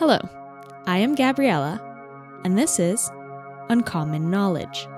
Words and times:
Hello, 0.00 0.18
I 0.86 0.96
am 0.96 1.14
Gabriella, 1.14 1.78
and 2.42 2.56
this 2.56 2.78
is 2.78 3.10
Uncommon 3.68 4.30
Knowledge. 4.30 4.88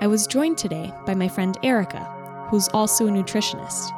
I 0.00 0.06
was 0.06 0.26
joined 0.26 0.56
today 0.56 0.90
by 1.04 1.14
my 1.14 1.28
friend 1.28 1.54
Erica, 1.62 2.46
who's 2.48 2.68
also 2.68 3.08
a 3.08 3.10
nutritionist. 3.10 3.90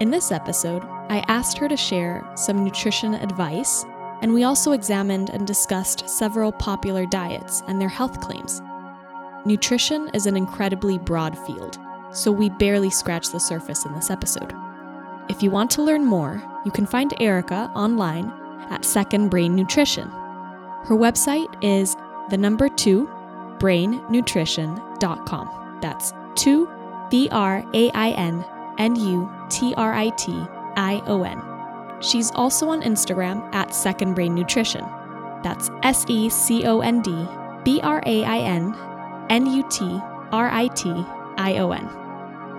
In 0.00 0.10
this 0.10 0.32
episode, 0.32 0.82
I 1.10 1.22
asked 1.28 1.58
her 1.58 1.68
to 1.68 1.76
share 1.76 2.26
some 2.34 2.64
nutrition 2.64 3.12
advice, 3.12 3.84
and 4.22 4.32
we 4.32 4.44
also 4.44 4.72
examined 4.72 5.28
and 5.28 5.46
discussed 5.46 6.08
several 6.08 6.50
popular 6.52 7.04
diets 7.04 7.62
and 7.68 7.78
their 7.78 7.90
health 7.90 8.22
claims. 8.22 8.62
Nutrition 9.44 10.08
is 10.14 10.24
an 10.24 10.34
incredibly 10.34 10.96
broad 10.96 11.36
field, 11.40 11.76
so 12.10 12.32
we 12.32 12.48
barely 12.48 12.88
scratch 12.88 13.28
the 13.28 13.38
surface 13.38 13.84
in 13.84 13.92
this 13.92 14.08
episode. 14.08 14.54
If 15.28 15.42
you 15.42 15.50
want 15.50 15.70
to 15.72 15.82
learn 15.82 16.06
more, 16.06 16.42
you 16.64 16.70
can 16.70 16.86
find 16.86 17.12
Erica 17.20 17.70
online 17.74 18.32
at 18.70 18.84
Second 18.84 19.28
Brain 19.28 19.54
Nutrition. 19.54 20.08
Her 20.84 20.96
website 20.96 21.54
is 21.62 21.96
the 22.30 22.36
number 22.36 22.68
two 22.68 23.08
brainnutrition.com. 23.58 25.78
That's 25.80 26.12
two 26.34 26.68
B 27.10 27.28
R 27.30 27.64
A 27.74 27.90
I 27.90 28.10
N 28.10 28.44
N 28.78 28.96
U 28.96 29.30
T 29.48 29.74
R 29.74 29.92
I 29.92 30.08
T 30.10 30.32
I 30.76 31.02
O 31.06 31.22
N. 31.22 31.40
She's 32.00 32.30
also 32.32 32.70
on 32.70 32.82
Instagram 32.82 33.54
at 33.54 33.74
Second 33.74 34.14
Brain 34.14 34.34
Nutrition. 34.34 34.84
That's 35.42 35.70
S 35.82 36.04
E 36.08 36.28
C 36.28 36.66
O 36.66 36.80
N 36.80 37.02
D 37.02 37.26
B 37.64 37.80
R 37.82 38.02
A 38.06 38.24
I 38.24 38.38
N 38.38 38.74
N 39.28 39.46
U 39.46 39.64
T 39.70 39.84
R 40.32 40.48
I 40.50 40.68
T 40.68 40.90
I 41.36 41.56
O 41.58 41.72
N. 41.72 41.88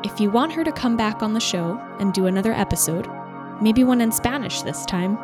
If 0.03 0.19
you 0.19 0.29
want 0.29 0.53
her 0.53 0.63
to 0.63 0.71
come 0.71 0.97
back 0.97 1.23
on 1.23 1.33
the 1.33 1.39
show 1.39 1.79
and 1.99 2.13
do 2.13 2.27
another 2.27 2.53
episode, 2.53 3.09
maybe 3.61 3.83
one 3.83 4.01
in 4.01 4.11
Spanish 4.11 4.61
this 4.61 4.85
time, 4.85 5.17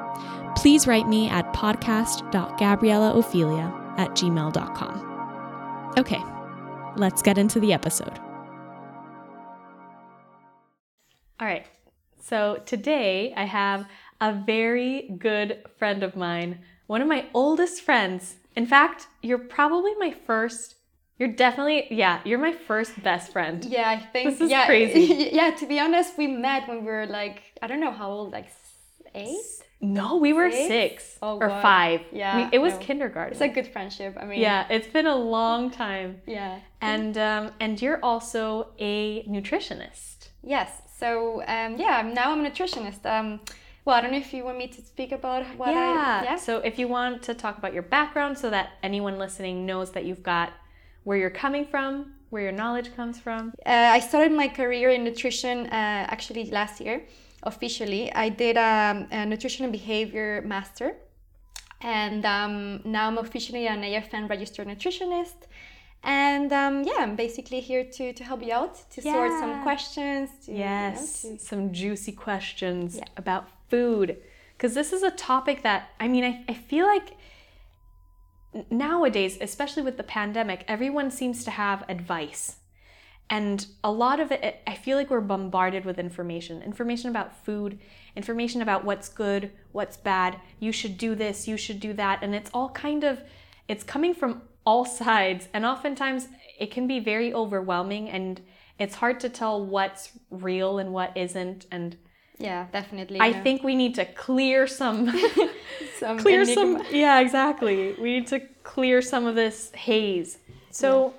please 0.56 0.88
write 0.88 1.08
me 1.08 1.30
at 1.30 1.54
podcast.gabriellaophelia 1.54 3.98
at 3.98 4.10
gmail.com. 4.12 5.94
Okay, 5.98 6.22
let's 6.96 7.22
get 7.22 7.38
into 7.38 7.60
the 7.60 7.74
episode. 7.74 8.18
All 11.40 11.48
right, 11.48 11.66
so 12.22 12.62
today 12.66 13.34
I 13.36 13.44
have 13.46 13.86
a 14.22 14.34
very 14.34 15.10
good 15.18 15.64
friend 15.78 16.04
of 16.04 16.16
mine, 16.16 16.60
one 16.88 17.02
of 17.02 17.08
my 17.08 17.26
oldest 17.34 17.82
friends. 17.82 18.36
In 18.56 18.66
fact, 18.66 19.08
you're 19.22 19.38
probably 19.38 19.94
my 19.96 20.12
first 20.26 20.76
you're 21.18 21.28
definitely, 21.28 21.88
yeah, 21.92 22.22
you're 22.24 22.40
my 22.40 22.54
first 22.54 23.04
best 23.04 23.34
friend. 23.34 23.66
Yeah, 23.66 23.90
I 23.90 24.00
think 24.00 24.30
This 24.30 24.40
is 24.40 24.50
yeah, 24.50 24.66
crazy. 24.66 25.30
yeah, 25.34 25.52
to 25.52 25.68
be 25.68 25.78
honest, 25.78 26.18
we 26.18 26.28
met 26.28 26.66
when 26.70 26.86
we 26.86 26.86
were 26.86 27.06
like 27.06 27.42
I 27.62 27.68
don't 27.68 27.82
know 27.82 27.92
how 27.92 28.10
old, 28.10 28.32
like 28.32 28.48
eight. 29.14 29.36
No, 29.82 30.18
we 30.18 30.34
were 30.34 30.52
Six? 30.52 30.68
six 30.68 31.18
Oh, 31.22 31.38
or 31.38 31.48
God. 31.48 31.62
five. 31.62 32.02
Yeah, 32.12 32.36
We- 32.46 32.50
it 32.58 32.60
was 32.60 32.74
no. 32.74 32.80
kindergarten. 32.80 33.32
It's 33.34 33.42
a 33.42 33.48
good 33.48 33.68
friendship. 33.68 34.18
I 34.20 34.26
mean, 34.26 34.40
yeah, 34.40 34.68
it's 34.70 34.88
been 34.88 35.08
a 35.08 35.16
long 35.16 35.72
time. 35.72 36.22
yeah. 36.26 36.60
And 36.82 37.18
um, 37.18 37.52
and 37.60 37.82
you're 37.82 38.00
also 38.04 38.70
a 38.80 39.24
nutritionist. 39.24 40.30
Yes. 40.44 40.70
So 40.98 41.42
um, 41.48 41.78
yeah, 41.78 42.02
now 42.02 42.32
I'm 42.32 42.46
a 42.46 42.50
nutritionist. 42.50 43.06
Um, 43.06 43.40
well, 43.86 43.96
I 43.98 44.02
don't 44.02 44.12
know 44.12 44.18
if 44.18 44.34
you 44.34 44.44
want 44.44 44.58
me 44.58 44.68
to 44.68 44.82
speak 44.82 45.12
about 45.12 45.46
what 45.58 45.70
yeah. 45.72 46.20
I 46.22 46.24
yeah. 46.26 46.36
So 46.36 46.58
if 46.60 46.78
you 46.80 46.88
want 46.88 47.24
to 47.24 47.34
talk 47.34 47.58
about 47.58 47.74
your 47.74 47.84
background, 47.84 48.38
so 48.38 48.50
that 48.50 48.72
anyone 48.84 49.18
listening 49.18 49.66
knows 49.66 49.92
that 49.92 50.04
you've 50.06 50.24
got 50.24 50.52
where 51.06 51.18
you're 51.18 51.30
coming 51.46 51.66
from, 51.66 52.14
where 52.30 52.44
your 52.44 52.52
knowledge 52.52 52.94
comes 52.96 53.18
from. 53.20 53.54
Uh, 53.66 53.70
I 53.98 54.00
started 54.00 54.32
my 54.34 54.48
career 54.50 54.90
in 54.90 55.04
nutrition 55.04 55.66
uh, 55.68 56.06
actually 56.14 56.52
last 56.52 56.82
year, 56.82 57.02
officially. 57.44 58.12
I 58.14 58.30
did 58.30 58.58
um, 58.58 59.08
a 59.12 59.26
nutrition 59.26 59.64
and 59.66 59.72
behavior 59.72 60.42
master, 60.46 60.96
and 61.82 62.26
um, 62.26 62.82
now 62.86 63.08
I'm 63.08 63.18
officially 63.18 63.68
an 63.68 63.82
AFN 63.82 64.30
registered 64.30 64.68
nutritionist. 64.68 65.36
And 66.02 66.54
um, 66.54 66.84
yeah, 66.84 67.00
I'm 67.00 67.16
basically 67.18 67.60
here 67.60 67.84
to, 67.84 68.14
to 68.14 68.24
help 68.24 68.42
you 68.42 68.54
out, 68.54 68.90
to 68.92 69.02
sort 69.02 69.32
some 69.40 69.62
questions. 69.64 70.30
To, 70.46 70.52
you 70.52 70.58
know, 70.60 70.64
Yes, 70.64 71.22
to- 71.24 71.38
some 71.40 71.74
juicy 71.74 72.14
questions 72.14 72.96
Yeah. 72.98 73.04
about 73.18 73.50
food. 73.70 74.18
Because 74.54 74.74
this 74.74 74.94
is 74.94 75.04
a 75.04 75.12
topic 75.12 75.64
that, 75.64 75.90
I 76.00 76.08
mean, 76.08 76.24
I, 76.24 76.44
I 76.48 76.54
feel 76.54 76.86
like 76.86 77.16
nowadays, 78.72 79.38
especially 79.42 79.84
with 79.84 79.98
the 79.98 80.04
pandemic, 80.04 80.64
everyone 80.68 81.12
seems 81.12 81.44
to 81.46 81.52
have 81.52 81.84
advice. 81.90 82.58
And 83.30 83.66
a 83.84 83.92
lot 83.92 84.20
of 84.20 84.32
it, 84.32 84.62
I 84.66 84.76
feel 84.76 84.98
like 84.98 85.10
we're 85.10 85.22
bombarded 85.22 85.86
with 85.86 86.00
information 86.00 86.64
information 86.64 87.10
about 87.10 87.46
food, 87.46 87.78
information 88.16 88.62
about 88.62 88.84
what's 88.84 89.08
good, 89.08 89.52
what's 89.72 89.98
bad. 89.98 90.40
You 90.60 90.72
should 90.72 90.98
do 90.98 91.16
this, 91.16 91.48
you 91.48 91.56
should 91.58 91.80
do 91.80 91.94
that. 91.94 92.24
And 92.24 92.34
it's 92.34 92.50
all 92.54 92.70
kind 92.70 93.04
of, 93.04 93.22
it's 93.68 93.84
coming 93.84 94.14
from 94.16 94.42
all 94.66 94.86
sides. 95.02 95.48
And 95.54 95.66
oftentimes 95.66 96.28
it 96.60 96.72
can 96.72 96.88
be 96.88 97.00
very 97.00 97.34
overwhelming 97.34 98.10
and 98.10 98.42
it's 98.80 98.96
hard 98.96 99.20
to 99.20 99.30
tell 99.30 99.64
what's 99.64 100.12
real 100.32 100.80
and 100.80 100.92
what 100.94 101.16
isn't. 101.16 101.68
And 101.70 101.98
yeah, 102.40 102.68
definitely. 102.72 103.20
I 103.20 103.32
know, 103.32 103.44
think 103.44 103.64
we 103.64 103.76
need 103.76 103.96
to 103.96 104.06
clear 104.06 104.66
some, 104.66 105.14
some 106.00 106.18
clear 106.18 106.42
enigma. 106.42 106.84
some, 106.84 106.84
yeah, 106.90 107.20
exactly. 107.20 107.94
We 107.94 108.14
need 108.14 108.28
to 108.28 108.40
clear 108.64 109.02
some 109.02 109.28
of 109.28 109.36
this 109.36 109.72
haze. 109.72 110.40
So, 110.72 111.14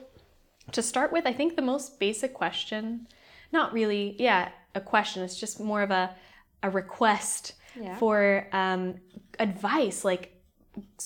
to 0.72 0.82
start 0.82 1.12
with, 1.12 1.26
I 1.26 1.32
think 1.32 1.56
the 1.56 1.62
most 1.62 1.98
basic 1.98 2.34
question, 2.34 3.06
not 3.52 3.72
really, 3.72 4.16
yeah, 4.18 4.50
a 4.74 4.80
question, 4.80 5.22
it's 5.22 5.38
just 5.38 5.60
more 5.60 5.82
of 5.82 5.90
a, 5.90 6.14
a 6.62 6.70
request 6.70 7.54
Yeah. 7.74 7.96
for 7.96 8.46
um, 8.52 9.00
advice. 9.38 10.04
Like, 10.04 10.36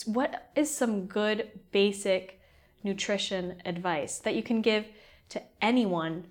what 0.07 0.51
is 0.55 0.75
some 0.75 1.07
good 1.07 1.51
basic 1.73 2.41
nutrition 2.83 3.63
advice 3.65 4.19
that 4.19 4.35
you 4.35 4.43
can 4.43 4.61
give 4.61 4.87
to 5.31 5.43
anyone 5.63 6.27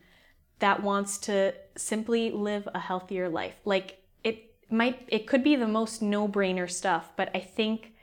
that 0.59 0.83
wants 0.83 1.17
to 1.17 1.53
simply 1.75 2.31
live 2.31 2.67
a 2.73 2.79
healthier 2.79 3.29
life? 3.29 3.55
Like, 3.65 3.97
it 4.23 4.53
might, 4.69 5.03
it 5.07 5.25
could 5.27 5.43
be 5.43 5.55
the 5.55 5.67
most 5.67 6.01
no 6.01 6.27
brainer 6.27 6.69
stuff, 6.69 7.11
but 7.15 7.29
I 7.33 7.39
think 7.39 7.93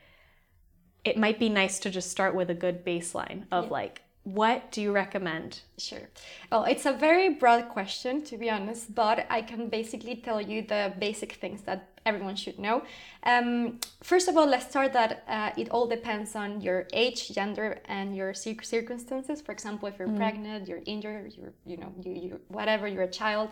it 1.04 1.16
might 1.16 1.38
be 1.38 1.48
nice 1.48 1.78
to 1.80 1.90
just 1.90 2.10
start 2.10 2.34
with 2.34 2.50
a 2.50 2.54
good 2.54 2.84
baseline 2.84 3.44
of 3.50 3.66
Yeah. 3.66 3.70
like, 3.70 4.02
what 4.24 4.70
do 4.70 4.82
you 4.82 4.92
recommend? 4.92 5.60
Sure. 5.78 6.08
Well, 6.52 6.64
it's 6.64 6.84
a 6.84 6.92
very 6.92 7.30
broad 7.30 7.68
question, 7.70 8.22
to 8.24 8.36
be 8.36 8.50
honest, 8.50 8.94
but 8.94 9.26
I 9.30 9.40
can 9.40 9.68
basically 9.68 10.16
tell 10.16 10.40
you 10.40 10.62
the 10.62 10.92
basic 10.98 11.32
things 11.32 11.62
that 11.62 11.88
everyone 12.04 12.36
should 12.36 12.58
know. 12.58 12.82
Um, 13.24 13.80
first 14.02 14.28
of 14.28 14.36
all, 14.36 14.46
let's 14.46 14.66
start 14.68 14.92
that 14.92 15.24
uh, 15.26 15.50
it 15.56 15.70
all 15.70 15.86
depends 15.86 16.36
on 16.36 16.60
your 16.60 16.86
age, 16.92 17.30
gender, 17.30 17.80
and 17.86 18.14
your 18.14 18.34
cir- 18.34 18.62
circumstances. 18.62 19.40
For 19.40 19.52
example, 19.52 19.88
if 19.88 19.98
you're 19.98 20.08
pregnant, 20.08 20.68
you're 20.68 20.82
injured, 20.84 21.32
you're, 21.36 21.54
you 21.64 21.78
know, 21.78 21.92
you, 22.02 22.12
you, 22.12 22.40
whatever, 22.48 22.86
you're 22.86 23.04
a 23.04 23.10
child. 23.10 23.50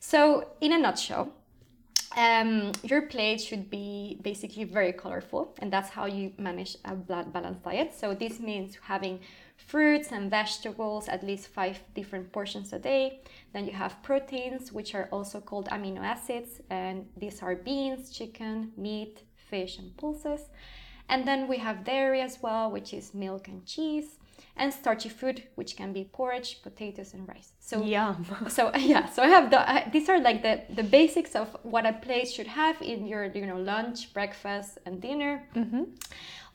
So, 0.00 0.48
in 0.60 0.72
a 0.72 0.78
nutshell, 0.78 1.32
um, 2.16 2.72
your 2.82 3.02
plate 3.02 3.40
should 3.40 3.70
be 3.70 4.18
basically 4.22 4.64
very 4.64 4.92
colorful, 4.92 5.54
and 5.58 5.72
that's 5.72 5.90
how 5.90 6.06
you 6.06 6.32
manage 6.38 6.76
a 6.84 6.94
blood 6.94 7.32
balanced 7.32 7.62
diet. 7.62 7.94
So 7.94 8.14
this 8.14 8.40
means 8.40 8.76
having 8.82 9.20
fruits 9.56 10.10
and 10.10 10.30
vegetables, 10.30 11.08
at 11.08 11.22
least 11.22 11.48
five 11.48 11.78
different 11.94 12.32
portions 12.32 12.72
a 12.72 12.78
day. 12.78 13.20
Then 13.52 13.66
you 13.66 13.72
have 13.72 14.02
proteins, 14.02 14.72
which 14.72 14.94
are 14.94 15.08
also 15.12 15.40
called 15.40 15.68
amino 15.68 16.00
acids, 16.00 16.60
and 16.70 17.06
these 17.16 17.42
are 17.42 17.54
beans, 17.54 18.10
chicken, 18.10 18.72
meat, 18.76 19.22
fish, 19.36 19.78
and 19.78 19.96
pulses. 19.96 20.42
And 21.08 21.26
then 21.26 21.48
we 21.48 21.58
have 21.58 21.84
dairy 21.84 22.20
as 22.20 22.38
well, 22.42 22.70
which 22.70 22.94
is 22.94 23.14
milk 23.14 23.48
and 23.48 23.66
cheese, 23.66 24.19
and 24.56 24.72
starchy 24.72 25.08
food, 25.08 25.44
which 25.54 25.76
can 25.76 25.92
be 25.92 26.04
porridge, 26.04 26.62
potatoes, 26.62 27.14
and 27.14 27.26
rice. 27.28 27.52
So 27.60 27.82
Yum. 27.82 28.26
so 28.48 28.74
yeah 28.76 29.06
so 29.08 29.22
i 29.22 29.28
have 29.28 29.50
the 29.50 29.60
I, 29.70 29.88
these 29.92 30.08
are 30.08 30.20
like 30.20 30.42
the 30.42 30.62
the 30.74 30.82
basics 30.82 31.34
of 31.34 31.56
what 31.62 31.86
a 31.86 31.92
plate 31.92 32.28
should 32.28 32.46
have 32.46 32.80
in 32.82 33.06
your 33.06 33.24
you 33.26 33.46
know 33.46 33.58
lunch 33.58 34.12
breakfast 34.12 34.78
and 34.86 35.00
dinner 35.00 35.46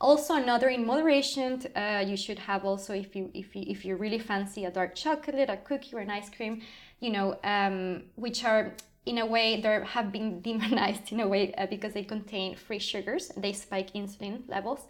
also 0.01 0.35
another 0.35 0.69
in 0.69 0.85
moderation 0.85 1.61
uh, 1.75 2.03
you 2.05 2.17
should 2.17 2.39
have 2.39 2.65
also 2.65 2.93
if 2.93 3.15
you 3.15 3.31
if 3.33 3.55
you 3.55 3.63
if 3.67 3.85
you 3.85 3.95
really 3.95 4.19
fancy 4.19 4.65
a 4.65 4.71
dark 4.71 4.95
chocolate 4.95 5.49
a 5.49 5.57
cookie 5.57 5.95
or 5.95 5.99
an 5.99 6.09
ice 6.09 6.29
cream 6.29 6.61
you 6.99 7.11
know 7.11 7.37
um, 7.43 8.03
which 8.15 8.43
are 8.43 8.73
in 9.05 9.19
a 9.19 9.25
way 9.25 9.61
they 9.61 9.81
have 9.85 10.11
been 10.11 10.41
demonized 10.47 11.11
in 11.11 11.19
a 11.21 11.27
way 11.27 11.53
uh, 11.53 11.65
because 11.67 11.93
they 11.93 12.03
contain 12.03 12.55
free 12.55 12.79
sugars 12.79 13.31
they 13.37 13.53
spike 13.53 13.93
insulin 13.93 14.41
levels 14.49 14.87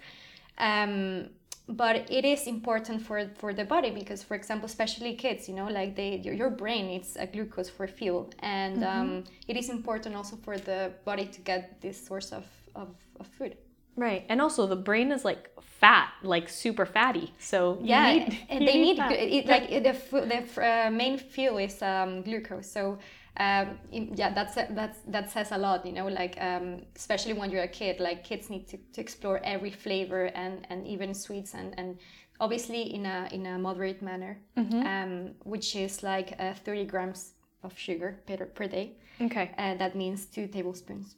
um, 0.57 1.29
but 1.67 2.09
it 2.11 2.25
is 2.25 2.45
important 2.45 3.01
for 3.01 3.27
for 3.35 3.53
the 3.53 3.65
body 3.65 3.89
because 3.89 4.21
for 4.21 4.35
example 4.35 4.67
especially 4.67 5.15
kids 5.15 5.49
you 5.49 5.55
know 5.55 5.67
like 5.67 5.95
they 5.95 6.17
your, 6.17 6.33
your 6.33 6.49
brain 6.49 6.87
needs 6.87 7.17
a 7.19 7.25
glucose 7.25 7.69
for 7.69 7.87
fuel. 7.87 8.29
And 8.39 8.83
um, 8.83 9.23
it 9.47 9.57
is 9.57 9.69
important 9.69 10.15
also 10.15 10.35
for 10.35 10.57
the 10.57 10.91
body 11.03 11.25
to 11.25 11.41
get 11.41 11.81
this 11.81 12.05
source 12.05 12.31
of, 12.31 12.45
of, 12.75 12.89
of 13.19 13.27
food. 13.27 13.57
Right. 13.95 14.25
And 14.29 14.41
also 14.41 14.67
the 14.67 14.75
brain 14.75 15.11
is 15.11 15.23
like 15.23 15.49
fat, 15.61 16.09
like 16.23 16.49
super 16.49 16.85
fatty. 16.85 17.33
So 17.39 17.79
yeah 17.81 18.13
need, 18.13 18.45
they 18.49 18.81
need 18.81 18.97
glu- 18.97 19.15
it, 19.37 19.47
like 19.47 19.69
the 19.69 19.93
the 20.11 20.37
f- 20.37 20.57
uh, 20.57 20.91
main 20.91 21.17
fuel 21.17 21.57
is 21.57 21.81
um, 21.81 22.21
glucose. 22.21 22.69
So 22.69 22.97
um, 23.37 23.77
yeah, 23.91 24.33
that's 24.33 24.55
that's 24.55 24.99
that 25.07 25.29
says 25.31 25.51
a 25.51 25.57
lot, 25.57 25.85
you 25.85 25.91
know. 25.91 26.07
Like 26.07 26.37
um, 26.39 26.81
especially 26.95 27.33
when 27.33 27.51
you're 27.51 27.63
a 27.63 27.67
kid, 27.67 27.99
like 27.99 28.23
kids 28.23 28.49
need 28.49 28.67
to, 28.69 28.77
to 28.93 29.01
explore 29.01 29.39
every 29.43 29.71
flavor 29.71 30.25
and 30.35 30.65
and 30.69 30.87
even 30.87 31.13
sweets 31.13 31.53
and 31.53 31.73
and 31.77 31.97
obviously 32.39 32.93
in 32.93 33.05
a 33.05 33.27
in 33.31 33.45
a 33.45 33.57
moderate 33.57 34.01
manner, 34.01 34.37
Mm-hmm. 34.57 34.85
um, 34.87 35.31
which 35.43 35.75
is 35.75 36.03
like 36.03 36.33
uh, 36.39 36.53
30 36.53 36.85
grams 36.85 37.33
of 37.63 37.77
sugar 37.77 38.19
per, 38.27 38.45
per 38.45 38.67
day. 38.67 38.93
Okay. 39.21 39.51
Uh, 39.57 39.75
that 39.75 39.95
means 39.95 40.25
two 40.25 40.47
tablespoons. 40.47 41.15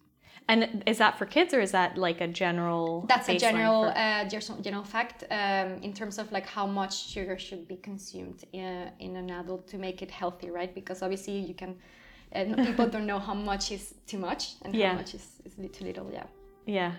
And 0.49 0.83
is 0.85 0.97
that 0.99 1.17
for 1.17 1.25
kids 1.25 1.53
or 1.53 1.59
is 1.59 1.71
that 1.71 1.97
like 1.97 2.21
a 2.21 2.27
general? 2.27 3.05
That's 3.09 3.27
a 3.27 3.37
general 3.37 3.83
for- 3.91 3.97
uh, 3.97 4.29
general 4.61 4.83
fact 4.83 5.23
um, 5.29 5.81
in 5.83 5.93
terms 5.93 6.17
of 6.19 6.31
like 6.31 6.45
how 6.47 6.65
much 6.65 7.09
sugar 7.09 7.37
should 7.37 7.67
be 7.67 7.75
consumed 7.75 8.43
in, 8.53 8.91
in 8.99 9.15
an 9.17 9.29
adult 9.29 9.67
to 9.69 9.77
make 9.77 10.01
it 10.01 10.09
healthy, 10.11 10.49
right? 10.49 10.73
Because 10.73 11.01
obviously 11.03 11.37
you 11.39 11.53
can. 11.53 11.75
Uh, 12.35 12.43
people 12.65 12.87
don't 12.87 13.05
know 13.05 13.19
how 13.19 13.33
much 13.33 13.71
is 13.71 13.93
too 14.05 14.17
much 14.17 14.55
and 14.63 14.75
Yeah. 14.75 14.89
how 14.89 14.95
much 14.95 15.13
is, 15.13 15.25
is 15.45 15.53
too 15.71 15.85
little. 15.85 16.09
Yeah. 16.11 16.25
Yeah. 16.65 16.91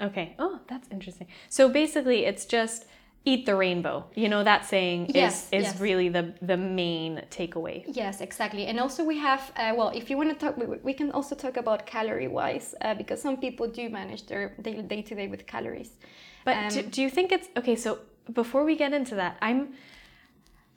Okay. 0.00 0.34
Oh, 0.38 0.58
that's 0.68 0.88
interesting. 0.90 1.26
So 1.48 1.68
basically, 1.68 2.24
it's 2.24 2.46
just 2.46 2.86
eat 3.24 3.44
the 3.44 3.54
rainbow. 3.54 4.04
You 4.14 4.28
know 4.28 4.42
that 4.44 4.64
saying 4.64 5.10
Yes, 5.14 5.48
is 5.52 5.60
is 5.60 5.64
yes. 5.64 5.80
really 5.80 6.08
the 6.08 6.32
the 6.40 6.56
main 6.56 7.22
takeaway. 7.30 7.84
Yes, 7.86 8.20
exactly. 8.20 8.64
And 8.66 8.80
also 8.80 9.04
we 9.04 9.18
have, 9.18 9.52
uh, 9.56 9.74
well, 9.76 9.90
if 9.94 10.08
you 10.08 10.16
want 10.16 10.30
to 10.30 10.46
talk, 10.46 10.56
we, 10.56 10.66
we 10.82 10.94
can 10.94 11.10
also 11.12 11.34
talk 11.34 11.56
about 11.58 11.84
calorie 11.86 12.28
wise 12.28 12.74
uh, 12.80 12.94
because 12.94 13.20
some 13.20 13.36
people 13.36 13.68
do 13.68 13.90
manage 13.90 14.26
their 14.26 14.54
day 14.62 15.02
to 15.02 15.14
day 15.14 15.28
with 15.28 15.46
calories. 15.46 15.90
But 16.44 16.56
Um, 16.56 16.68
do, 16.68 16.82
do 16.82 17.02
you 17.02 17.10
think 17.10 17.30
it's 17.32 17.48
okay? 17.56 17.76
So 17.76 17.98
before 18.32 18.64
we 18.64 18.74
get 18.76 18.92
into 18.92 19.14
that, 19.16 19.36
I'm. 19.42 19.74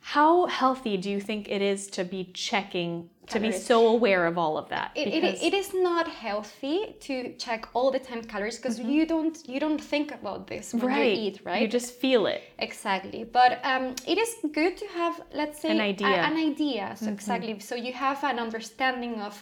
How 0.05 0.47
healthy 0.47 0.97
do 0.97 1.09
you 1.09 1.21
think 1.21 1.49
it 1.49 1.61
is 1.61 1.87
to 1.91 2.03
be 2.03 2.29
checking 2.33 3.09
to 3.27 3.39
be 3.39 3.53
so 3.53 3.87
aware 3.87 4.25
of 4.27 4.37
all 4.37 4.57
of 4.57 4.67
that? 4.67 4.91
It, 4.95 5.07
it, 5.07 5.23
it 5.41 5.53
is 5.53 5.73
not 5.73 6.09
healthy 6.09 6.97
to 7.07 7.33
check 7.37 7.69
all 7.73 7.89
the 7.89 7.99
time 7.99 8.21
calories 8.21 8.57
because 8.57 8.77
you 8.79 9.05
don't 9.05 9.37
you 9.47 9.59
don't 9.61 9.79
think 9.79 10.11
about 10.11 10.47
this 10.47 10.73
when 10.73 10.81
Mm-hmm. 10.81 10.87
right. 10.99 11.17
you 11.17 11.23
eat, 11.27 11.39
right? 11.45 11.61
You 11.61 11.69
just 11.69 11.93
feel 12.03 12.25
it. 12.25 12.41
Exactly, 12.59 13.23
but 13.23 13.51
um, 13.63 13.95
it 14.05 14.17
is 14.17 14.31
good 14.51 14.75
to 14.77 14.87
have, 14.99 15.21
let's 15.33 15.61
say, 15.61 15.69
An 15.69 15.79
idea. 15.79 16.07
Mm-hmm. 16.07 16.31
an 16.33 16.37
idea. 16.51 16.85
So 16.97 17.07
exactly, 17.07 17.59
so 17.59 17.75
you 17.75 17.93
have 17.93 18.21
an 18.25 18.39
understanding 18.39 19.21
of 19.21 19.41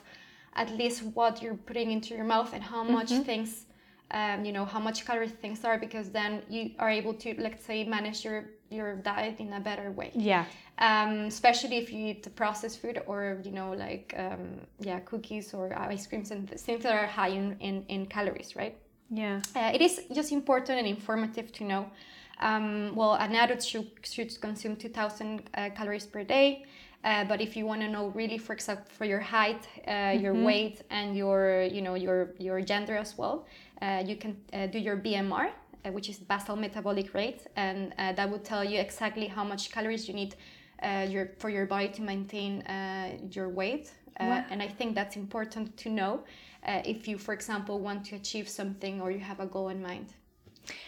at 0.54 0.70
least 0.78 1.02
what 1.18 1.42
you're 1.42 1.56
putting 1.70 1.90
into 1.92 2.14
your 2.14 2.26
mouth 2.36 2.54
and 2.54 2.64
how 2.64 2.84
much 2.84 3.10
Mm-hmm. 3.10 3.24
things, 3.24 3.66
um, 4.12 4.46
you 4.46 4.52
know, 4.52 4.66
how 4.66 4.80
much 4.80 5.06
calories 5.06 5.32
things 5.32 5.64
are, 5.64 5.78
because 5.78 6.10
then 6.10 6.42
you 6.50 6.72
are 6.80 6.90
able 6.90 7.14
to, 7.16 7.36
let's 7.40 7.66
say, 7.66 7.84
manage 7.84 8.24
your 8.26 8.46
your 8.70 8.96
diet 8.96 9.36
in 9.40 9.52
a 9.54 9.60
better 9.60 9.92
way. 9.92 10.12
Yeah. 10.14 10.46
Um, 10.78 11.26
especially 11.26 11.78
if 11.78 11.92
you 11.92 12.08
eat 12.08 12.24
the 12.24 12.30
processed 12.30 12.82
food 12.82 13.02
or 13.06 13.40
you 13.44 13.52
know, 13.52 13.74
like 13.74 14.14
um, 14.18 14.62
yeah, 14.80 15.00
cookies 15.00 15.54
or 15.54 15.78
ice 15.78 16.08
creams 16.08 16.32
and 16.32 16.50
things 16.50 16.84
that 16.84 16.94
are 16.94 17.08
high 17.08 17.30
in, 17.30 17.58
in, 17.60 17.86
in 17.90 18.06
calories, 18.06 18.56
right? 18.56 18.78
Yeah. 19.10 19.42
Uh, 19.56 19.72
it 19.74 19.82
is 19.82 20.02
just 20.14 20.32
important 20.32 20.80
and 20.80 20.88
informative 20.88 21.52
to 21.54 21.64
know. 21.66 21.92
Um, 22.40 22.96
well, 22.96 23.14
an 23.14 23.36
adult 23.36 23.62
should, 23.62 23.92
should 24.04 24.40
consume 24.42 24.76
2,000 24.76 25.44
uh, 25.54 25.70
calories 25.76 26.08
per 26.08 26.24
day. 26.24 26.66
Uh, 27.04 27.24
but 27.26 27.42
if 27.42 27.56
you 27.58 27.66
want 27.66 27.82
to 27.82 27.88
know 27.88 28.08
really, 28.10 28.38
for 28.38 28.54
example, 28.54 28.86
for 28.98 29.06
your 29.06 29.20
height, 29.20 29.68
uh, 29.88 30.16
your 30.20 30.34
weight, 30.46 30.82
and 30.90 31.18
your, 31.18 31.64
you 31.64 31.82
know, 31.82 31.96
your 31.96 32.34
your 32.38 32.62
gender 32.62 32.96
as 32.96 33.18
well, 33.18 33.46
uh, 33.82 34.04
you 34.06 34.16
can 34.16 34.36
uh, 34.54 34.68
do 34.68 34.78
your 34.78 34.98
BMR, 34.98 35.50
uh, 35.50 35.92
which 35.92 36.10
is 36.10 36.20
basal 36.20 36.56
metabolic 36.56 37.14
rate, 37.14 37.48
and 37.56 37.94
uh, 37.98 38.14
that 38.14 38.30
will 38.30 38.40
tell 38.40 38.64
you 38.64 38.80
exactly 38.80 39.28
how 39.28 39.44
much 39.44 39.72
calories 39.72 40.08
you 40.08 40.14
need 40.14 40.36
uh, 40.84 41.08
your 41.10 41.32
for 41.40 41.50
your 41.50 41.66
body 41.66 41.90
to 41.90 42.02
maintain 42.02 42.62
uh, 42.62 43.18
your 43.32 43.50
weight. 43.50 43.92
Uh, 44.20 44.26
Wow. 44.26 44.46
and 44.52 44.62
I 44.62 44.68
think 44.68 44.94
that's 44.94 45.16
important 45.16 45.78
to 45.78 45.90
know 45.90 46.20
uh, 46.68 46.82
if 46.86 47.08
you, 47.08 47.18
for 47.18 47.34
example, 47.34 47.80
want 47.80 48.06
to 48.06 48.16
achieve 48.16 48.48
something 48.48 49.02
or 49.02 49.10
you 49.10 49.20
have 49.20 49.40
a 49.40 49.48
goal 49.48 49.70
in 49.70 49.82
mind. 49.82 50.14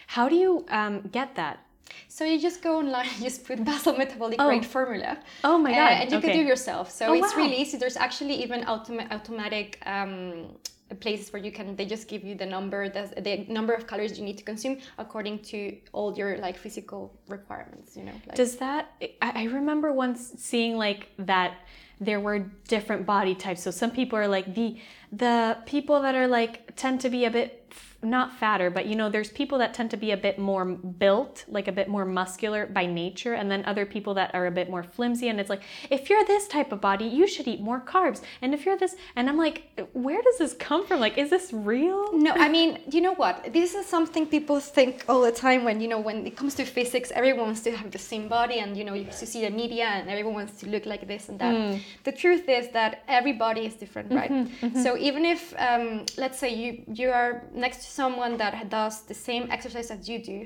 How 0.06 0.28
do 0.28 0.36
you 0.36 0.64
um, 0.68 1.00
get 1.10 1.34
that? 1.34 1.58
So 2.08 2.24
you 2.24 2.40
just 2.40 2.62
go 2.62 2.78
online, 2.78 3.08
just 3.20 3.44
put 3.44 3.64
basal 3.64 3.96
metabolic 3.96 4.36
Oh. 4.40 4.48
rate 4.48 4.64
formula. 4.64 5.18
Oh 5.42 5.58
my 5.58 5.72
uh, 5.72 5.74
god! 5.74 5.92
and 6.00 6.10
you 6.12 6.18
okay. 6.18 6.28
can 6.28 6.36
do 6.40 6.44
yourself. 6.44 6.90
So 6.90 7.06
Oh, 7.06 7.14
it's 7.14 7.34
wow. 7.34 7.42
really 7.42 7.56
easy. 7.62 7.76
There's 7.78 7.96
actually 7.96 8.36
even 8.42 8.62
automa- 8.64 9.10
automatic 9.10 9.80
um, 9.86 10.56
places 11.00 11.32
where 11.32 11.42
you 11.42 11.52
can. 11.52 11.76
They 11.76 11.86
just 11.86 12.08
give 12.08 12.24
you 12.24 12.34
the 12.34 12.46
number, 12.46 12.88
the, 12.88 13.20
the 13.20 13.46
number 13.52 13.72
of 13.72 13.86
calories 13.86 14.18
you 14.18 14.24
need 14.24 14.38
to 14.38 14.44
consume 14.44 14.78
according 14.98 15.40
to 15.50 15.76
all 15.92 16.14
your 16.16 16.38
like 16.38 16.56
physical 16.56 17.12
requirements. 17.28 17.96
You 17.96 18.04
know. 18.04 18.16
Like, 18.26 18.36
Does 18.36 18.56
that? 18.56 18.92
I, 19.22 19.44
remember 19.44 19.92
once 19.92 20.32
seeing 20.36 20.76
like 20.76 21.08
that 21.18 21.54
there 22.00 22.20
were 22.20 22.38
different 22.68 23.06
body 23.06 23.34
types. 23.34 23.62
So 23.62 23.70
some 23.70 23.90
people 23.90 24.18
are 24.18 24.28
like 24.28 24.54
the 24.54 24.76
the 25.12 25.58
people 25.66 26.02
that 26.02 26.14
are 26.14 26.26
like 26.26 26.74
tend 26.76 27.00
to 27.02 27.08
be 27.08 27.24
a 27.24 27.30
bit 27.30 27.72
not 28.04 28.32
fatter, 28.32 28.70
but 28.70 28.86
you 28.86 28.96
know, 28.96 29.08
there's 29.08 29.30
people 29.30 29.58
that 29.58 29.74
tend 29.74 29.90
to 29.90 29.96
be 29.96 30.10
a 30.12 30.16
bit 30.16 30.38
more 30.38 30.64
built, 30.64 31.44
like 31.48 31.68
a 31.68 31.72
bit 31.72 31.88
more 31.88 32.04
muscular 32.04 32.66
by 32.66 32.86
nature, 32.86 33.34
and 33.34 33.50
then 33.50 33.64
other 33.64 33.86
people 33.86 34.14
that 34.14 34.34
are 34.34 34.46
a 34.46 34.50
bit 34.50 34.70
more 34.70 34.82
flimsy. 34.82 35.28
And 35.28 35.40
it's 35.40 35.50
like, 35.50 35.62
if 35.90 36.08
you're 36.08 36.24
this 36.24 36.46
type 36.48 36.72
of 36.72 36.80
body, 36.80 37.06
you 37.06 37.26
should 37.26 37.48
eat 37.48 37.60
more 37.60 37.80
carbs. 37.80 38.22
And 38.42 38.54
if 38.54 38.64
you're 38.64 38.76
this, 38.76 38.96
and 39.16 39.28
I'm 39.28 39.38
like, 39.38 39.62
where 39.92 40.22
does 40.22 40.38
this 40.38 40.54
come 40.54 40.86
from? 40.86 41.00
Like, 41.00 41.18
is 41.18 41.30
this 41.30 41.52
real? 41.52 42.12
No, 42.16 42.32
I 42.32 42.48
mean, 42.48 42.78
you 42.90 43.00
know 43.00 43.14
what? 43.14 43.52
This 43.52 43.74
is 43.74 43.86
something 43.86 44.26
people 44.26 44.60
think 44.60 45.04
all 45.08 45.22
the 45.22 45.32
time 45.32 45.64
when, 45.64 45.80
you 45.80 45.88
know, 45.88 46.00
when 46.00 46.26
it 46.26 46.36
comes 46.36 46.54
to 46.56 46.64
physics, 46.64 47.12
everyone 47.14 47.46
wants 47.46 47.62
to 47.62 47.70
have 47.76 47.90
the 47.90 47.98
same 47.98 48.28
body 48.28 48.58
and, 48.58 48.76
you 48.76 48.84
know, 48.84 48.94
you 48.94 49.06
see 49.10 49.42
the 49.42 49.50
media 49.50 49.86
and 49.86 50.08
everyone 50.08 50.34
wants 50.34 50.58
to 50.60 50.68
look 50.68 50.86
like 50.86 51.06
this 51.06 51.28
and 51.28 51.38
that. 51.38 51.54
Hmm. 51.54 51.78
The 52.04 52.12
truth 52.12 52.48
is 52.48 52.68
that 52.70 53.02
every 53.08 53.32
body 53.32 53.66
is 53.66 53.74
different, 53.74 54.08
mm-hmm, 54.08 54.18
right? 54.18 54.30
Mm-hmm. 54.30 54.82
So 54.82 54.96
even 54.96 55.24
if, 55.24 55.54
um, 55.58 56.04
let's 56.16 56.38
say 56.38 56.54
you, 56.54 56.82
you 56.92 57.10
are 57.10 57.44
next 57.54 57.78
to 57.84 57.90
someone 58.00 58.32
that 58.42 58.54
does 58.68 58.96
the 59.10 59.18
same 59.28 59.44
exercise 59.56 59.90
as 59.96 60.08
you 60.10 60.18
do, 60.32 60.38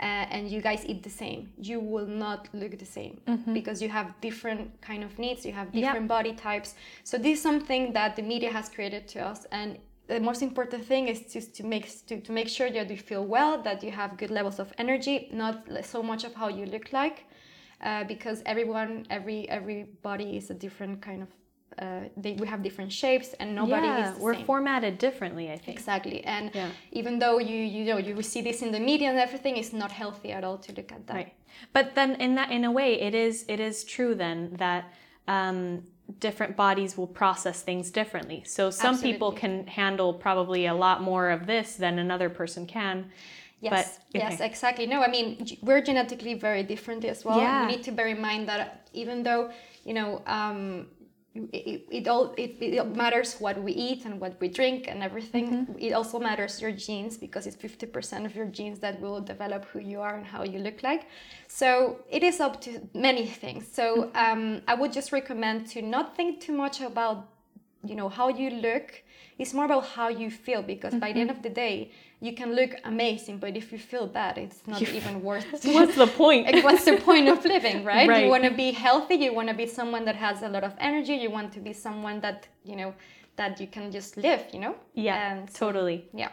uh, 0.00 0.34
and 0.34 0.42
you 0.54 0.60
guys 0.68 0.82
eat 0.90 1.02
the 1.02 1.14
same, 1.24 1.40
you 1.58 1.78
will 1.92 2.10
not 2.24 2.40
look 2.60 2.72
the 2.84 2.90
same 2.98 3.14
because 3.58 3.82
you 3.84 3.90
have 3.98 4.08
different 4.20 4.62
kind 4.80 5.02
of 5.04 5.12
needs, 5.18 5.40
you 5.48 5.54
have 5.60 5.68
different 5.72 6.08
body 6.16 6.32
types. 6.48 6.74
So 7.04 7.14
this 7.18 7.32
is 7.38 7.42
something 7.42 7.92
that 7.98 8.16
the 8.16 8.22
media 8.22 8.50
has 8.58 8.68
created 8.68 9.02
to 9.14 9.18
us, 9.30 9.40
and 9.52 9.68
the 10.08 10.20
most 10.20 10.42
important 10.42 10.82
thing 10.84 11.08
is 11.08 11.32
just 11.32 11.54
to 11.58 11.62
make 11.72 11.86
to, 12.08 12.14
to 12.26 12.32
make 12.32 12.48
sure 12.48 12.70
that 12.70 12.90
you 12.90 12.96
feel 13.10 13.24
well, 13.36 13.52
that 13.62 13.82
you 13.82 13.92
have 14.00 14.16
good 14.16 14.30
levels 14.30 14.58
of 14.58 14.72
energy, 14.78 15.16
not 15.32 15.56
so 15.82 16.02
much 16.02 16.24
of 16.24 16.32
how 16.34 16.48
you 16.48 16.66
look 16.66 16.92
like, 16.92 17.18
uh, 17.82 18.04
because 18.04 18.42
everyone, 18.44 19.06
every 19.10 19.48
everybody 19.48 20.36
is 20.36 20.50
a 20.50 20.54
different 20.54 21.00
kind 21.08 21.22
of. 21.22 21.28
Uh, 21.78 22.00
they, 22.16 22.32
we 22.34 22.46
have 22.46 22.62
different 22.62 22.92
shapes, 22.92 23.34
and 23.40 23.54
nobody 23.54 23.86
yeah, 23.86 24.12
is 24.14 24.18
we're 24.18 24.34
same. 24.34 24.44
formatted 24.44 24.98
differently, 24.98 25.50
I 25.50 25.56
think. 25.56 25.78
Exactly, 25.78 26.22
and 26.24 26.50
Yeah. 26.54 26.68
even 26.92 27.18
though 27.18 27.38
you 27.38 27.56
you 27.56 27.84
know 27.84 27.98
you 27.98 28.20
see 28.22 28.42
this 28.42 28.62
in 28.62 28.72
the 28.72 28.80
media 28.80 29.08
and 29.10 29.18
everything, 29.18 29.56
it's 29.56 29.72
not 29.72 29.90
healthy 29.92 30.32
at 30.32 30.44
all 30.44 30.58
to 30.58 30.72
look 30.72 30.92
at 30.92 31.06
that. 31.06 31.14
Right. 31.16 31.34
But 31.72 31.94
then 31.94 32.16
in 32.20 32.34
that 32.34 32.50
in 32.50 32.64
a 32.64 32.70
way 32.70 33.00
it 33.00 33.14
is 33.14 33.44
it 33.48 33.60
is 33.60 33.84
true 33.84 34.14
then 34.14 34.38
that 34.58 34.92
um, 35.28 35.84
different 36.20 36.56
bodies 36.56 36.96
will 36.98 37.06
process 37.06 37.62
things 37.62 37.90
differently. 37.90 38.42
So 38.44 38.70
some 38.70 38.98
people 39.00 39.32
can 39.32 39.66
handle 39.66 40.12
probably 40.12 40.66
a 40.66 40.74
lot 40.74 41.00
more 41.02 41.30
of 41.30 41.46
this 41.46 41.76
than 41.76 41.98
another 41.98 42.28
person 42.28 42.66
can. 42.66 43.10
Yes, 43.60 43.72
But- 43.72 44.20
yes, 44.20 44.40
exactly. 44.40 44.86
No, 44.86 45.02
I 45.02 45.08
mean 45.08 45.46
we're 45.62 45.80
genetically 45.82 46.34
very 46.34 46.64
different 46.64 47.04
as 47.04 47.24
well. 47.24 47.38
Yeah. 47.38 47.66
We 47.66 47.72
need 47.76 47.82
to 47.84 47.92
bear 47.92 48.08
in 48.08 48.20
mind 48.20 48.48
that 48.48 48.88
even 48.92 49.22
though 49.22 49.50
you 49.84 49.94
know 49.94 50.22
um, 50.26 50.88
it, 51.34 51.40
it, 51.52 51.86
it 51.90 52.08
all 52.08 52.34
it, 52.36 52.56
it 52.60 52.96
matters 52.96 53.36
what 53.38 53.62
we 53.62 53.72
eat 53.72 54.04
and 54.04 54.20
what 54.20 54.38
we 54.40 54.48
drink 54.48 54.86
and 54.88 55.02
everything. 55.02 55.46
Mm-hmm. 55.66 55.78
It 55.78 55.92
also 55.92 56.18
matters 56.18 56.60
your 56.60 56.72
genes 56.72 57.16
because 57.16 57.46
it's 57.46 57.56
fifty 57.56 57.86
percent 57.86 58.26
of 58.26 58.34
your 58.34 58.46
genes 58.46 58.78
that 58.80 59.00
will 59.00 59.20
develop 59.20 59.64
who 59.66 59.78
you 59.78 60.00
are 60.00 60.14
and 60.16 60.26
how 60.26 60.42
you 60.44 60.58
look 60.58 60.82
like. 60.82 61.06
So 61.48 62.00
it 62.10 62.22
is 62.22 62.40
up 62.40 62.60
to 62.62 62.70
many 62.94 63.26
things. 63.26 63.66
So 63.72 63.82
Mm-hmm. 63.92 64.16
um, 64.16 64.62
I 64.68 64.74
would 64.74 64.92
just 64.92 65.12
recommend 65.12 65.66
to 65.68 65.82
not 65.82 66.16
think 66.16 66.40
too 66.40 66.52
much 66.52 66.80
about 66.80 67.28
you 67.84 67.96
know 67.96 68.08
how 68.08 68.28
you 68.28 68.50
look 68.50 69.02
it's 69.42 69.54
more 69.58 69.66
about 69.70 69.84
how 69.96 70.08
you 70.22 70.28
feel 70.46 70.62
because 70.74 70.94
by 71.04 71.10
the 71.12 71.20
end 71.22 71.30
Mm-hmm. 71.30 71.38
of 71.38 71.42
the 71.48 71.54
day 71.64 71.76
you 72.26 72.32
can 72.40 72.50
look 72.60 72.72
amazing 72.92 73.36
but 73.44 73.52
if 73.60 73.66
you 73.72 73.78
feel 73.92 74.06
bad 74.20 74.34
it's 74.44 74.60
not 74.72 74.80
even 74.98 75.14
worth 75.28 75.48
it 75.54 75.60
What's 75.78 75.96
the 76.04 76.10
point? 76.22 76.42
Like, 76.46 76.64
what's 76.68 76.84
the 76.90 76.96
point 77.10 77.26
of 77.34 77.38
living 77.54 77.78
right, 77.92 78.08
Right. 78.08 78.24
you 78.24 78.30
want 78.34 78.44
to 78.50 78.54
be 78.64 78.68
healthy 78.86 79.16
you 79.26 79.32
want 79.40 79.48
to 79.52 79.56
be 79.64 79.66
someone 79.80 80.04
that 80.08 80.16
has 80.26 80.36
a 80.48 80.50
lot 80.56 80.64
of 80.70 80.72
energy 80.90 81.14
you 81.24 81.30
want 81.38 81.48
to 81.56 81.60
be 81.68 81.72
someone 81.86 82.16
that 82.26 82.38
you 82.70 82.76
know 82.80 82.90
that 83.40 83.52
you 83.62 83.68
can 83.76 83.84
just 83.98 84.10
live 84.26 84.40
you 84.54 84.60
know 84.64 84.74
yeah, 85.06 85.16
and 85.28 85.40
so- 85.50 85.58
totally. 85.66 85.98
yeah 86.22 86.32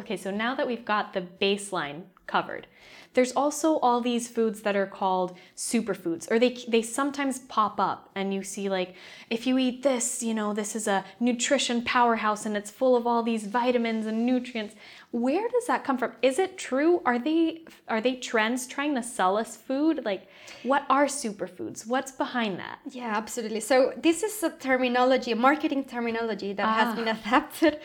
Okay, 0.00 0.16
so 0.24 0.28
now 0.44 0.52
that 0.58 0.66
we've 0.70 0.86
got 0.94 1.04
the 1.16 1.22
baseline 1.44 2.00
covered, 2.26 2.66
there's 3.14 3.32
also 3.32 3.76
all 3.78 4.00
these 4.00 4.28
foods 4.28 4.62
that 4.62 4.74
are 4.74 4.86
called 4.86 5.36
superfoods, 5.56 6.30
or 6.30 6.38
they 6.38 6.56
they 6.66 6.80
sometimes 6.80 7.40
pop 7.40 7.78
up, 7.78 8.08
and 8.14 8.32
you 8.32 8.42
see 8.42 8.70
like 8.70 8.94
if 9.28 9.46
you 9.46 9.58
eat 9.58 9.82
this, 9.82 10.22
you 10.22 10.32
know, 10.32 10.54
this 10.54 10.74
is 10.74 10.88
a 10.88 11.04
nutrition 11.20 11.82
powerhouse, 11.82 12.46
and 12.46 12.56
it's 12.56 12.70
full 12.70 12.96
of 12.96 13.06
all 13.06 13.22
these 13.22 13.46
vitamins 13.46 14.06
and 14.06 14.24
nutrients. 14.24 14.74
Where 15.10 15.46
does 15.46 15.66
that 15.66 15.84
come 15.84 15.98
from? 15.98 16.12
Is 16.22 16.38
it 16.38 16.56
true? 16.56 17.02
Are 17.04 17.18
they 17.18 17.64
are 17.86 18.00
they 18.00 18.14
trends 18.16 18.66
trying 18.66 18.94
to 18.94 19.02
sell 19.02 19.36
us 19.36 19.56
food? 19.56 20.06
Like, 20.06 20.26
what 20.62 20.86
are 20.88 21.04
superfoods? 21.04 21.86
What's 21.86 22.12
behind 22.12 22.58
that? 22.60 22.78
Yeah, 22.90 23.12
absolutely. 23.14 23.60
So 23.60 23.92
this 23.98 24.22
is 24.22 24.42
a 24.42 24.50
terminology, 24.50 25.32
a 25.32 25.36
marketing 25.36 25.84
terminology 25.84 26.54
that 26.54 26.66
ah. 26.66 26.72
has 26.72 26.94
been 26.94 27.08
adapted 27.08 27.78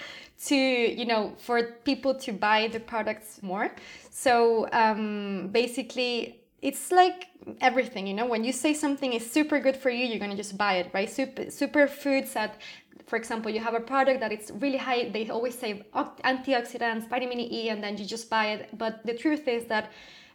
to 0.46 0.56
you 0.56 1.06
know 1.06 1.34
for 1.38 1.64
people 1.84 2.14
to 2.16 2.32
buy 2.32 2.68
the 2.68 2.80
products 2.80 3.42
more. 3.42 3.72
So 4.12 4.68
um, 4.72 5.50
basically 5.52 6.42
it's 6.62 6.92
like 6.92 7.28
everything 7.62 8.08
you 8.08 8.14
know 8.14 8.26
when 8.26 8.44
you 8.44 8.52
say 8.52 8.74
something 8.74 9.14
is 9.14 9.30
super 9.30 9.60
good 9.60 9.78
for 9.78 9.92
you 9.92 10.06
you're 10.06 10.20
going 10.20 10.32
to 10.32 10.38
just 10.38 10.58
buy 10.58 10.76
it 10.76 10.92
right? 10.94 11.10
Super 11.10 11.50
super 11.50 11.88
foods 11.88 12.34
that 12.34 12.60
for 13.06 13.16
example 13.16 13.52
you 13.52 13.60
have 13.60 13.76
a 13.76 13.80
product 13.80 14.20
that 14.20 14.32
it's 14.32 14.52
really 14.52 14.78
high 14.78 15.10
they 15.10 15.30
always 15.30 15.58
say 15.58 15.84
antioxidants 15.94 17.08
vitamin 17.08 17.40
e 17.40 17.70
and 17.70 17.84
then 17.84 17.98
you 17.98 18.06
just 18.06 18.30
buy 18.30 18.48
it. 18.48 18.78
But 18.78 19.06
the 19.06 19.14
truth 19.14 19.48
is 19.48 19.66
that 19.66 19.92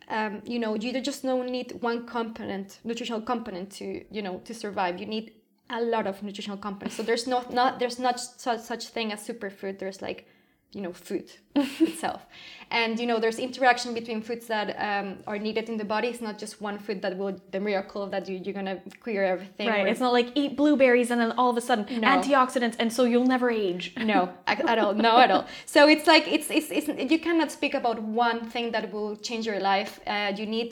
um, 0.08 0.42
you 0.44 0.58
know 0.58 0.74
you 0.74 1.00
just 1.00 1.22
don't 1.22 1.48
need 1.48 1.72
one 1.80 2.06
component 2.06 2.80
nutritional 2.84 3.20
component 3.20 3.70
to 3.72 4.04
you 4.10 4.22
know 4.22 4.40
to 4.44 4.54
survive. 4.54 4.98
You 4.98 5.06
need 5.06 5.32
a 5.72 5.80
lot 5.80 6.06
of 6.06 6.22
nutritional 6.22 6.58
components. 6.58 6.96
So 6.96 7.02
there's 7.02 7.26
not 7.26 7.52
not 7.52 7.78
there's 7.78 7.98
not 7.98 8.20
such 8.20 8.60
such 8.60 8.88
thing 8.88 9.12
as 9.12 9.26
superfood. 9.26 9.78
There's 9.78 10.02
like 10.02 10.26
you 10.72 10.80
know 10.80 10.92
food 10.92 11.30
itself. 11.80 12.22
And 12.70 12.98
you 12.98 13.06
know 13.06 13.18
there's 13.20 13.38
interaction 13.38 13.92
between 13.92 14.22
foods 14.22 14.46
that 14.46 14.68
um, 14.78 15.18
are 15.26 15.38
needed 15.38 15.68
in 15.68 15.76
the 15.76 15.84
body. 15.84 16.08
It's 16.08 16.22
not 16.22 16.38
just 16.38 16.62
one 16.62 16.78
food 16.78 17.02
that 17.02 17.18
will 17.18 17.38
the 17.50 17.60
miracle 17.60 18.06
that 18.06 18.26
you, 18.26 18.40
you're 18.42 18.54
gonna 18.54 18.80
clear 19.00 19.22
everything 19.24 19.68
right 19.68 19.84
or, 19.84 19.86
it's 19.86 20.00
not 20.00 20.14
like 20.14 20.28
eat 20.34 20.56
blueberries 20.56 21.10
and 21.10 21.20
then 21.20 21.32
all 21.32 21.50
of 21.50 21.58
a 21.58 21.60
sudden 21.60 21.84
no. 22.00 22.08
antioxidants 22.08 22.76
and 22.78 22.90
so 22.90 23.04
you'll 23.04 23.26
never 23.26 23.50
age. 23.50 23.94
No 24.12 24.30
at 24.46 24.78
all 24.78 24.94
no 24.94 25.18
at 25.18 25.30
all. 25.30 25.46
So 25.66 25.86
it's 25.86 26.06
like 26.06 26.26
it's, 26.26 26.50
it's, 26.50 26.70
it's 26.70 26.88
you 27.12 27.18
cannot 27.18 27.52
speak 27.52 27.74
about 27.74 28.00
one 28.02 28.48
thing 28.48 28.72
that 28.72 28.90
will 28.90 29.16
change 29.16 29.46
your 29.46 29.60
life. 29.60 30.00
Uh, 30.06 30.32
you 30.34 30.46
need 30.46 30.70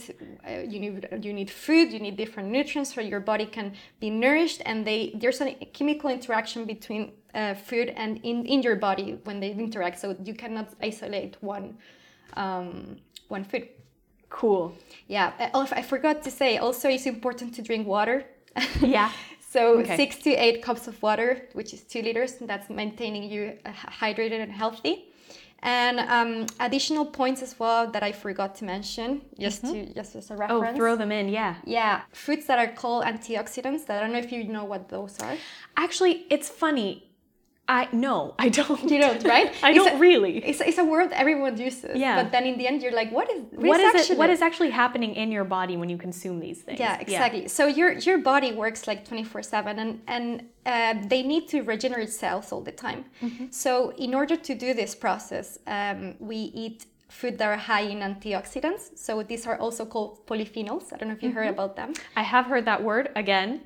uh, 0.49 0.60
you 0.72 0.80
need 0.80 1.08
you 1.20 1.32
need 1.34 1.50
food 1.50 1.92
you 1.92 2.00
need 2.00 2.16
different 2.16 2.49
nutrients 2.49 2.94
so 2.94 3.02
your 3.02 3.20
body 3.20 3.44
can 3.44 3.75
be 4.00 4.08
nourished 4.08 4.62
and 4.64 4.87
they 4.87 5.12
there's 5.20 5.40
a 5.42 5.52
chemical 5.75 6.08
interaction 6.08 6.64
between 6.64 7.12
uh, 7.34 7.54
food 7.54 7.92
and 7.96 8.20
in, 8.25 8.44
in 8.46 8.62
your 8.62 8.76
body 8.76 9.18
when 9.25 9.40
they 9.40 9.50
interact. 9.50 9.99
So 9.99 10.16
you 10.25 10.34
cannot 10.34 10.69
isolate 10.82 11.36
one 11.40 11.76
um, 12.36 12.96
one 13.28 13.44
food. 13.44 13.68
Cool. 14.28 14.74
Yeah. 15.08 15.50
Oh, 15.54 15.66
I 15.72 15.82
forgot 15.82 16.22
to 16.22 16.30
say 16.30 16.58
also 16.58 16.88
it's 16.88 17.06
important 17.06 17.54
to 17.56 17.62
drink 17.62 17.86
water. 17.86 18.24
Yeah. 18.80 19.10
so 19.40 19.80
okay. 19.80 19.96
six 19.96 20.16
to 20.24 20.30
eight 20.30 20.62
cups 20.62 20.86
of 20.86 21.00
water, 21.02 21.48
which 21.52 21.74
is 21.74 21.82
two 21.82 22.02
liters. 22.02 22.34
That's 22.40 22.70
maintaining 22.70 23.24
you 23.24 23.58
uh, 23.64 23.72
hydrated 23.72 24.40
and 24.42 24.52
healthy. 24.52 25.06
And 25.62 26.00
um, 26.00 26.46
additional 26.58 27.04
points 27.04 27.42
as 27.42 27.58
well 27.58 27.90
that 27.90 28.02
I 28.02 28.12
forgot 28.12 28.54
to 28.56 28.64
mention, 28.64 29.20
just 29.38 29.62
mm-hmm. 29.62 29.88
to 29.88 29.94
just 29.94 30.16
as 30.16 30.30
a 30.30 30.34
oh, 30.34 30.38
reference. 30.38 30.74
Oh, 30.74 30.76
throw 30.76 30.96
them 30.96 31.12
in, 31.12 31.28
yeah. 31.28 31.56
Yeah, 31.64 32.00
foods 32.12 32.46
that 32.46 32.58
are 32.58 32.72
called 32.72 33.04
antioxidants. 33.04 33.84
That 33.86 33.98
I 33.98 34.00
don't 34.00 34.12
know 34.12 34.20
if 34.20 34.32
you 34.32 34.44
know 34.44 34.64
what 34.64 34.88
those 34.88 35.18
are. 35.20 35.36
Actually, 35.76 36.24
it's 36.30 36.48
funny 36.48 37.09
I 37.70 37.88
no, 37.92 38.34
I 38.36 38.48
don't. 38.48 38.90
You 38.90 39.00
don't, 39.00 39.22
right? 39.24 39.54
I 39.62 39.72
don't 39.72 39.94
a, 39.94 39.98
really. 39.98 40.38
It's, 40.44 40.60
it's 40.60 40.78
a 40.78 40.84
word 40.84 41.12
everyone 41.12 41.56
uses. 41.56 41.96
Yeah. 41.96 42.20
But 42.20 42.32
then 42.32 42.44
in 42.44 42.58
the 42.58 42.66
end, 42.66 42.82
you're 42.82 42.98
like, 43.02 43.12
what 43.12 43.30
is 43.30 43.42
what, 43.52 43.68
what 43.68 43.80
is, 43.80 43.94
is 43.94 44.10
it? 44.10 44.18
What 44.18 44.28
is 44.28 44.42
actually 44.42 44.70
happening 44.70 45.14
in 45.14 45.30
your 45.30 45.44
body 45.44 45.76
when 45.76 45.88
you 45.88 45.96
consume 45.96 46.40
these 46.40 46.62
things? 46.62 46.80
Yeah, 46.80 46.98
exactly. 46.98 47.42
Yeah. 47.42 47.58
So 47.58 47.68
your 47.68 47.92
your 47.92 48.18
body 48.18 48.50
works 48.52 48.88
like 48.88 49.06
twenty 49.06 49.22
four 49.22 49.42
seven, 49.42 49.78
and 49.78 50.02
and 50.08 50.26
uh, 50.66 50.94
they 51.06 51.22
need 51.22 51.46
to 51.52 51.62
regenerate 51.62 52.10
cells 52.10 52.50
all 52.50 52.60
the 52.70 52.72
time. 52.72 53.04
Mm-hmm. 53.22 53.46
So 53.50 53.92
in 53.96 54.14
order 54.14 54.36
to 54.36 54.52
do 54.64 54.74
this 54.74 54.96
process, 54.96 55.60
um, 55.68 56.16
we 56.18 56.36
eat 56.64 56.86
food 57.08 57.38
that 57.38 57.48
are 57.48 57.56
high 57.56 57.86
in 57.94 58.00
antioxidants. 58.00 58.98
So 58.98 59.22
these 59.22 59.46
are 59.46 59.58
also 59.58 59.84
called 59.84 60.26
polyphenols. 60.26 60.92
I 60.92 60.96
don't 60.96 61.08
know 61.08 61.14
if 61.14 61.22
you 61.22 61.28
mm-hmm. 61.28 61.38
heard 61.38 61.48
about 61.48 61.76
them. 61.76 61.92
I 62.16 62.22
have 62.22 62.46
heard 62.46 62.64
that 62.64 62.82
word 62.82 63.10
again 63.14 63.60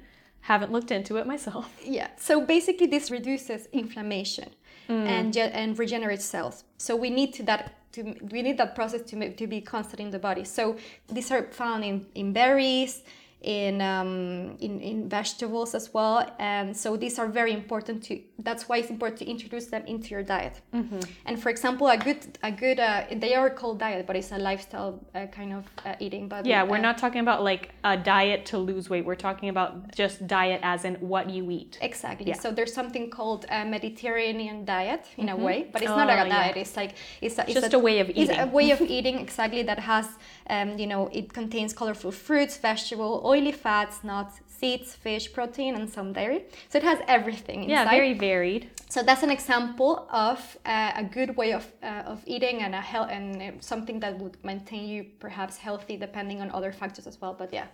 haven't 0.44 0.70
looked 0.70 0.90
into 0.90 1.16
it 1.16 1.26
myself. 1.26 1.66
Yeah. 1.84 2.08
So 2.16 2.44
basically, 2.44 2.86
this 2.86 3.10
reduces 3.10 3.66
inflammation 3.72 4.50
mm. 4.88 5.06
and 5.06 5.36
and 5.36 5.78
regenerates 5.78 6.24
cells. 6.24 6.64
So 6.76 6.96
we 6.96 7.10
need 7.10 7.32
to 7.34 7.42
that 7.44 7.62
to 7.92 8.00
we 8.32 8.42
need 8.42 8.58
that 8.58 8.74
process 8.74 9.02
to 9.10 9.16
to 9.40 9.46
be 9.46 9.60
constant 9.60 10.00
in 10.00 10.10
the 10.10 10.18
body. 10.18 10.44
So 10.44 10.76
these 11.08 11.30
are 11.34 11.42
found 11.50 11.84
in 11.84 12.06
in 12.14 12.32
berries 12.32 13.02
in, 13.44 13.80
um, 13.82 14.56
in, 14.60 14.80
in 14.80 15.08
vegetables 15.08 15.74
as 15.74 15.92
well. 15.92 16.26
And 16.38 16.74
so 16.76 16.96
these 16.96 17.18
are 17.18 17.28
very 17.28 17.52
important 17.52 18.02
to, 18.04 18.20
that's 18.38 18.68
why 18.68 18.78
it's 18.78 18.90
important 18.90 19.18
to 19.18 19.26
introduce 19.26 19.66
them 19.66 19.84
into 19.86 20.08
your 20.08 20.22
diet. 20.22 20.60
Mm-hmm. 20.72 21.00
And 21.26 21.40
for 21.40 21.50
example, 21.50 21.86
a 21.88 21.98
good, 21.98 22.38
a 22.42 22.50
good, 22.50 22.80
uh, 22.80 23.04
they 23.12 23.34
are 23.34 23.50
called 23.50 23.78
diet, 23.78 24.06
but 24.06 24.16
it's 24.16 24.32
a 24.32 24.38
lifestyle 24.38 25.04
uh, 25.14 25.26
kind 25.26 25.52
of 25.52 25.64
uh, 25.84 25.94
eating. 26.00 26.26
But 26.26 26.46
yeah, 26.46 26.62
we're 26.62 26.78
uh, 26.78 26.88
not 26.88 26.96
talking 26.96 27.20
about 27.20 27.44
like 27.44 27.74
a 27.84 27.96
diet 27.96 28.46
to 28.46 28.58
lose 28.58 28.88
weight. 28.88 29.04
We're 29.04 29.14
talking 29.14 29.50
about 29.50 29.94
just 29.94 30.26
diet 30.26 30.60
as 30.62 30.86
in 30.86 30.94
what 30.96 31.28
you 31.28 31.50
eat. 31.50 31.78
Exactly. 31.82 32.28
Yeah. 32.28 32.38
So 32.38 32.50
there's 32.50 32.72
something 32.72 33.10
called 33.10 33.44
a 33.50 33.64
Mediterranean 33.64 34.64
diet 34.64 35.04
in 35.18 35.26
mm-hmm. 35.26 35.40
a 35.40 35.44
way, 35.44 35.68
but 35.70 35.82
it's 35.82 35.90
oh, 35.90 35.96
not 35.96 36.08
a 36.08 36.28
diet. 36.28 36.56
Yeah. 36.56 36.62
It's 36.62 36.76
like, 36.76 36.94
it's, 37.20 37.38
a, 37.38 37.42
it's 37.42 37.60
just 37.60 37.74
a, 37.74 37.76
a, 37.76 37.80
way 37.80 37.98
of 38.00 38.08
eating. 38.08 38.30
It's 38.30 38.38
a 38.38 38.46
way 38.46 38.70
of 38.70 38.80
eating 38.96 39.18
exactly 39.18 39.62
that 39.64 39.80
has, 39.80 40.08
um, 40.48 40.78
you 40.78 40.86
know, 40.86 41.10
it 41.12 41.32
contains 41.32 41.74
colorful 41.74 42.10
fruits, 42.10 42.56
vegetables, 42.56 43.20
oily 43.34 43.52
fats, 43.52 43.96
nuts, 44.04 44.34
seeds, 44.58 44.94
fish, 45.04 45.32
protein, 45.32 45.74
and 45.78 45.86
some 45.96 46.12
dairy. 46.12 46.40
So 46.70 46.78
it 46.78 46.84
has 46.84 46.98
everything 47.16 47.58
inside. 47.64 47.72
Yeah, 47.72 47.84
very 48.00 48.14
varied. 48.14 48.64
So 48.88 49.02
that's 49.02 49.24
an 49.28 49.30
example 49.38 49.92
of 50.10 50.38
uh, 50.64 51.02
a 51.02 51.04
good 51.04 51.30
way 51.40 51.52
of, 51.52 51.64
uh, 51.82 52.12
of 52.12 52.18
eating 52.26 52.56
and 52.64 52.74
a 52.74 52.80
health 52.92 53.10
and 53.10 53.26
uh, 53.42 53.50
something 53.60 54.00
that 54.00 54.18
would 54.20 54.36
maintain 54.44 54.84
you 54.88 55.00
perhaps 55.18 55.56
healthy 55.56 55.96
depending 55.96 56.40
on 56.40 56.50
other 56.58 56.72
factors 56.72 57.06
as 57.06 57.20
well. 57.20 57.34
But 57.40 57.52
yeah. 57.52 57.66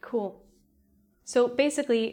Cool. 0.00 0.30
So 1.24 1.48
basically, 1.48 2.04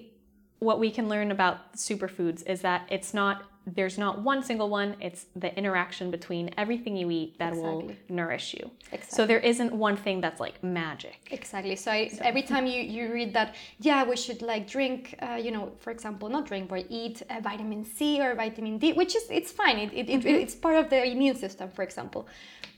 what 0.59 0.79
we 0.79 0.91
can 0.91 1.09
learn 1.09 1.31
about 1.31 1.57
superfoods 1.73 2.45
is 2.45 2.61
that 2.61 2.87
it's 2.89 3.13
not 3.13 3.43
there's 3.67 3.97
not 3.97 4.21
one 4.21 4.41
single 4.43 4.69
one 4.69 4.95
it's 4.99 5.25
the 5.35 5.55
interaction 5.55 6.09
between 6.09 6.49
everything 6.57 6.97
you 6.97 7.11
eat 7.11 7.37
that 7.37 7.53
exactly. 7.53 7.71
will 7.71 7.93
nourish 8.09 8.55
you 8.55 8.71
exactly. 8.91 9.15
so 9.15 9.25
there 9.27 9.39
isn't 9.39 9.71
one 9.71 9.95
thing 9.95 10.19
that's 10.19 10.39
like 10.39 10.61
magic 10.63 11.27
exactly 11.29 11.75
so, 11.75 11.91
I, 11.91 12.07
so. 12.07 12.21
every 12.23 12.41
time 12.41 12.65
you, 12.65 12.81
you 12.81 13.13
read 13.13 13.33
that 13.33 13.55
yeah 13.79 14.03
we 14.03 14.15
should 14.15 14.41
like 14.41 14.67
drink 14.67 15.15
uh, 15.21 15.35
you 15.35 15.51
know 15.51 15.71
for 15.77 15.91
example 15.91 16.27
not 16.27 16.47
drink 16.47 16.69
but 16.69 16.85
eat 16.89 17.21
uh, 17.29 17.39
vitamin 17.41 17.85
c 17.85 18.19
or 18.19 18.33
vitamin 18.33 18.79
d 18.79 18.93
which 18.93 19.15
is 19.15 19.23
it's 19.29 19.51
fine 19.51 19.77
it, 19.77 19.93
it, 19.93 20.07
mm-hmm. 20.07 20.27
it, 20.27 20.35
it's 20.41 20.55
part 20.55 20.75
of 20.75 20.89
the 20.89 21.05
immune 21.05 21.35
system 21.35 21.69
for 21.69 21.83
example 21.83 22.27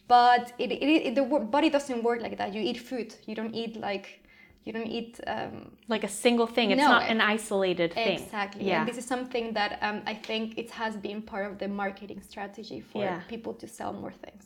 but 0.10 0.52
it, 0.60 0.72
it, 0.72 0.84
it, 0.84 1.16
the 1.16 1.24
body 1.24 1.70
doesn't 1.70 2.04
work 2.04 2.22
like 2.22 2.38
that 2.38 2.54
you 2.54 2.62
eat 2.62 2.78
food 2.78 3.16
you 3.26 3.36
don't 3.36 3.56
eat 3.56 3.80
like 3.80 4.23
you 4.64 4.72
don't 4.72 4.88
eat 4.88 5.20
um, 5.28 5.72
like 5.88 6.04
a 6.04 6.08
single 6.08 6.48
thing. 6.48 6.72
It's 6.72 6.80
no, 6.80 6.88
not 6.88 7.10
an 7.10 7.22
isolated 7.22 7.94
thing. 7.94 8.20
exactly. 8.20 8.66
Yeah. 8.66 8.80
and 8.80 8.88
this 8.88 8.98
is 8.98 9.06
something 9.06 9.54
that 9.54 9.80
um, 9.82 10.02
i 10.06 10.14
think 10.14 10.58
it 10.58 10.70
has 10.72 10.96
been 10.96 11.22
part 11.22 11.46
of 11.52 11.60
the 11.60 11.68
marketing 11.68 12.22
strategy 12.22 12.80
for 12.92 13.04
yeah. 13.04 13.20
people 13.28 13.54
to 13.62 13.68
sell 13.68 13.94
more 13.94 14.16
things. 14.26 14.44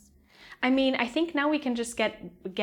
I 0.67 0.69
mean 0.69 0.95
i 0.95 1.07
think 1.15 1.35
now 1.35 1.47
we 1.55 1.59
can 1.65 1.73
just 1.75 1.93
get 2.01 2.13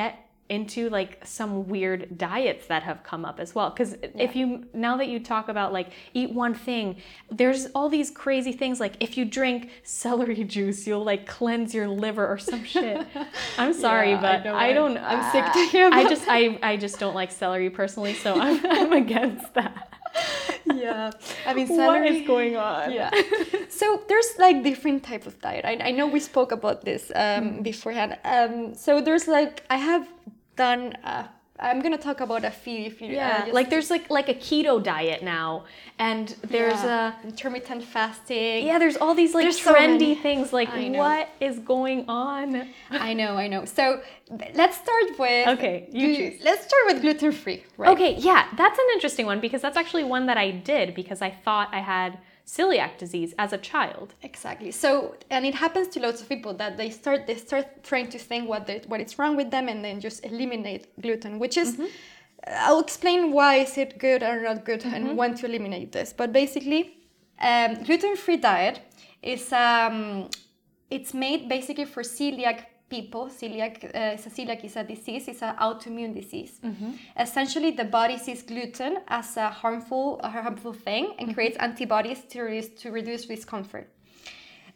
get 0.00 0.12
into 0.48 0.90
like 0.90 1.20
some 1.24 1.68
weird 1.68 2.18
diets 2.18 2.66
that 2.66 2.82
have 2.82 3.02
come 3.02 3.24
up 3.24 3.40
as 3.40 3.54
well. 3.54 3.70
Because 3.70 3.96
yeah. 4.02 4.08
if 4.14 4.36
you 4.36 4.66
now 4.74 4.96
that 4.96 5.08
you 5.08 5.20
talk 5.20 5.48
about 5.48 5.72
like 5.72 5.90
eat 6.12 6.30
one 6.32 6.54
thing 6.54 6.96
there's 7.30 7.66
all 7.74 7.88
these 7.88 8.10
crazy 8.10 8.52
things 8.52 8.80
like 8.80 8.94
if 9.00 9.16
you 9.16 9.24
drink 9.24 9.70
celery 9.82 10.44
juice 10.54 10.86
you'll 10.86 11.04
like 11.04 11.26
cleanse 11.26 11.74
your 11.74 11.88
liver 11.88 12.26
or 12.26 12.38
some 12.38 12.64
shit. 12.64 13.06
I'm 13.58 13.72
sorry 13.86 14.10
yeah, 14.10 14.20
but 14.20 14.46
i, 14.46 14.68
I 14.68 14.72
don't 14.72 14.96
i'm 14.98 15.22
sick 15.32 15.44
to 15.52 15.66
hear 15.66 15.90
i 15.92 16.08
just 16.08 16.24
I, 16.28 16.58
I 16.62 16.76
just 16.76 16.98
don't 16.98 17.14
like 17.14 17.30
celery 17.30 17.70
personally 17.70 18.14
so 18.14 18.40
i'm, 18.40 18.60
I'm 18.78 18.92
against 18.92 19.52
that. 19.54 19.90
Yeah. 20.66 21.10
I 21.46 21.54
mean 21.54 21.66
celery, 21.66 22.00
what 22.00 22.12
is 22.12 22.26
going 22.26 22.56
on? 22.56 22.92
Yeah. 22.92 23.10
So 23.68 24.02
there's 24.08 24.30
like 24.38 24.62
different 24.62 25.02
type 25.02 25.26
of 25.26 25.40
diet. 25.40 25.64
I, 25.64 25.88
I 25.88 25.90
know 25.90 26.06
we 26.06 26.20
spoke 26.20 26.52
about 26.52 26.84
this 26.84 27.10
um, 27.14 27.24
mm. 27.24 27.62
beforehand. 27.62 28.16
Um, 28.24 28.74
so 28.74 29.00
there's 29.00 29.26
like 29.26 29.64
i 29.70 29.76
have 29.76 30.06
done 30.56 30.94
uh, 31.04 31.26
I'm 31.58 31.80
gonna 31.82 31.98
talk 31.98 32.20
about 32.20 32.44
a 32.44 32.50
few. 32.50 32.84
If 32.84 33.00
you 33.00 33.12
yeah, 33.12 33.46
uh, 33.46 33.52
like 33.52 33.70
there's 33.70 33.88
like 33.88 34.10
like 34.10 34.28
a 34.28 34.34
keto 34.34 34.82
diet 34.82 35.22
now, 35.22 35.64
and 36.00 36.34
there's 36.42 36.82
yeah. 36.82 37.14
a 37.22 37.26
intermittent 37.26 37.84
fasting. 37.84 38.66
Yeah, 38.66 38.80
there's 38.80 38.96
all 38.96 39.14
these 39.14 39.34
like 39.34 39.44
there's 39.44 39.60
trendy 39.60 40.16
so 40.16 40.22
things. 40.22 40.52
Like 40.52 40.68
what 40.96 41.28
is 41.40 41.60
going 41.60 42.06
on? 42.08 42.68
I 42.90 43.14
know, 43.14 43.36
I 43.36 43.46
know. 43.46 43.64
So 43.66 44.02
let's 44.54 44.76
start 44.78 45.16
with 45.16 45.48
okay. 45.48 45.88
You 45.92 46.16
choose. 46.16 46.42
Let's 46.42 46.64
start 46.66 46.82
with 46.86 47.02
gluten 47.02 47.30
free. 47.30 47.62
Right? 47.76 47.90
Okay, 47.90 48.16
yeah, 48.16 48.48
that's 48.56 48.78
an 48.78 48.86
interesting 48.94 49.24
one 49.24 49.38
because 49.38 49.62
that's 49.62 49.76
actually 49.76 50.04
one 50.04 50.26
that 50.26 50.36
I 50.36 50.50
did 50.50 50.92
because 50.92 51.22
I 51.22 51.30
thought 51.30 51.68
I 51.72 51.80
had 51.80 52.18
celiac 52.46 52.98
disease 52.98 53.34
as 53.38 53.52
a 53.52 53.58
child. 53.58 54.14
Exactly. 54.22 54.70
So, 54.70 55.16
and 55.30 55.44
it 55.46 55.54
happens 55.54 55.88
to 55.88 56.00
lots 56.00 56.20
of 56.20 56.28
people 56.28 56.54
that 56.54 56.76
they 56.76 56.90
start 56.90 57.26
they 57.26 57.36
start 57.36 57.82
trying 57.82 58.08
to 58.10 58.18
think 58.18 58.48
what 58.48 58.66
they, 58.66 58.82
what 58.86 59.00
is 59.00 59.18
wrong 59.18 59.36
with 59.36 59.50
them, 59.50 59.68
and 59.68 59.84
then 59.84 60.00
just 60.00 60.24
eliminate 60.24 61.00
gluten, 61.00 61.38
which 61.38 61.56
is. 61.56 61.72
Mm-hmm. 61.74 61.86
I'll 62.46 62.80
explain 62.80 63.32
why 63.32 63.54
is 63.56 63.78
it 63.78 63.98
good 63.98 64.22
or 64.22 64.42
not 64.42 64.66
good 64.66 64.80
mm-hmm. 64.80 64.94
and 64.94 65.16
when 65.16 65.34
to 65.36 65.46
eliminate 65.46 65.92
this. 65.92 66.12
But 66.12 66.30
basically, 66.30 66.98
um, 67.40 67.82
gluten-free 67.84 68.36
diet 68.36 68.80
is 69.22 69.50
um, 69.50 70.28
it's 70.90 71.14
made 71.14 71.48
basically 71.48 71.86
for 71.86 72.02
celiac 72.02 72.66
people, 72.88 73.26
celiac, 73.26 73.84
uh, 73.84 74.16
celiac 74.16 74.64
is 74.64 74.76
a 74.76 74.84
disease, 74.84 75.28
it's 75.28 75.42
an 75.42 75.56
autoimmune 75.56 76.14
disease. 76.14 76.60
Mm-hmm. 76.62 76.92
Essentially, 77.18 77.70
the 77.72 77.84
body 77.84 78.18
sees 78.18 78.42
gluten 78.42 78.98
as 79.08 79.36
a 79.36 79.48
harmful, 79.48 80.20
a 80.22 80.30
harmful 80.30 80.72
thing 80.72 81.14
and 81.18 81.28
mm-hmm. 81.28 81.34
creates 81.34 81.56
antibodies 81.58 82.22
to 82.30 82.42
reduce, 82.42 82.68
to 82.82 82.90
reduce 82.90 83.26
discomfort. 83.26 83.88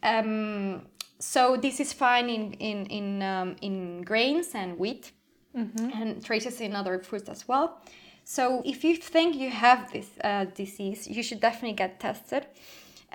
Um, 0.02 0.82
so 1.18 1.56
this 1.56 1.80
is 1.80 1.92
fine 1.92 2.28
in 2.30 2.52
in 2.52 2.86
in, 2.86 3.22
um, 3.22 3.56
in 3.60 4.02
grains 4.02 4.54
and 4.54 4.78
wheat, 4.78 5.12
mm-hmm. 5.56 5.90
and 6.00 6.24
traces 6.24 6.60
in 6.60 6.74
other 6.74 6.98
foods 7.02 7.28
as 7.28 7.48
well. 7.48 7.80
So 8.24 8.62
if 8.64 8.84
you 8.84 8.96
think 8.96 9.36
you 9.36 9.50
have 9.50 9.90
this 9.92 10.06
uh, 10.22 10.44
disease, 10.44 11.08
you 11.08 11.22
should 11.22 11.40
definitely 11.40 11.76
get 11.76 11.98
tested. 11.98 12.46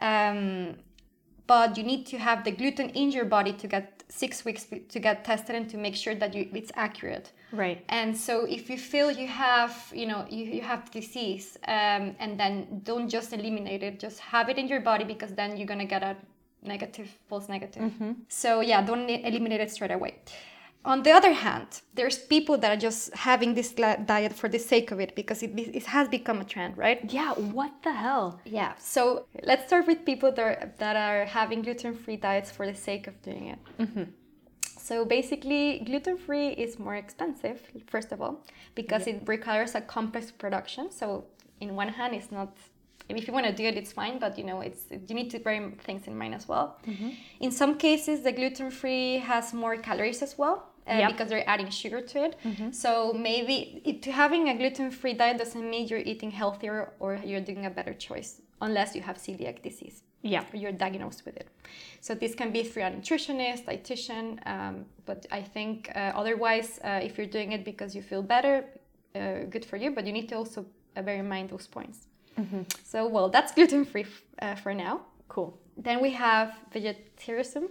Um, 0.01 0.75
but 1.45 1.77
you 1.77 1.83
need 1.83 2.05
to 2.07 2.17
have 2.17 2.43
the 2.43 2.51
gluten 2.51 2.89
in 2.89 3.11
your 3.11 3.25
body 3.25 3.53
to 3.53 3.67
get 3.67 3.92
six 4.15 4.45
weeks 4.45 4.67
to 4.89 4.99
get 4.99 5.25
tested 5.25 5.55
and 5.55 5.67
to 5.69 5.77
make 5.77 5.95
sure 5.95 6.13
that 6.13 6.33
you, 6.35 6.47
it's 6.53 6.71
accurate. 6.75 7.31
Right. 7.51 7.83
And 7.89 8.15
so 8.15 8.45
if 8.45 8.69
you 8.69 8.77
feel 8.77 9.09
you 9.09 9.27
have, 9.27 9.91
you 9.93 10.05
know, 10.05 10.25
you, 10.29 10.45
you 10.45 10.61
have 10.61 10.91
disease, 10.91 11.57
um, 11.67 12.15
and 12.19 12.39
then 12.39 12.81
don't 12.83 13.09
just 13.09 13.33
eliminate 13.33 13.81
it, 13.81 13.99
just 13.99 14.19
have 14.19 14.49
it 14.49 14.57
in 14.57 14.67
your 14.67 14.81
body 14.81 15.03
because 15.03 15.33
then 15.33 15.57
you're 15.57 15.67
gonna 15.67 15.85
get 15.85 16.03
a 16.03 16.15
negative, 16.61 17.09
false 17.27 17.49
negative. 17.49 17.83
Mm-hmm. 17.83 18.11
So 18.27 18.61
yeah, 18.61 18.81
don't 18.83 19.09
eliminate 19.09 19.61
it 19.61 19.71
straight 19.71 19.91
away. 19.91 20.15
On 20.85 21.01
the 21.01 21.11
other 21.11 21.31
hand, 21.31 21.81
there's 21.93 22.17
people 22.17 22.57
that 22.57 22.71
are 22.71 22.79
just 22.79 23.13
having 23.13 23.53
this 23.53 23.71
diet 23.71 24.33
for 24.33 24.49
the 24.49 24.59
sake 24.59 24.91
of 24.91 24.99
it 24.99 25.15
because 25.15 25.41
it, 25.41 25.51
it 25.57 25.85
has 25.85 26.09
become 26.09 26.41
a 26.41 26.43
trend, 26.43 26.77
right? 26.77 26.99
Yeah, 27.09 27.33
what 27.33 27.71
the 27.83 27.93
hell? 27.93 28.41
Yeah, 28.43 28.73
so 28.79 29.25
let's 29.43 29.65
start 29.67 29.87
with 29.87 30.03
people 30.05 30.31
that 30.33 30.39
are, 30.39 30.73
that 30.79 30.95
are 30.97 31.25
having 31.25 31.61
gluten 31.61 31.95
free 31.95 32.17
diets 32.17 32.51
for 32.51 32.65
the 32.65 32.75
sake 32.75 33.07
of 33.07 33.21
doing 33.21 33.47
it. 33.47 33.59
Mm-hmm. 33.79 34.03
So 34.77 35.05
basically, 35.05 35.79
gluten 35.85 36.17
free 36.17 36.49
is 36.49 36.77
more 36.77 36.95
expensive, 36.95 37.61
first 37.87 38.11
of 38.11 38.21
all, 38.21 38.45
because 38.75 39.07
it 39.07 39.23
requires 39.25 39.75
a 39.75 39.81
complex 39.81 40.31
production. 40.31 40.91
So, 40.91 41.23
in 41.61 41.75
one 41.75 41.87
hand, 41.87 42.13
it's 42.13 42.31
not 42.31 42.57
if 43.09 43.27
you 43.27 43.33
want 43.33 43.45
to 43.45 43.53
do 43.53 43.63
it, 43.63 43.77
it's 43.77 43.91
fine, 43.91 44.17
but 44.17 44.37
you 44.37 44.43
know, 44.43 44.61
it's 44.61 44.85
you 44.91 45.15
need 45.15 45.29
to 45.31 45.39
bear 45.39 45.71
things 45.83 46.07
in 46.07 46.17
mind 46.17 46.35
as 46.35 46.47
well. 46.47 46.77
Mm-hmm. 46.87 47.09
In 47.39 47.51
some 47.51 47.77
cases, 47.77 48.21
the 48.21 48.31
gluten 48.31 48.71
free 48.71 49.17
has 49.19 49.53
more 49.53 49.77
calories 49.77 50.21
as 50.21 50.37
well 50.37 50.72
uh, 50.87 50.93
yep. 50.93 51.11
because 51.11 51.29
they're 51.29 51.47
adding 51.49 51.69
sugar 51.69 52.01
to 52.01 52.23
it. 52.25 52.35
Mm-hmm. 52.43 52.71
So 52.71 53.13
maybe 53.13 53.81
it, 53.85 54.05
having 54.05 54.49
a 54.49 54.57
gluten-free 54.57 55.13
diet 55.13 55.37
doesn't 55.37 55.69
mean 55.69 55.87
you're 55.87 55.99
eating 55.99 56.31
healthier 56.31 56.93
or 56.99 57.19
you're 57.23 57.41
doing 57.41 57.65
a 57.65 57.69
better 57.69 57.93
choice, 57.93 58.41
unless 58.61 58.95
you 58.95 59.01
have 59.01 59.17
celiac 59.17 59.61
disease. 59.61 60.03
Yeah, 60.21 60.45
or 60.53 60.57
you're 60.57 60.71
diagnosed 60.71 61.25
with 61.25 61.35
it. 61.35 61.47
So 61.99 62.15
this 62.15 62.33
can 62.33 62.51
be 62.51 62.63
through 62.63 62.83
a 62.83 62.91
nutritionist, 62.91 63.65
dietitian. 63.65 64.39
Um, 64.47 64.85
but 65.05 65.25
I 65.31 65.41
think 65.41 65.91
uh, 65.95 66.13
otherwise, 66.15 66.79
uh, 66.83 67.01
if 67.03 67.17
you're 67.17 67.27
doing 67.27 67.51
it 67.51 67.65
because 67.65 67.93
you 67.93 68.01
feel 68.01 68.21
better, 68.21 68.65
uh, 69.15 69.43
good 69.49 69.65
for 69.65 69.75
you. 69.75 69.91
But 69.91 70.05
you 70.07 70.13
need 70.13 70.29
to 70.29 70.35
also 70.35 70.65
uh, 70.95 71.01
bear 71.01 71.17
in 71.17 71.27
mind 71.27 71.49
those 71.49 71.67
points. 71.67 72.07
Mm-hmm. 72.39 72.61
So 72.83 73.05
well, 73.07 73.27
that's 73.29 73.53
gluten-free 73.53 74.03
f- 74.03 74.23
uh, 74.41 74.55
for 74.55 74.73
now. 74.73 75.01
Cool. 75.27 75.57
Then 75.77 76.01
we 76.01 76.11
have 76.11 76.53
vegetarianism. 76.71 77.69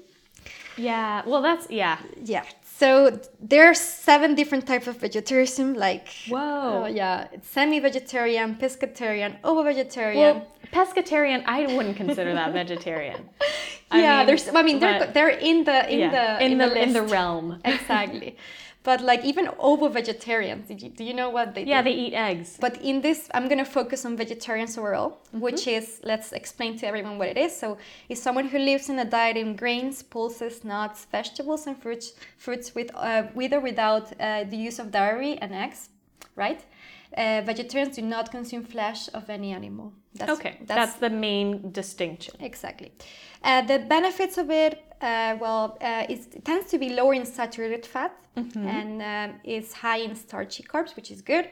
Yeah, 0.76 1.22
well, 1.26 1.42
that's 1.42 1.70
yeah, 1.70 1.98
yeah. 2.24 2.44
So 2.78 3.20
there 3.40 3.70
are 3.70 3.74
seven 3.74 4.34
different 4.34 4.66
types 4.66 4.86
of 4.86 4.96
vegetarianism, 4.96 5.74
like 5.74 6.08
whoa, 6.28 6.84
uh, 6.84 6.86
yeah, 6.88 7.28
semi-vegetarian, 7.42 8.56
pescatarian, 8.56 9.36
ovo-vegetarian. 9.44 10.18
Well, 10.18 10.48
pescatarian, 10.72 11.44
I 11.46 11.66
wouldn't 11.74 11.96
consider 11.96 12.32
that 12.34 12.52
vegetarian. 12.52 13.28
yeah, 13.92 14.18
mean, 14.18 14.26
there's. 14.26 14.48
I 14.48 14.62
mean, 14.62 14.80
they're 14.80 15.06
they're 15.06 15.28
in 15.28 15.64
the 15.64 15.92
in 15.92 15.98
yeah, 16.00 16.10
the 16.38 16.44
in, 16.44 16.52
in 16.52 16.58
the, 16.58 16.68
the 16.68 16.82
in 16.82 16.92
the 16.92 17.02
realm 17.02 17.60
exactly. 17.64 18.36
But 18.84 19.00
like 19.00 19.24
even 19.24 19.48
ovo 19.58 19.88
vegetarians, 19.88 20.68
you, 20.68 20.88
do 20.90 21.04
you 21.04 21.14
know 21.14 21.30
what 21.30 21.54
they 21.54 21.64
yeah, 21.64 21.82
do? 21.82 21.90
they 21.90 21.96
eat 21.96 22.14
eggs. 22.14 22.56
But 22.60 22.82
in 22.82 23.00
this, 23.00 23.28
I'm 23.32 23.48
gonna 23.48 23.64
focus 23.64 24.04
on 24.04 24.16
vegetarians 24.16 24.76
overall, 24.76 25.10
mm-hmm. 25.10 25.40
which 25.40 25.68
is 25.68 26.00
let's 26.02 26.32
explain 26.32 26.76
to 26.78 26.86
everyone 26.86 27.16
what 27.16 27.28
it 27.28 27.36
is. 27.36 27.56
So 27.56 27.78
it's 28.08 28.20
someone 28.20 28.48
who 28.48 28.58
lives 28.58 28.88
in 28.88 28.98
a 28.98 29.04
diet 29.04 29.36
in 29.36 29.54
grains, 29.54 30.02
pulses, 30.02 30.64
nuts, 30.64 31.06
vegetables, 31.12 31.66
and 31.68 31.80
fruits, 31.80 32.14
fruits 32.38 32.74
with 32.74 32.90
uh, 32.94 33.24
with 33.34 33.52
or 33.52 33.60
without 33.60 34.12
uh, 34.20 34.44
the 34.44 34.56
use 34.56 34.80
of 34.80 34.90
dairy 34.90 35.38
and 35.38 35.54
eggs, 35.54 35.90
right? 36.34 36.64
Uh, 37.16 37.42
vegetarians 37.44 37.96
do 37.96 38.02
not 38.02 38.30
consume 38.30 38.64
flesh 38.64 39.08
of 39.14 39.28
any 39.28 39.52
animal. 39.52 39.92
That's, 40.14 40.32
okay, 40.32 40.58
that's, 40.60 40.92
that's 40.92 40.94
the 40.96 41.10
main 41.10 41.70
distinction. 41.72 42.34
Exactly. 42.40 42.92
Uh, 43.42 43.62
the 43.62 43.78
benefits 43.80 44.38
of 44.38 44.50
it, 44.50 44.84
uh, 45.00 45.36
well, 45.40 45.78
uh, 45.80 46.06
it 46.08 46.44
tends 46.44 46.70
to 46.70 46.78
be 46.78 46.90
lower 46.90 47.14
in 47.14 47.24
saturated 47.24 47.84
fat 47.86 48.14
mm-hmm. 48.36 48.66
and 48.66 49.02
um, 49.02 49.40
it's 49.44 49.72
high 49.72 49.98
in 49.98 50.14
starchy 50.14 50.62
carbs, 50.62 50.94
which 50.96 51.10
is 51.10 51.22
good. 51.22 51.48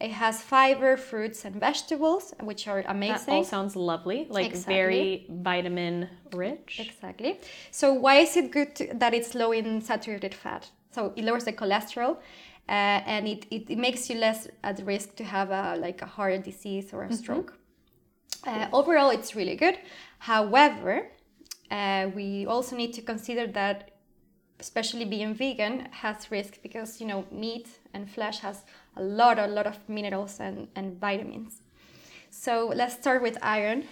It 0.00 0.10
has 0.10 0.42
fiber, 0.42 0.96
fruits, 0.96 1.44
and 1.44 1.54
vegetables, 1.54 2.34
which 2.40 2.66
are 2.66 2.82
amazing. 2.88 3.26
That 3.26 3.32
all 3.32 3.44
sounds 3.44 3.76
lovely, 3.76 4.26
like 4.28 4.46
exactly. 4.46 4.74
very 4.74 5.26
vitamin 5.30 6.08
rich. 6.32 6.80
Exactly. 6.80 7.40
So, 7.70 7.92
why 7.92 8.16
is 8.16 8.36
it 8.36 8.50
good 8.50 8.74
to, 8.76 8.92
that 8.94 9.14
it's 9.14 9.34
low 9.36 9.52
in 9.52 9.80
saturated 9.80 10.34
fat? 10.34 10.68
So, 10.90 11.12
it 11.14 11.24
lowers 11.24 11.44
the 11.44 11.52
cholesterol. 11.52 12.16
Uh, 12.68 12.72
and 13.06 13.28
it, 13.28 13.46
it, 13.50 13.70
it, 13.70 13.78
makes 13.78 14.08
you 14.08 14.16
less 14.16 14.48
at 14.62 14.80
risk 14.86 15.16
to 15.16 15.24
have 15.24 15.50
a 15.50 15.76
like 15.76 16.00
a 16.00 16.06
heart 16.06 16.44
disease 16.44 16.94
or 16.94 17.02
a 17.02 17.06
mm-hmm. 17.06 17.14
stroke. 17.14 17.58
Uh, 18.46 18.68
overall, 18.72 19.10
it's 19.10 19.36
really 19.36 19.54
good. 19.54 19.78
However, 20.18 21.08
uh, 21.70 22.08
we 22.14 22.46
also 22.46 22.74
need 22.74 22.94
to 22.94 23.02
consider 23.02 23.46
that 23.48 23.90
especially 24.60 25.04
being 25.04 25.34
vegan 25.34 25.88
has 25.90 26.30
risk 26.30 26.62
because 26.62 27.00
you 27.00 27.06
know 27.06 27.24
meat 27.30 27.68
and 27.92 28.10
flesh 28.10 28.38
has 28.38 28.62
a 28.96 29.02
lot 29.02 29.38
a 29.38 29.46
lot 29.46 29.66
of 29.66 29.76
minerals 29.88 30.40
and, 30.40 30.68
and 30.76 30.98
vitamins 31.00 31.62
so 32.30 32.72
let's 32.74 32.94
start 32.94 33.20
with 33.22 33.36
iron 33.42 33.84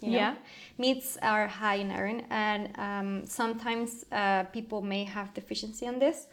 you 0.00 0.10
know? 0.10 0.18
yeah 0.18 0.34
meats 0.78 1.18
are 1.22 1.46
high 1.46 1.76
in 1.76 1.90
iron 1.90 2.22
and 2.30 2.62
um, 2.78 3.26
sometimes 3.26 4.04
uh, 4.12 4.44
people 4.44 4.80
may 4.82 5.04
have 5.04 5.34
deficiency 5.34 5.86
on 5.86 5.98
this 5.98 6.28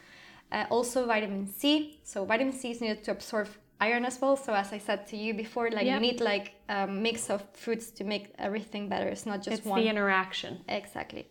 uh, 0.51 0.65
also 0.69 1.05
vitamin 1.05 1.47
c. 1.47 1.99
So 2.03 2.25
vitamin 2.25 2.53
c 2.53 2.71
is 2.71 2.81
needed 2.81 3.03
to 3.05 3.11
absorb 3.11 3.47
iron 3.79 4.05
as 4.05 4.19
well. 4.21 4.35
So 4.35 4.53
as 4.53 4.71
i 4.73 4.77
said 4.77 5.07
to 5.07 5.17
you 5.17 5.33
before 5.33 5.69
like 5.71 5.85
yep. 5.85 5.95
you 5.95 5.99
need 5.99 6.21
like 6.21 6.53
a 6.69 6.87
mix 6.87 7.29
of 7.29 7.43
foods 7.53 7.91
to 7.91 8.03
make 8.03 8.33
everything 8.37 8.89
better. 8.89 9.07
It's 9.07 9.25
not 9.25 9.41
just 9.41 9.59
it's 9.59 9.65
one. 9.65 9.81
the 9.81 9.89
interaction. 9.89 10.59
Exactly. 10.67 11.27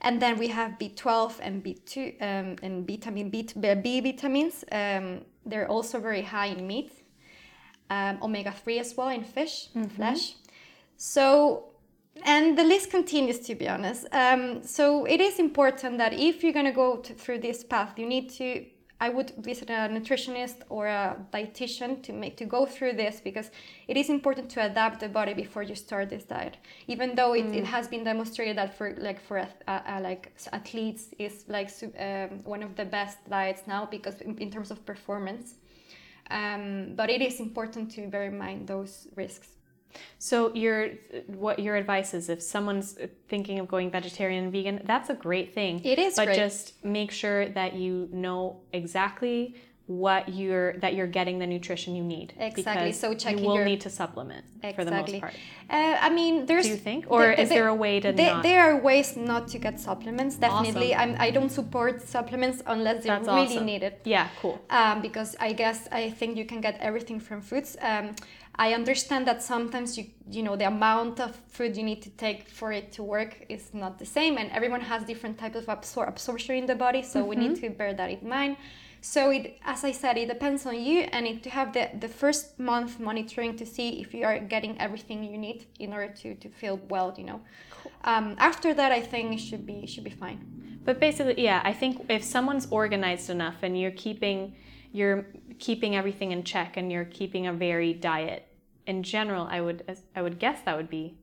And 0.00 0.20
then 0.20 0.38
we 0.38 0.48
have 0.48 0.72
b12 0.72 1.40
and 1.40 1.64
b2 1.64 2.22
um, 2.22 2.56
and 2.62 2.86
vitamin 2.86 3.30
b, 3.30 3.48
b 3.82 4.00
vitamins. 4.00 4.64
Um, 4.70 5.22
they're 5.46 5.68
also 5.68 5.98
very 6.00 6.22
high 6.22 6.46
in 6.46 6.66
meat. 6.66 6.92
Um, 7.90 8.18
omega-3 8.22 8.80
as 8.80 8.96
well 8.96 9.10
in 9.10 9.24
fish 9.24 9.68
mm-hmm. 9.68 9.88
flesh. 9.88 10.34
So 10.96 11.73
and 12.22 12.56
the 12.56 12.64
list 12.64 12.90
continues 12.90 13.38
to 13.40 13.54
be 13.54 13.68
honest 13.68 14.06
um, 14.12 14.62
so 14.62 15.04
it 15.04 15.20
is 15.20 15.38
important 15.38 15.98
that 15.98 16.12
if 16.12 16.42
you're 16.42 16.52
going 16.52 16.66
to 16.66 16.72
go 16.72 16.96
through 16.96 17.38
this 17.38 17.64
path 17.64 17.98
you 17.98 18.06
need 18.06 18.30
to 18.30 18.64
I 19.00 19.08
would 19.08 19.32
visit 19.38 19.70
a 19.70 19.88
nutritionist 19.96 20.62
or 20.68 20.86
a 20.86 21.16
dietitian 21.32 22.02
to 22.04 22.12
make 22.12 22.36
to 22.36 22.44
go 22.44 22.64
through 22.64 22.94
this 22.94 23.20
because 23.20 23.50
it 23.88 23.96
is 23.96 24.08
important 24.08 24.48
to 24.50 24.64
adapt 24.64 25.00
the 25.00 25.08
body 25.08 25.34
before 25.34 25.62
you 25.62 25.74
start 25.74 26.10
this 26.10 26.24
diet. 26.24 26.56
Even 26.86 27.14
though 27.14 27.34
it, 27.34 27.46
mm. 27.46 27.56
it 27.56 27.64
has 27.64 27.88
been 27.88 28.04
demonstrated 28.04 28.56
that 28.56 28.72
for 28.78 28.94
like 28.96 29.20
for 29.20 29.38
a, 29.38 29.48
a, 29.68 29.82
a, 29.88 30.00
like 30.00 30.32
athletes 30.52 31.08
is 31.18 31.44
like 31.48 31.70
um, 31.98 32.42
one 32.44 32.62
of 32.62 32.76
the 32.76 32.84
best 32.84 33.18
diets 33.28 33.62
now 33.66 33.84
because 33.84 34.20
in, 34.20 34.38
in 34.38 34.50
terms 34.50 34.70
of 34.70 34.86
performance. 34.86 35.56
Um, 36.30 36.94
but 36.94 37.10
it 37.10 37.20
is 37.20 37.40
important 37.40 37.90
to 37.92 38.06
bear 38.06 38.24
in 38.24 38.38
mind 38.38 38.68
those 38.68 39.08
risks. 39.16 39.48
So 40.18 40.54
your 40.54 40.90
what 41.26 41.58
your 41.58 41.76
advice 41.76 42.14
is 42.14 42.28
if 42.28 42.42
someone's 42.42 42.98
thinking 43.28 43.58
of 43.58 43.68
going 43.68 43.90
vegetarian 43.90 44.44
and 44.44 44.52
vegan, 44.52 44.80
that's 44.84 45.10
a 45.10 45.14
great 45.14 45.54
thing. 45.54 45.80
It 45.84 45.98
is, 45.98 46.16
but 46.16 46.26
great. 46.26 46.36
just 46.36 46.84
make 46.84 47.10
sure 47.10 47.48
that 47.50 47.74
you 47.74 48.08
know 48.12 48.60
exactly 48.72 49.56
what 49.86 50.32
you're 50.32 50.78
that 50.78 50.94
you're 50.94 51.06
getting 51.06 51.38
the 51.38 51.46
nutrition 51.46 51.94
you 51.94 52.02
need. 52.02 52.32
Exactly. 52.38 52.92
So 52.92 53.12
checking 53.14 53.40
you 53.40 53.48
will 53.48 53.56
your... 53.56 53.66
need 53.66 53.82
to 53.82 53.90
supplement 53.90 54.44
exactly. 54.56 54.72
for 54.72 54.84
the 54.84 54.96
most 54.96 55.20
part. 55.20 55.34
Uh, 55.68 55.96
I 56.00 56.08
mean, 56.08 56.46
there's. 56.46 56.64
Do 56.64 56.70
you 56.70 56.76
think, 56.76 57.04
or 57.08 57.26
the, 57.26 57.40
is 57.42 57.48
there 57.50 57.68
a 57.68 57.74
way 57.74 58.00
to? 58.00 58.12
The, 58.12 58.22
not... 58.22 58.42
There 58.42 58.62
are 58.62 58.80
ways 58.80 59.16
not 59.16 59.48
to 59.48 59.58
get 59.58 59.78
supplements. 59.78 60.36
Definitely, 60.36 60.94
awesome. 60.94 61.10
I'm, 61.12 61.20
I 61.20 61.30
don't 61.30 61.50
support 61.50 62.00
supplements 62.08 62.62
unless 62.66 63.04
they're 63.04 63.20
really 63.20 63.56
awesome. 63.56 63.66
needed. 63.66 63.94
Yeah, 64.04 64.28
cool. 64.40 64.58
Um, 64.70 65.02
because 65.02 65.36
I 65.38 65.52
guess 65.52 65.86
I 65.92 66.10
think 66.10 66.38
you 66.38 66.46
can 66.46 66.62
get 66.62 66.78
everything 66.80 67.20
from 67.20 67.42
foods. 67.42 67.76
Um, 67.82 68.14
I 68.56 68.72
understand 68.72 69.26
that 69.26 69.42
sometimes 69.42 69.98
you 69.98 70.06
you 70.30 70.42
know 70.42 70.56
the 70.56 70.66
amount 70.66 71.20
of 71.20 71.34
food 71.48 71.76
you 71.76 71.82
need 71.82 72.02
to 72.02 72.10
take 72.10 72.48
for 72.48 72.72
it 72.72 72.92
to 72.92 73.02
work 73.02 73.44
is 73.48 73.74
not 73.74 73.98
the 73.98 74.06
same, 74.06 74.38
and 74.38 74.50
everyone 74.52 74.80
has 74.80 75.04
different 75.04 75.38
types 75.38 75.56
of 75.56 75.66
absor- 75.66 76.08
absorption 76.08 76.56
in 76.56 76.66
the 76.66 76.74
body, 76.74 77.02
so 77.02 77.20
mm-hmm. 77.20 77.28
we 77.28 77.36
need 77.36 77.52
mm-hmm. 77.52 77.72
to 77.72 77.78
bear 77.78 77.94
that 77.94 78.10
in 78.10 78.28
mind. 78.28 78.56
So 79.00 79.30
it, 79.30 79.58
as 79.66 79.84
I 79.84 79.92
said, 79.92 80.16
it 80.16 80.28
depends 80.28 80.64
on 80.64 80.80
you, 80.80 81.00
and 81.00 81.26
it, 81.26 81.42
to 81.42 81.50
have 81.50 81.72
the 81.72 81.90
the 81.98 82.08
first 82.08 82.58
month 82.58 83.00
monitoring 83.00 83.56
to 83.56 83.66
see 83.66 84.00
if 84.00 84.14
you 84.14 84.24
are 84.24 84.38
getting 84.38 84.80
everything 84.80 85.24
you 85.24 85.36
need 85.36 85.66
in 85.78 85.92
order 85.92 86.12
to 86.22 86.34
to 86.36 86.48
feel 86.48 86.80
well, 86.88 87.12
you 87.18 87.24
know. 87.24 87.40
Cool. 87.70 87.92
Um, 88.04 88.36
after 88.38 88.72
that, 88.72 88.92
I 88.92 89.00
think 89.00 89.34
it 89.34 89.40
should 89.40 89.66
be 89.66 89.86
should 89.86 90.04
be 90.04 90.16
fine. 90.24 90.38
But 90.84 91.00
basically, 91.00 91.42
yeah, 91.42 91.60
I 91.64 91.72
think 91.72 92.06
if 92.08 92.22
someone's 92.22 92.66
organized 92.70 93.30
enough 93.30 93.56
and 93.62 93.78
you're 93.78 93.98
keeping 94.06 94.54
you're 94.94 95.26
keeping 95.58 95.96
everything 95.96 96.30
in 96.30 96.44
check 96.44 96.76
and 96.76 96.90
you're 96.90 97.04
keeping 97.04 97.48
a 97.48 97.52
varied 97.52 98.00
diet. 98.00 98.46
In 98.86 99.02
general 99.02 99.46
i 99.50 99.62
would 99.62 99.82
i 100.14 100.20
would 100.20 100.38
guess 100.38 100.60
that 100.66 100.76
would 100.76 100.90
be 100.90 101.16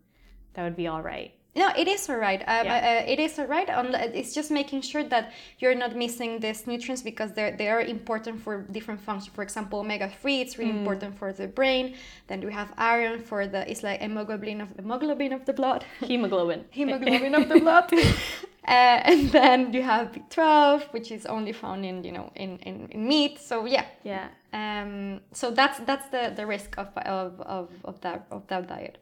that 0.54 0.64
would 0.64 0.76
be 0.76 0.88
all 0.88 1.04
right 1.04 1.32
no 1.56 1.72
it 1.78 1.88
is 1.88 2.10
all 2.10 2.16
right 2.16 2.42
um, 2.42 2.66
yeah. 2.66 3.02
uh, 3.04 3.12
it 3.12 3.20
is 3.20 3.38
all 3.38 3.46
right 3.46 3.68
it's 4.14 4.34
just 4.34 4.52
making 4.52 4.82
sure 4.82 5.04
that 5.04 5.34
you're 5.60 5.76
not 5.76 5.96
missing 5.96 6.40
these 6.40 6.66
nutrients 6.68 7.02
because 7.02 7.34
they're, 7.34 7.56
they 7.58 7.70
are 7.70 7.82
important 7.82 8.42
for 8.42 8.62
different 8.72 9.00
functions 9.00 9.34
for 9.34 9.44
example 9.44 9.80
omega-3 9.80 10.42
it's 10.42 10.58
really 10.58 10.72
mm. 10.72 10.80
important 10.80 11.18
for 11.18 11.34
the 11.34 11.48
brain 11.48 11.96
then 12.28 12.42
we 12.42 12.52
have 12.52 12.74
iron 12.78 13.22
for 13.22 13.48
the 13.48 13.70
it's 13.70 13.84
like 13.84 14.00
hemoglobin 14.00 14.62
of 14.62 14.70
hemoglobin 14.78 15.34
of 15.34 15.46
the 15.46 15.54
blood 15.54 15.86
hemoglobin 16.00 16.64
hemoglobin 16.72 17.36
of 17.36 17.50
the 17.50 17.60
blood 17.60 17.92
Uh, 18.68 19.02
and 19.06 19.32
then 19.32 19.74
you 19.74 19.82
have 19.82 20.12
B12, 20.12 20.94
which 20.94 21.12
is 21.12 21.26
only 21.26 21.52
found 21.52 21.84
in 21.84 22.04
you 22.04 22.12
know 22.12 22.32
in, 22.36 22.60
in, 22.60 22.88
in 22.92 23.08
meat. 23.08 23.40
So 23.40 23.66
yeah, 23.66 23.86
yeah. 24.04 24.28
Um, 24.54 25.22
so 25.32 25.52
that's 25.52 25.80
that's 25.80 26.08
the, 26.10 26.34
the 26.36 26.46
risk 26.46 26.78
of, 26.78 26.90
of, 26.98 27.40
of, 27.42 27.70
of 27.86 28.02
that 28.02 28.28
of 28.32 28.48
that 28.48 28.68
diet. 28.68 28.98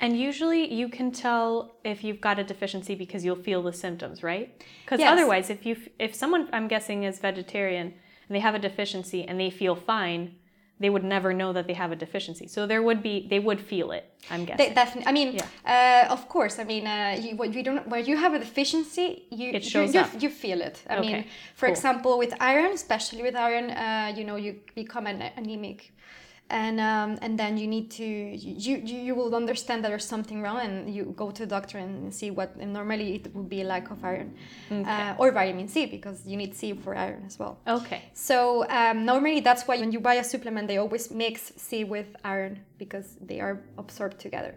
And 0.00 0.18
usually 0.18 0.72
you 0.72 0.88
can 0.88 1.12
tell 1.12 1.76
if 1.84 2.02
you've 2.02 2.20
got 2.20 2.38
a 2.38 2.44
deficiency 2.44 2.94
because 2.94 3.24
you'll 3.24 3.36
feel 3.36 3.62
the 3.62 3.72
symptoms, 3.72 4.22
right? 4.22 4.62
Because 4.84 5.00
yes. 5.00 5.12
otherwise, 5.12 5.50
if 5.50 5.66
you 5.66 5.76
if 5.98 6.14
someone 6.14 6.48
I'm 6.52 6.68
guessing 6.68 7.04
is 7.04 7.18
vegetarian 7.18 7.88
and 8.28 8.34
they 8.34 8.40
have 8.40 8.54
a 8.54 8.58
deficiency 8.58 9.24
and 9.24 9.38
they 9.38 9.50
feel 9.50 9.76
fine, 9.76 10.36
they 10.80 10.90
would 10.90 11.04
never 11.04 11.32
know 11.32 11.52
that 11.52 11.66
they 11.66 11.74
have 11.74 11.92
a 11.92 11.96
deficiency. 11.96 12.46
So 12.48 12.66
there 12.66 12.82
would 12.82 13.02
be, 13.02 13.26
they 13.28 13.38
would 13.38 13.60
feel 13.60 13.92
it. 13.92 14.04
I'm 14.30 14.44
guessing. 14.44 14.68
They 14.68 14.74
definitely. 14.74 15.08
I 15.08 15.12
mean, 15.12 15.34
yeah. 15.34 16.06
uh, 16.08 16.12
of 16.12 16.28
course. 16.28 16.58
I 16.58 16.64
mean, 16.64 16.86
uh, 16.86 17.16
you, 17.20 17.42
you 17.44 17.62
don't, 17.62 17.86
when 17.88 18.04
you 18.04 18.16
have 18.16 18.34
a 18.34 18.40
deficiency, 18.40 19.26
you 19.30 19.50
it 19.52 19.64
shows 19.64 19.94
you, 19.94 20.00
up. 20.00 20.10
you 20.20 20.28
feel 20.28 20.60
it. 20.60 20.82
I 20.88 20.96
okay. 20.96 21.00
mean, 21.06 21.24
for 21.54 21.66
cool. 21.66 21.74
example, 21.74 22.18
with 22.18 22.34
iron, 22.40 22.72
especially 22.72 23.22
with 23.22 23.36
iron, 23.36 23.70
uh, 23.70 24.12
you 24.16 24.24
know, 24.24 24.36
you 24.36 24.60
become 24.74 25.06
an 25.06 25.22
anemic 25.36 25.92
and 26.50 26.78
um, 26.78 27.18
and 27.22 27.38
then 27.38 27.56
you 27.56 27.66
need 27.66 27.90
to 27.90 28.04
you, 28.04 28.76
you 28.84 28.98
you 28.98 29.14
will 29.14 29.34
understand 29.34 29.82
that 29.82 29.88
there's 29.88 30.04
something 30.04 30.42
wrong 30.42 30.60
and 30.60 30.94
you 30.94 31.14
go 31.16 31.30
to 31.30 31.42
the 31.44 31.46
doctor 31.46 31.78
and 31.78 32.14
see 32.14 32.30
what 32.30 32.54
and 32.60 32.72
normally 32.72 33.14
it 33.14 33.34
would 33.34 33.48
be 33.48 33.62
a 33.62 33.64
lack 33.64 33.90
of 33.90 34.04
iron 34.04 34.34
okay. 34.70 34.90
uh, 34.90 35.14
or 35.18 35.32
vitamin 35.32 35.68
C 35.68 35.86
because 35.86 36.26
you 36.26 36.36
need 36.36 36.54
C 36.54 36.74
for 36.74 36.94
iron 36.94 37.24
as 37.26 37.38
well. 37.38 37.58
Okay. 37.66 38.02
So 38.12 38.68
um, 38.68 39.04
normally 39.06 39.40
that's 39.40 39.66
why 39.66 39.78
when 39.78 39.90
you 39.90 40.00
buy 40.00 40.14
a 40.14 40.24
supplement 40.24 40.68
they 40.68 40.76
always 40.76 41.10
mix 41.10 41.52
C 41.56 41.84
with 41.84 42.14
iron 42.24 42.60
because 42.78 43.16
they 43.20 43.40
are 43.40 43.62
absorbed 43.78 44.18
together. 44.18 44.54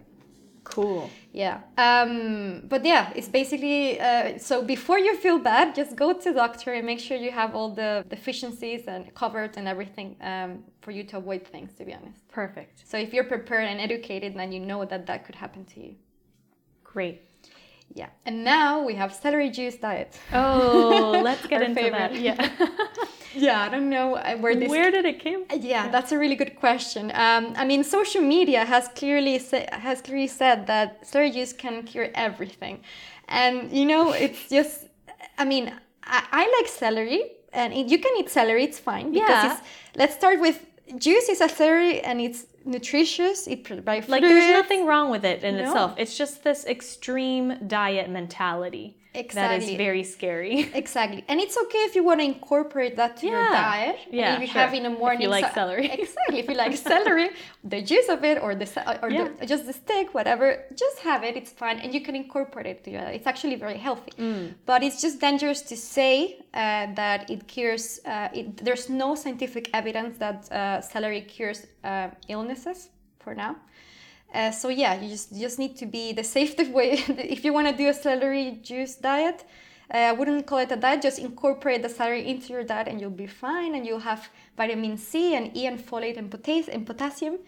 Cool. 0.76 1.10
Yeah. 1.32 1.62
Um, 1.78 2.64
but 2.68 2.84
yeah, 2.84 3.14
it's 3.16 3.30
basically 3.30 4.00
uh, 4.00 4.38
so 4.38 4.56
before 4.64 5.00
you 5.00 5.16
feel 5.16 5.40
bad, 5.40 5.74
just 5.74 5.96
go 5.96 6.12
to 6.14 6.34
doctor 6.34 6.74
and 6.74 6.86
make 6.86 7.00
sure 7.00 7.16
you 7.18 7.32
have 7.32 7.56
all 7.56 7.70
the 7.70 8.04
deficiencies 8.10 8.84
and 8.88 9.14
covered 9.16 9.56
and 9.58 9.66
everything 9.68 10.18
um, 10.22 10.64
for 10.82 10.92
you 10.92 11.04
to 11.06 11.18
avoid 11.18 11.48
things. 11.48 11.74
To 11.78 11.86
be 11.86 11.94
honest. 11.94 12.28
Perfect. 12.28 12.84
So 12.86 12.98
if 12.98 13.14
you're 13.14 13.30
prepared 13.36 13.66
and 13.72 13.80
educated, 13.80 14.36
then 14.36 14.52
you 14.52 14.60
know 14.60 14.84
that 14.86 15.06
that 15.06 15.26
could 15.26 15.36
happen 15.36 15.64
to 15.74 15.80
you. 15.80 15.96
Great. 16.84 17.22
Yeah. 17.94 18.10
And 18.26 18.44
now 18.44 18.84
we 18.84 18.96
have 18.96 19.14
celery 19.14 19.50
juice 19.50 19.78
diet. 19.78 20.20
Oh, 20.34 21.22
let's 21.24 21.46
get 21.48 21.62
into 21.68 21.82
favorite. 21.82 22.12
that. 22.14 22.20
Yeah. 22.20 22.50
yeah, 23.38 23.62
I 23.62 23.70
don't 23.70 23.90
know 23.90 24.16
uh, 24.16 24.38
where 24.38 24.56
this. 24.56 24.70
Where 24.70 24.92
did 24.92 25.06
it 25.06 25.20
came? 25.20 25.46
From? 25.46 25.62
Yeah, 25.62 25.90
that's 25.90 26.12
a 26.12 26.18
really 26.18 26.36
good 26.36 26.56
question. 26.56 27.12
Um, 27.14 27.54
I 27.56 27.66
mean, 27.66 27.84
social 27.84 28.22
media 28.22 28.66
has 28.66 28.88
clearly 28.90 29.40
has 29.72 30.02
clearly 30.02 30.28
said 30.28 30.68
that 30.68 31.06
celery 31.06 31.32
juice 31.32 31.54
can 31.54 31.84
cure 31.84 32.10
everything, 32.14 32.82
and 33.28 33.72
you 33.72 33.86
know, 33.86 34.12
it's 34.12 34.50
just. 34.50 34.86
I 35.40 35.46
mean, 35.46 35.72
I, 36.04 36.24
I 36.32 36.60
like 36.60 36.68
celery, 36.68 37.22
and 37.54 37.74
it, 37.74 37.88
you 37.88 38.00
can 38.00 38.14
eat 38.18 38.30
celery; 38.30 38.64
it's 38.64 38.80
fine. 38.80 39.12
Because 39.12 39.30
yeah. 39.30 39.54
It's, 39.54 39.62
let's 39.96 40.16
start 40.16 40.40
with 40.40 40.66
juice 40.98 41.30
is 41.30 41.42
a 41.42 41.50
celery, 41.50 42.02
and 42.02 42.20
it's 42.22 42.46
nutritious. 42.66 43.48
It 43.48 43.64
provides 43.64 44.10
like 44.10 44.22
there's 44.22 44.52
nothing 44.52 44.86
wrong 44.86 45.10
with 45.10 45.26
it 45.26 45.44
in 45.44 45.58
no. 45.58 45.64
itself. 45.64 45.96
It's 45.98 46.18
just 46.18 46.44
this 46.44 46.66
extreme 46.66 47.68
diet 47.68 48.10
mentality. 48.10 48.98
Exactly. 49.18 49.66
That 49.66 49.72
is 49.72 49.78
very 49.78 50.04
scary. 50.04 50.70
Exactly. 50.84 51.24
And 51.28 51.40
it's 51.40 51.58
okay 51.64 51.84
if 51.90 51.96
you 51.96 52.04
want 52.04 52.20
to 52.20 52.26
incorporate 52.26 52.96
that 52.98 53.18
to 53.18 53.26
yeah. 53.26 53.32
your 53.32 53.50
diet. 53.50 53.98
Yeah. 54.12 54.36
if 54.36 54.42
you 54.42 54.48
sure. 54.48 54.62
have 54.62 54.74
in 54.74 54.84
the 54.84 54.90
morning. 54.90 55.22
If 55.22 55.24
you 55.24 55.30
like 55.30 55.54
celery. 55.54 55.90
Exactly. 56.00 56.40
If 56.40 56.48
you 56.50 56.56
like 56.56 56.76
celery, 56.94 57.30
the 57.64 57.82
juice 57.82 58.10
of 58.10 58.24
it 58.24 58.38
or 58.42 58.54
the 58.56 58.68
or 59.04 59.10
yeah. 59.10 59.30
the, 59.40 59.46
just 59.46 59.66
the 59.66 59.74
stick, 59.74 60.14
whatever, 60.14 60.46
just 60.76 61.00
have 61.00 61.24
it. 61.24 61.36
It's 61.36 61.52
fine, 61.52 61.78
and 61.80 61.94
you 61.96 62.02
can 62.02 62.16
incorporate 62.16 62.68
it 62.74 62.84
to 62.86 62.90
your. 62.92 63.06
It's 63.18 63.28
actually 63.28 63.56
very 63.56 63.80
healthy. 63.88 64.14
Mm. 64.20 64.54
But 64.66 64.84
it's 64.84 65.02
just 65.02 65.20
dangerous 65.20 65.62
to 65.72 65.76
say 65.76 66.14
uh, 66.54 66.94
that 67.02 67.30
it 67.34 67.48
cures. 67.48 68.00
Uh, 68.06 68.30
it, 68.40 68.58
there's 68.66 68.88
no 68.90 69.16
scientific 69.16 69.70
evidence 69.74 70.18
that 70.20 70.52
uh, 70.52 70.82
celery 70.82 71.22
cures 71.22 71.66
uh, 71.84 72.10
illnesses 72.28 72.90
for 73.20 73.34
now. 73.36 73.56
Uh, 74.34 74.52
so 74.52 74.70
yeah, 74.70 75.00
you 75.00 75.10
just 75.10 75.32
you 75.32 75.42
just 75.42 75.58
need 75.58 75.78
to 75.78 75.86
be 75.86 76.14
the 76.14 76.24
safest 76.24 76.72
way. 76.78 77.04
if 77.08 77.46
you 77.46 77.54
want 77.54 77.68
to 77.68 77.76
do 77.76 77.88
a 77.90 77.94
celery 77.94 78.60
juice 78.62 78.96
diet, 78.96 79.46
uh, 79.94 79.98
I 79.98 80.12
wouldn't 80.12 80.46
call 80.46 80.60
it 80.60 80.72
a 80.72 80.76
diet. 80.76 81.02
Just 81.02 81.20
incorporate 81.20 81.82
the 81.82 81.90
celery 81.90 82.28
into 82.28 82.54
your 82.54 82.64
diet, 82.64 82.88
and 82.88 83.00
you'll 83.00 83.10
be 83.10 83.28
fine. 83.28 83.76
And 83.76 83.86
you'll 83.86 84.00
have 84.00 84.30
vitamin 84.58 84.98
C 84.98 85.36
and 85.36 85.56
E 85.56 85.66
and 85.66 85.80
folate 85.80 86.18
and, 86.18 86.30
potas- 86.30 86.68
and 86.68 86.86
potassium. 86.86 87.40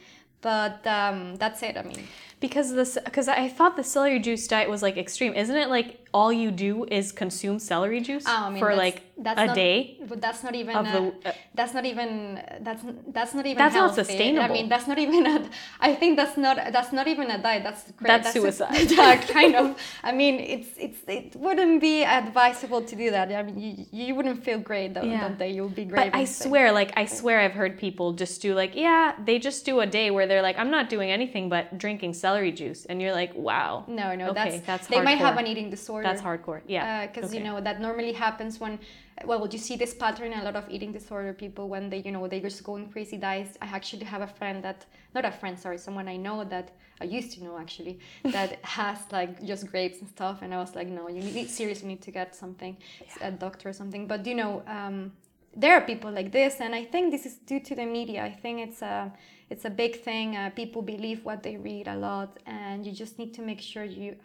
But 0.42 0.88
um, 0.88 1.36
that's 1.36 1.62
it. 1.64 1.76
I 1.76 1.84
mean, 1.84 2.08
because 2.40 2.74
this 2.74 2.98
because 3.04 3.28
I 3.28 3.50
thought 3.50 3.76
the 3.76 3.84
celery 3.84 4.20
juice 4.20 4.48
diet 4.48 4.70
was 4.70 4.82
like 4.82 4.98
extreme. 4.98 5.34
Isn't 5.34 5.56
it 5.56 5.70
like 5.70 6.06
all 6.14 6.32
you 6.32 6.52
do 6.52 6.86
is 6.86 7.12
consume 7.12 7.60
celery 7.60 8.02
juice 8.02 8.24
oh, 8.28 8.46
I 8.46 8.50
mean, 8.50 8.60
for 8.60 8.76
like 8.76 9.04
that's 9.18 9.40
a 9.40 9.48
not, 9.48 9.56
day? 9.56 9.98
But 10.08 10.22
that's 10.22 10.42
not 10.44 10.56
even 10.56 10.74
the, 10.74 11.14
uh, 11.26 11.32
that's 11.54 11.74
not 11.74 11.86
even 11.86 12.42
that's 12.62 12.84
that's 13.10 13.34
not 13.34 13.46
even 13.46 13.58
that's 13.58 13.76
healthy. 13.76 13.98
not 13.98 14.08
sustainable. 14.08 14.46
I 14.46 14.48
mean, 14.48 14.70
that's 14.70 14.88
not 14.88 15.00
even 15.00 15.26
a. 15.28 15.50
I 15.82 15.96
think 15.96 16.16
that's 16.16 16.38
not 16.38 16.56
that's 16.72 16.94
not 16.94 17.08
even 17.08 17.30
a 17.30 17.42
diet. 17.42 17.64
That's 17.64 17.92
great. 17.92 18.08
That's, 18.08 18.34
that's 18.34 18.34
suicide. 18.34 18.90
yeah, 18.92 19.18
kind 19.40 19.56
of. 19.56 19.78
I 20.02 20.14
mean, 20.14 20.40
it's 20.40 20.70
it's 20.78 21.00
it 21.08 21.36
wouldn't 21.36 21.82
be 21.82 22.06
advisable 22.06 22.84
to 22.84 22.96
do 22.96 23.12
that. 23.12 23.32
I 23.34 23.44
mean, 23.44 23.88
you, 23.92 24.06
you 24.06 24.16
wouldn't 24.16 24.44
feel 24.46 24.60
great 24.60 24.94
though, 24.94 25.04
yeah. 25.04 25.28
that 25.28 25.40
day. 25.40 25.52
You'll 25.52 25.68
be 25.68 25.86
great. 25.86 26.14
But 26.14 26.18
I 26.18 26.24
swear, 26.24 26.72
like 26.72 26.94
I 26.96 27.06
swear, 27.06 27.42
I've 27.42 27.54
heard 27.54 27.78
people 27.78 28.14
just 28.14 28.42
do 28.42 28.56
like 28.56 28.76
yeah, 28.76 29.16
they 29.26 29.40
just 29.40 29.66
do 29.66 29.82
a 29.82 29.86
day 29.86 30.10
where 30.10 30.26
they're 30.26 30.42
like, 30.42 30.58
I'm 30.58 30.72
not 30.72 30.90
doing 30.90 31.12
anything 31.12 31.50
but 31.50 31.78
drinking 31.78 32.14
celery 32.14 32.29
juice, 32.62 32.86
and 32.86 33.02
you're 33.02 33.18
like, 33.22 33.34
wow. 33.36 33.84
No, 33.88 34.16
no, 34.16 34.30
okay, 34.30 34.34
that's 34.34 34.66
that's 34.66 34.88
they 34.88 34.98
hardcore. 34.98 35.04
might 35.04 35.18
have 35.18 35.38
an 35.38 35.48
eating 35.48 35.70
disorder. 35.70 36.08
That's 36.08 36.22
hardcore. 36.22 36.62
Yeah. 36.68 37.08
Because 37.08 37.24
uh, 37.24 37.28
okay. 37.28 37.38
you 37.38 37.44
know 37.44 37.62
that 37.62 37.82
normally 37.82 38.14
happens 38.14 38.60
when 38.60 38.80
well 39.26 39.48
you 39.48 39.58
see 39.58 39.76
this 39.76 39.94
pattern 39.94 40.34
a 40.34 40.44
lot 40.44 40.56
of 40.56 40.70
eating 40.70 40.92
disorder 40.92 41.34
people 41.34 41.68
when 41.68 41.90
they 41.90 42.00
you 42.06 42.12
know 42.12 42.28
they 42.28 42.40
just 42.40 42.64
go 42.64 42.76
on 42.76 42.90
crazy 42.90 43.18
diets 43.18 43.58
i 43.62 43.66
actually 43.66 44.06
have 44.06 44.22
a 44.22 44.28
friend 44.28 44.64
that 44.64 44.86
not 45.14 45.26
a 45.26 45.32
friend 45.32 45.60
sorry 45.60 45.78
someone 45.78 46.08
i 46.08 46.16
know 46.16 46.44
that 46.44 46.72
i 47.02 47.04
used 47.04 47.32
to 47.34 47.44
know 47.44 47.58
actually 47.58 48.00
that 48.24 48.64
has 48.64 49.00
like 49.12 49.44
just 49.44 49.70
grapes 49.72 50.00
and 50.00 50.10
stuff 50.10 50.42
and 50.42 50.54
i 50.54 50.58
was 50.58 50.76
like 50.76 50.88
no 50.88 51.08
you 51.10 51.22
need 51.22 51.50
seriously 51.50 51.88
need 51.88 52.02
to 52.02 52.12
get 52.12 52.36
something 52.36 52.78
yeah. 53.02 53.28
a 53.28 53.32
doctor 53.32 53.70
or 53.70 53.74
something 53.74 54.08
but 54.08 54.26
you 54.26 54.36
know 54.36 54.64
um, 54.68 55.12
there 55.56 55.74
are 55.74 55.82
people 55.82 56.12
like 56.12 56.32
this 56.32 56.62
and 56.62 56.74
i 56.76 56.86
think 56.86 57.12
this 57.12 57.26
is 57.26 57.36
due 57.36 57.60
to 57.60 57.76
the 57.76 57.86
media 57.86 58.24
i 58.24 58.32
think 58.32 58.60
it's 58.60 58.82
a 58.82 59.12
it's 59.50 59.66
a 59.66 59.70
big 59.70 60.02
thing 60.02 60.36
uh, 60.36 60.50
people 60.56 60.82
believe 60.82 61.24
what 61.26 61.44
they 61.44 61.58
read 61.58 61.88
a 61.88 61.96
lot 61.96 62.38
and 62.46 62.86
you 62.86 62.92
just 62.92 63.18
need 63.18 63.34
to 63.34 63.42
make 63.42 63.62
sure 63.62 63.84
you 63.84 64.16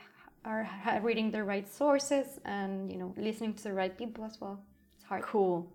are 0.44 0.68
reading 1.02 1.30
the 1.30 1.42
right 1.42 1.72
sources 1.72 2.38
and 2.44 2.92
you 2.92 2.98
know 2.98 3.14
listening 3.16 3.54
to 3.54 3.62
the 3.64 3.72
right 3.72 3.96
people 3.96 4.24
as 4.24 4.40
well 4.40 4.60
it's 4.96 5.04
hard 5.04 5.22
cool 5.22 5.66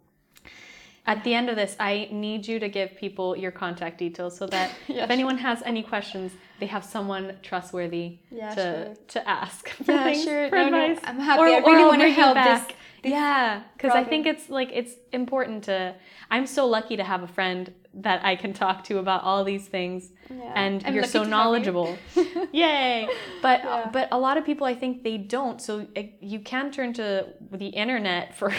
at 1.07 1.23
the 1.23 1.33
end 1.33 1.49
of 1.49 1.55
this 1.55 1.75
i 1.79 2.07
need 2.11 2.47
you 2.47 2.59
to 2.59 2.69
give 2.69 2.95
people 2.95 3.35
your 3.35 3.51
contact 3.51 3.97
details 3.97 4.37
so 4.37 4.45
that 4.45 4.71
yeah, 4.87 5.03
if 5.03 5.09
anyone 5.09 5.37
has 5.37 5.63
any 5.65 5.81
questions 5.81 6.31
they 6.59 6.67
have 6.67 6.85
someone 6.85 7.35
trustworthy 7.41 8.17
yeah, 8.31 8.53
to 8.53 8.55
sure. 8.55 8.95
to 9.07 9.29
ask 9.29 9.69
for 9.85 9.91
yeah, 9.91 10.03
things, 10.03 10.23
sure. 10.23 10.49
for 10.49 10.55
no, 10.57 10.65
advice. 10.67 10.99
No, 11.03 11.09
i'm 11.09 11.19
happy 11.19 11.41
or, 11.41 11.45
i 11.45 11.57
really 11.57 11.85
want 11.85 12.01
to 12.01 12.11
help 12.11 12.35
this 12.35 12.75
Yeah, 13.03 13.61
because 13.73 13.91
I 13.93 14.03
think 14.03 14.25
it's 14.27 14.49
like 14.49 14.69
it's 14.73 14.93
important 15.11 15.63
to. 15.65 15.95
I'm 16.31 16.45
so 16.45 16.65
lucky 16.67 16.97
to 16.97 17.03
have 17.03 17.23
a 17.23 17.27
friend 17.27 17.73
that 17.95 18.23
I 18.23 18.35
can 18.35 18.53
talk 18.53 18.83
to 18.85 18.99
about 18.99 19.23
all 19.23 19.43
these 19.43 19.67
things, 19.67 20.11
Yeah. 20.29 20.53
and 20.55 20.83
I'm 20.85 20.93
you're 20.93 21.03
so 21.05 21.23
you. 21.23 21.29
knowledgeable. 21.29 21.97
Yay! 22.51 23.07
But 23.41 23.61
Yeah. 23.63 23.89
but 23.91 24.09
a 24.11 24.19
lot 24.19 24.37
of 24.37 24.45
people, 24.45 24.67
I 24.67 24.75
think 24.75 25.03
they 25.03 25.17
don't. 25.17 25.59
So 25.61 25.87
it, 25.95 26.13
you 26.21 26.39
can 26.39 26.71
turn 26.71 26.93
to 26.93 27.27
the 27.51 27.67
internet 27.67 28.35
for 28.39 28.53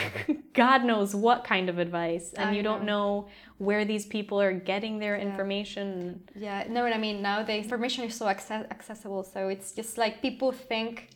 God 0.55 0.85
knows 0.85 1.15
what 1.15 1.45
kind 1.45 1.69
of 1.69 1.79
advice, 1.79 2.33
and 2.37 2.51
I 2.51 2.53
you 2.55 2.63
don't 2.63 2.85
know 2.85 3.29
where 3.59 3.85
these 3.85 4.07
people 4.07 4.41
are 4.41 4.53
getting 4.53 4.99
their 4.99 5.17
information. 5.17 6.23
Yeah, 6.35 6.65
no, 6.69 6.83
what 6.85 6.93
I 6.93 6.99
mean 6.99 7.21
now 7.23 7.43
the 7.43 7.55
information 7.57 8.05
is 8.05 8.15
so 8.15 8.27
access- 8.27 8.67
accessible, 8.71 9.23
so 9.23 9.49
it's 9.49 9.73
just 9.73 9.99
like 9.99 10.23
people 10.23 10.51
think. 10.53 11.09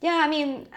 Yeah, 0.00 0.20
I 0.24 0.28
mean, 0.28 0.66
uh, 0.72 0.76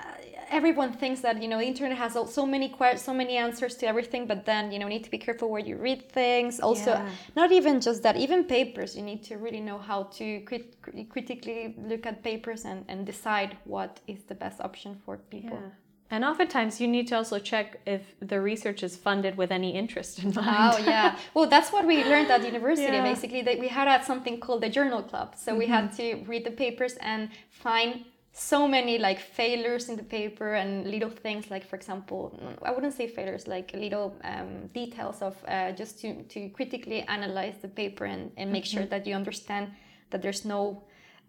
everyone 0.50 0.94
thinks 0.94 1.22
that 1.22 1.42
you 1.42 1.48
know 1.48 1.58
the 1.58 1.66
internet 1.66 1.98
has 1.98 2.14
so 2.34 2.46
many 2.46 2.70
que- 2.70 2.98
so 2.98 3.14
many 3.14 3.38
answers 3.38 3.76
to 3.78 3.88
everything, 3.88 4.28
but 4.28 4.46
then 4.46 4.72
you 4.72 4.80
know 4.80 4.86
you 4.88 4.94
need 4.96 5.04
to 5.06 5.12
be 5.12 5.18
careful 5.18 5.50
where 5.50 5.62
you 5.70 5.78
read 5.78 6.10
things. 6.12 6.60
Also, 6.60 6.92
Yeah. 6.92 7.10
not 7.36 7.52
even 7.52 7.80
just 7.82 8.04
that, 8.04 8.16
even 8.18 8.44
papers, 8.44 8.96
you 8.98 9.04
need 9.04 9.24
to 9.30 9.38
really 9.38 9.62
know 9.62 9.78
how 9.78 10.04
to 10.18 10.42
crit- 10.42 10.76
crit- 10.82 11.10
critically 11.10 11.74
look 11.90 12.06
at 12.06 12.22
papers 12.24 12.66
and, 12.66 12.84
and 12.88 13.06
decide 13.06 13.58
what 13.66 14.00
is 14.08 14.24
the 14.28 14.36
best 14.36 14.60
option 14.62 14.92
for 15.06 15.18
people. 15.30 15.58
Yeah. 15.62 15.70
And 16.12 16.24
oftentimes 16.24 16.80
you 16.80 16.88
need 16.88 17.08
to 17.08 17.16
also 17.16 17.40
check 17.40 17.80
if 17.88 18.02
the 18.20 18.40
research 18.40 18.84
is 18.84 18.96
funded 18.96 19.36
with 19.36 19.52
any 19.52 19.72
interest 19.76 20.20
in 20.24 20.32
mind. 20.36 20.74
Oh 20.76 20.78
yeah. 20.86 21.16
Well, 21.34 21.48
that's 21.48 21.72
what 21.72 21.86
we 21.88 22.04
learned 22.04 22.30
at 22.30 22.44
university. 22.46 22.98
Yeah. 22.98 23.04
Basically, 23.14 23.42
that 23.44 23.58
we 23.58 23.70
had 23.70 23.88
something 24.04 24.40
called 24.40 24.62
the 24.62 24.70
journal 24.70 25.02
club. 25.02 25.34
So 25.36 25.56
we 25.56 25.66
had 25.68 25.86
Mm-hmm. 25.86 26.22
to 26.24 26.30
read 26.32 26.44
the 26.46 26.52
papers 26.52 26.94
and 27.02 27.30
find 27.50 28.06
so 28.34 28.68
many 28.68 28.98
like 28.98 29.20
failures 29.20 29.90
in 29.90 29.96
the 29.96 30.04
paper 30.04 30.56
and 30.56 30.88
little 30.90 31.10
things 31.10 31.52
like, 31.52 31.66
for 31.66 31.76
example, 31.76 32.38
I 32.64 32.72
wouldn't 32.72 32.94
say 32.94 33.08
failures, 33.08 33.48
like 33.48 33.72
little 33.74 34.16
um, 34.24 34.68
details 34.74 35.22
of 35.22 35.36
uh, 35.48 35.72
just 35.72 36.00
to 36.02 36.24
to 36.24 36.50
critically 36.50 37.02
analyze 37.08 37.58
the 37.62 37.68
paper 37.68 38.06
and, 38.06 38.32
and 38.38 38.52
make 38.52 38.64
Mm-hmm. 38.66 38.78
sure 38.78 38.86
that 38.88 39.06
you 39.08 39.16
understand 39.16 39.68
that 40.10 40.22
there's 40.22 40.46
no. 40.46 40.84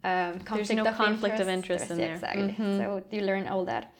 Um, 0.04 0.40
conflict 0.40 0.76
no 0.84 0.84
of 0.90 0.96
conflict 0.96 1.40
of 1.40 1.48
interest. 1.48 1.90
interest 1.90 1.90
in 1.90 1.96
there. 1.96 2.18
Mm-hmm. 2.18 2.62
Exactly. 2.62 2.78
So 2.78 3.16
you 3.16 3.22
learn 3.22 3.48
all 3.48 3.64
that. 3.64 3.92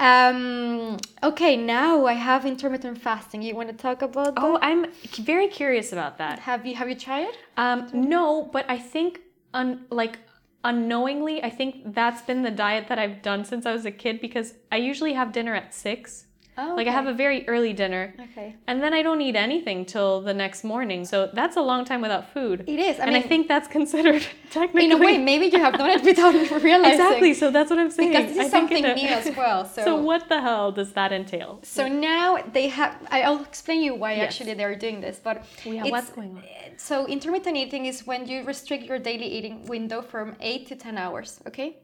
Um, 0.00 0.96
okay, 1.22 1.56
now 1.56 2.06
I 2.06 2.14
have 2.14 2.44
intermittent 2.46 2.98
fasting. 2.98 3.42
You 3.42 3.54
want 3.54 3.68
to 3.68 3.74
talk 3.76 4.02
about 4.02 4.34
that? 4.34 4.44
Oh, 4.44 4.58
I'm 4.62 4.86
very 5.22 5.48
curious 5.48 5.92
about 5.92 6.18
that. 6.18 6.38
Have 6.40 6.66
you 6.66 6.74
have 6.74 6.88
you 6.88 6.94
tried 6.96 7.26
it? 7.30 7.36
Um, 7.56 7.88
no, 7.92 8.48
but 8.52 8.64
I 8.68 8.78
think 8.78 9.20
un- 9.54 9.86
like 9.90 10.18
unknowingly, 10.64 11.42
I 11.42 11.50
think 11.50 11.94
that's 11.94 12.22
been 12.22 12.42
the 12.42 12.50
diet 12.50 12.88
that 12.88 12.98
I've 12.98 13.22
done 13.22 13.44
since 13.44 13.66
I 13.66 13.72
was 13.72 13.84
a 13.84 13.90
kid 13.90 14.20
because 14.20 14.54
I 14.70 14.76
usually 14.76 15.14
have 15.14 15.32
dinner 15.32 15.54
at 15.54 15.74
six. 15.74 16.27
Oh, 16.60 16.74
Like 16.74 16.88
I 16.88 16.90
have 16.90 17.06
a 17.06 17.12
very 17.12 17.48
early 17.48 17.72
dinner, 17.72 18.12
okay. 18.26 18.56
and 18.66 18.82
then 18.82 18.92
I 18.92 19.00
don't 19.06 19.20
eat 19.20 19.36
anything 19.36 19.84
till 19.84 20.20
the 20.20 20.34
next 20.34 20.64
morning. 20.64 21.04
So 21.04 21.30
that's 21.32 21.56
a 21.56 21.60
long 21.60 21.84
time 21.84 22.00
without 22.00 22.24
food. 22.34 22.64
It 22.66 22.80
is. 22.80 22.98
I 22.98 23.04
and 23.04 23.12
mean, 23.14 23.22
I 23.22 23.26
think 23.26 23.46
that's 23.46 23.68
considered 23.68 24.22
technically 24.50 24.86
in 24.86 24.92
a 24.92 24.96
way, 24.98 25.18
maybe 25.18 25.46
you 25.46 25.60
have 25.60 25.74
done 25.82 25.90
it 25.90 26.02
without 26.02 26.34
realizing. 26.70 26.92
exactly. 27.00 27.32
So 27.34 27.52
that's 27.52 27.70
what 27.70 27.78
I'm 27.78 27.90
saying. 27.92 28.10
Because 28.10 28.26
this 28.34 28.46
is 28.46 28.50
think 28.50 28.70
something 28.70 28.82
new 29.02 29.08
as 29.08 29.36
well. 29.36 29.64
So, 29.76 29.84
So 29.84 29.96
what 30.10 30.28
the 30.28 30.40
hell 30.40 30.72
does 30.72 30.90
that 30.98 31.12
entail? 31.12 31.60
so 31.62 31.86
now 31.86 32.28
they 32.56 32.66
have. 32.68 32.92
I- 33.10 33.22
I'll 33.22 33.42
explain 33.52 33.80
you 33.86 33.94
why 33.94 34.12
Yes. 34.14 34.24
actually 34.26 34.54
they're 34.54 34.74
doing 34.86 35.00
this. 35.00 35.16
But 35.28 35.36
Yeah, 35.64 35.84
what's 35.94 36.10
going 36.10 36.32
on? 36.38 36.42
So 36.76 37.06
intermittent 37.06 37.56
eating 37.56 37.86
is 37.86 38.06
when 38.10 38.26
you 38.26 38.42
restrict 38.52 38.84
your 38.90 38.98
daily 38.98 39.26
eating 39.36 39.64
window 39.66 40.00
from 40.02 40.26
eight 40.40 40.66
to 40.70 40.74
ten 40.76 40.98
hours. 40.98 41.40
Okay. 41.46 41.76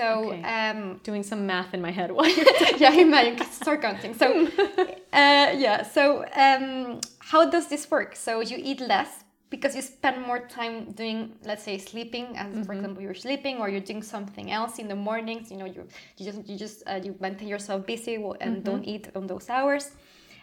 So 0.00 0.32
Okay. 0.32 0.42
um, 0.42 1.00
Doing 1.02 1.22
some 1.22 1.46
math 1.46 1.74
in 1.74 1.80
my 1.82 1.90
head 1.90 2.10
while 2.10 2.28
you're 2.28 2.46
yeah, 2.78 2.92
imagine 2.92 3.36
start 3.52 3.82
counting. 3.82 4.14
So, 4.14 4.26
uh, 5.12 5.48
yeah. 5.64 5.82
So, 5.82 6.24
um, 6.34 7.00
how 7.18 7.50
does 7.50 7.68
this 7.68 7.90
work? 7.90 8.16
So 8.16 8.40
you 8.40 8.56
eat 8.70 8.80
less 8.80 9.24
because 9.50 9.76
you 9.76 9.82
spend 9.82 10.22
more 10.26 10.40
time 10.58 10.92
doing, 10.92 11.34
let's 11.44 11.64
say, 11.64 11.76
sleeping. 11.78 12.36
As 12.36 12.66
for 12.66 12.72
example, 12.72 13.02
you're 13.02 13.20
sleeping 13.26 13.58
or 13.58 13.68
you're 13.68 13.86
doing 13.92 14.02
something 14.02 14.50
else 14.50 14.78
in 14.78 14.88
the 14.88 14.96
mornings. 14.96 15.50
You 15.50 15.58
know, 15.58 15.66
you 15.66 15.86
you 16.16 16.24
just 16.24 16.48
you 16.48 16.56
just 16.56 16.82
uh, 16.86 17.00
you 17.04 17.14
maintain 17.20 17.48
yourself 17.48 17.86
busy 17.86 18.14
and 18.40 18.64
don't 18.64 18.84
eat 18.84 19.10
on 19.14 19.26
those 19.26 19.50
hours. 19.50 19.90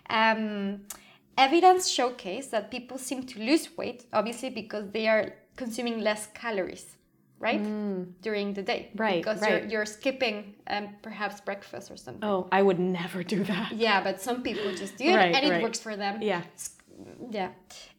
Um, 0.09 0.81
evidence 1.37 1.89
showcase 1.89 2.47
that 2.47 2.69
people 2.69 2.97
seem 2.97 3.23
to 3.23 3.39
lose 3.39 3.75
weight, 3.77 4.05
obviously 4.13 4.49
because 4.51 4.91
they 4.91 5.07
are 5.07 5.33
consuming 5.55 6.01
less 6.01 6.27
calories. 6.33 6.96
Right 7.39 7.61
during 8.21 8.53
the 8.53 8.63
day, 8.63 8.89
Right, 8.95 9.23
Because 9.23 9.41
right. 9.41 9.61
you're 9.61 9.71
you're 9.71 9.85
skipping 9.85 10.55
um, 10.67 10.89
perhaps 11.03 11.39
breakfast 11.39 11.91
or 11.91 11.97
something. 11.97 12.27
Oh, 12.27 12.47
I 12.51 12.63
would 12.63 12.79
never 12.79 13.21
do 13.35 13.43
that. 13.43 13.73
Yeah, 13.73 14.03
but 14.03 14.19
some 14.21 14.41
people 14.41 14.71
just 14.73 14.97
do 14.97 15.05
it 15.05 15.15
Right, 15.15 15.35
and 15.35 15.45
it 15.45 15.49
right. 15.51 15.63
works 15.63 15.79
for 15.79 15.95
them. 15.95 16.21
Yeah. 16.21 16.41
Yeah. 17.29 17.49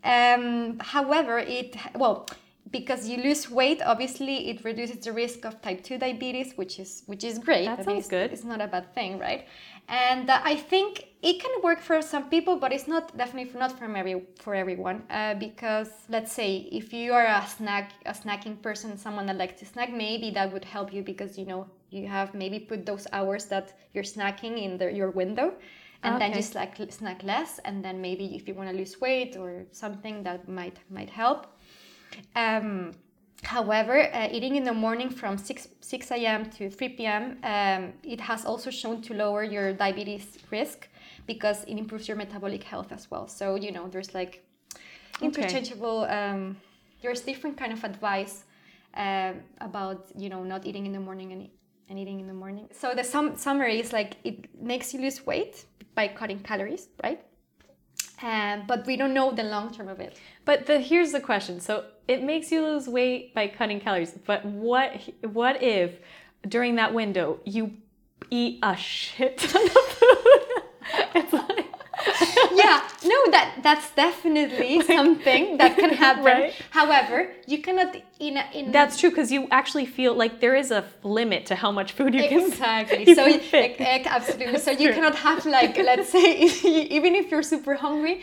Um, 0.03 0.79
however, 0.81 1.39
it 1.39 1.77
well 1.95 2.27
because 2.71 3.09
you 3.09 3.23
lose 3.23 3.51
weight, 3.51 3.81
obviously 3.85 4.49
it 4.51 4.65
reduces 4.65 4.99
the 5.05 5.13
risk 5.13 5.45
of 5.45 5.61
type 5.63 5.83
two 5.83 5.99
diabetes, 5.99 6.55
which 6.57 6.79
is 6.79 7.03
which 7.07 7.25
is 7.25 7.39
great. 7.39 7.67
That 7.67 7.85
sounds 7.85 8.01
it's, 8.01 8.09
good. 8.09 8.33
It's 8.33 8.45
not 8.45 8.61
a 8.61 8.67
bad 8.67 8.95
thing, 8.95 9.19
right? 9.19 9.47
And 9.89 10.29
uh, 10.29 10.41
I 10.45 10.57
think 10.57 11.05
it 11.23 11.41
can 11.41 11.63
work 11.63 11.81
for 11.81 12.01
some 12.03 12.29
people, 12.29 12.57
but 12.59 12.73
it's 12.73 12.87
not 12.87 13.17
definitely 13.17 13.59
not 13.59 13.79
from 13.79 13.97
every 13.97 14.23
for 14.39 14.55
everyone. 14.55 15.05
Uh, 15.11 15.35
because 15.35 15.89
let's 16.09 16.33
say 16.33 16.69
if 16.71 16.93
you 16.93 17.13
are 17.15 17.27
a 17.27 17.47
snack 17.47 17.93
a 18.07 18.13
snacking 18.13 18.61
person, 18.61 18.97
someone 18.99 19.27
that 19.27 19.37
likes 19.37 19.59
to 19.61 19.67
snack, 19.67 19.91
maybe 19.91 20.31
that 20.33 20.53
would 20.53 20.65
help 20.65 20.93
you 20.93 21.03
because 21.03 21.39
you 21.39 21.47
know 21.47 21.67
you 21.91 22.07
have 22.07 22.35
maybe 22.35 22.59
put 22.59 22.85
those 22.85 23.07
hours 23.13 23.47
that 23.47 23.79
you're 23.95 24.05
snacking 24.05 24.63
in 24.63 24.77
the, 24.77 24.93
your 24.93 25.11
window 25.11 25.55
and 26.03 26.21
then 26.21 26.29
Okay. 26.29 26.37
you 26.37 26.43
snack, 26.43 26.77
snack 26.91 27.23
less 27.25 27.59
and 27.65 27.85
then 27.85 28.01
maybe 28.01 28.37
if 28.37 28.47
you 28.47 28.55
want 28.55 28.69
to 28.71 28.77
lose 28.77 29.01
weight 29.01 29.37
or 29.37 29.65
something 29.73 30.23
that 30.23 30.47
might 30.49 30.79
might 30.91 31.11
help 31.11 31.47
um, 32.37 32.93
however 33.43 34.13
uh, 34.13 34.29
eating 34.31 34.57
in 34.57 34.65
the 34.65 34.75
morning 34.75 35.11
from 35.11 35.39
6 35.39 35.69
6 35.81 36.11
a.m 36.11 36.51
to 36.51 36.69
3 36.69 36.89
p.m 36.91 37.39
um, 37.45 37.93
it 38.03 38.21
has 38.21 38.45
also 38.45 38.71
shown 38.71 39.01
to 39.03 39.15
lower 39.15 39.43
your 39.45 39.73
diabetes 39.73 40.39
risk 40.51 40.89
because 41.29 41.63
it 41.65 41.79
improves 41.79 42.09
your 42.09 42.17
metabolic 42.17 42.65
health 42.65 42.91
as 42.91 43.09
well. 43.11 43.29
So 43.29 43.55
you 43.55 43.71
know 43.71 43.87
there's 43.87 44.13
like 44.15 44.43
interchangeable 45.23 46.05
um, 46.05 46.57
there's 47.03 47.21
different 47.21 47.57
kind 47.57 47.73
of 47.73 47.85
advice 47.85 48.45
um, 48.95 49.35
about 49.61 50.11
you 50.17 50.29
know 50.29 50.43
not 50.43 50.67
eating 50.67 50.87
in 50.87 50.93
the 50.93 50.99
morning 50.99 51.33
and, 51.33 51.49
and 51.89 51.99
eating 51.99 52.19
in 52.19 52.27
the 52.27 52.35
morning. 52.45 52.69
So 52.73 52.95
the 52.95 53.05
sum- 53.05 53.37
summary 53.37 53.79
is 53.79 53.93
like 53.93 54.17
it 54.25 54.37
makes 54.61 54.93
you 54.93 55.01
lose 55.01 55.25
weight 55.25 55.65
by 55.95 56.09
cutting 56.09 56.41
calories 56.41 56.89
right? 57.05 57.21
Um, 58.21 58.65
but 58.67 58.85
we 58.85 58.97
don't 58.97 59.15
know 59.15 59.31
the 59.31 59.45
long 59.45 59.73
term 59.73 59.89
of 59.89 60.01
it 60.01 60.19
But 60.49 60.65
the 60.65 60.79
here's 60.91 61.13
the 61.13 61.21
question. 61.21 61.61
So 61.61 61.85
it 62.13 62.23
makes 62.23 62.51
you 62.51 62.61
lose 62.69 62.87
weight 62.89 63.35
by 63.35 63.49
cutting 63.49 63.81
calories. 63.81 64.13
But 64.31 64.41
what 64.47 64.91
what 65.41 65.63
if 65.63 65.91
during 66.55 66.77
that 66.77 66.95
window 66.95 67.27
you 67.45 67.65
eat 68.31 68.55
a 68.63 68.75
shit 68.75 69.37
ton 69.39 69.65
of 69.81 69.85
food? 69.99 70.19
It's 71.19 71.33
like, 71.35 71.67
yeah 72.63 72.79
no 73.13 73.19
that 73.37 73.47
that's 73.67 73.89
definitely 74.05 74.81
something 74.97 75.59
that 75.59 75.73
can 75.77 75.91
happen 76.05 76.25
Right. 76.25 76.55
however 76.71 77.17
you 77.47 77.59
cannot 77.67 77.91
in 78.27 78.35
a, 78.39 78.45
in 78.59 78.73
that's 78.73 78.99
true 79.01 79.11
because 79.11 79.31
you 79.37 79.41
actually 79.51 79.85
feel 79.99 80.15
like 80.23 80.41
there 80.45 80.57
is 80.63 80.71
a 80.71 80.83
limit 81.03 81.41
to 81.51 81.55
how 81.63 81.71
much 81.79 81.93
food 81.93 82.15
you 82.15 82.27
can 82.33 82.41
exactly 82.47 83.05
so 83.15 83.25
can 83.25 83.33
you- 83.35 83.41
fit. 83.53 83.65
ec- 83.73 83.81
ec- 83.97 84.07
absolutely 84.19 84.59
so 84.59 84.71
That's 84.71 84.81
you 84.83 84.89
true. 84.89 84.95
cannot 84.97 85.17
have 85.27 85.45
like 85.45 85.77
let's 85.91 86.09
say 86.17 86.31
even 86.99 87.11
if 87.21 87.25
you're 87.31 87.49
super 87.55 87.75
hungry 87.75 88.15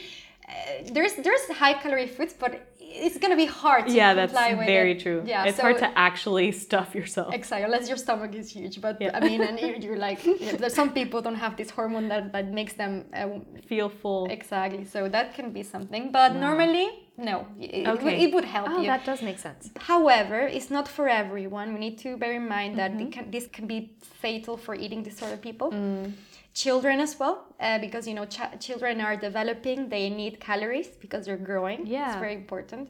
there's 0.92 1.14
there's 1.16 1.46
high 1.62 1.74
calorie 1.74 2.08
foods 2.08 2.34
but 2.34 2.52
it's 2.80 3.18
gonna 3.18 3.36
be 3.36 3.46
hard 3.46 3.88
to 3.88 3.92
yeah, 3.94 4.14
that's 4.14 4.32
comply 4.32 4.54
with 4.54 4.68
very 4.68 4.92
it. 4.94 5.00
true. 5.02 5.22
yeah 5.26 5.44
it's 5.48 5.58
so 5.58 5.64
hard 5.64 5.78
to 5.80 5.90
actually 5.98 6.52
stuff 6.66 6.96
yourself. 6.96 7.34
Exactly, 7.34 7.66
unless 7.66 7.88
your 7.90 7.98
stomach 7.98 8.34
is 8.36 8.48
huge. 8.58 8.80
But 8.80 9.02
Yeah. 9.02 9.12
I 9.18 9.20
mean, 9.28 9.42
and 9.42 9.60
you're, 9.60 9.76
you're 9.86 9.98
like, 9.98 10.20
yeah, 10.40 10.68
some 10.70 10.90
people 10.94 11.20
don't 11.22 11.36
have 11.46 11.58
this 11.58 11.70
hormone 11.72 12.08
that, 12.14 12.32
that 12.32 12.48
makes 12.60 12.74
them 12.74 13.06
uh, 13.14 13.28
Feel 13.68 13.90
full. 13.90 14.28
exactly. 14.38 14.86
So 14.86 15.10
that 15.10 15.34
can 15.38 15.52
be 15.52 15.62
something. 15.64 16.04
But 16.12 16.36
normally, 16.36 16.88
no, 17.18 17.48
it, 17.60 17.70
it 17.74 17.88
would- 17.88 18.00
Okay. 18.00 18.24
it 18.24 18.34
would 18.34 18.46
help 18.46 18.70
Oh, 18.70 18.80
you. 18.82 18.88
that 18.88 19.04
does 19.04 19.22
make 19.22 19.40
sense. 19.40 19.72
However, 19.92 20.40
it's 20.58 20.70
not 20.78 20.88
for 20.88 21.10
everyone. 21.10 21.74
We 21.74 21.80
need 21.80 21.98
to 22.06 22.16
bear 22.22 22.34
in 22.42 22.48
mind 22.48 22.78
that 22.80 22.92
Mm-hmm. 22.92 23.08
it 23.08 23.12
can, 23.16 23.32
this 23.32 23.48
can 23.48 23.66
be 23.68 23.80
fatal 24.22 24.56
for 24.58 24.74
eating 24.76 25.04
disorder 25.04 25.38
people. 25.38 25.72
Mm. 25.72 26.14
Children 26.56 27.02
as 27.02 27.20
well, 27.20 27.38
uh, 27.60 27.80
because 27.80 28.08
you 28.08 28.14
know 28.14 28.26
ch- 28.26 28.60
children 28.60 29.02
are 29.02 29.18
developing. 29.18 29.90
They 29.90 30.10
need 30.10 30.40
calories 30.40 30.88
because 31.04 31.26
they're 31.26 31.46
growing. 31.52 31.86
yeah 31.86 32.08
it's 32.08 32.20
very 32.26 32.34
important. 32.44 32.90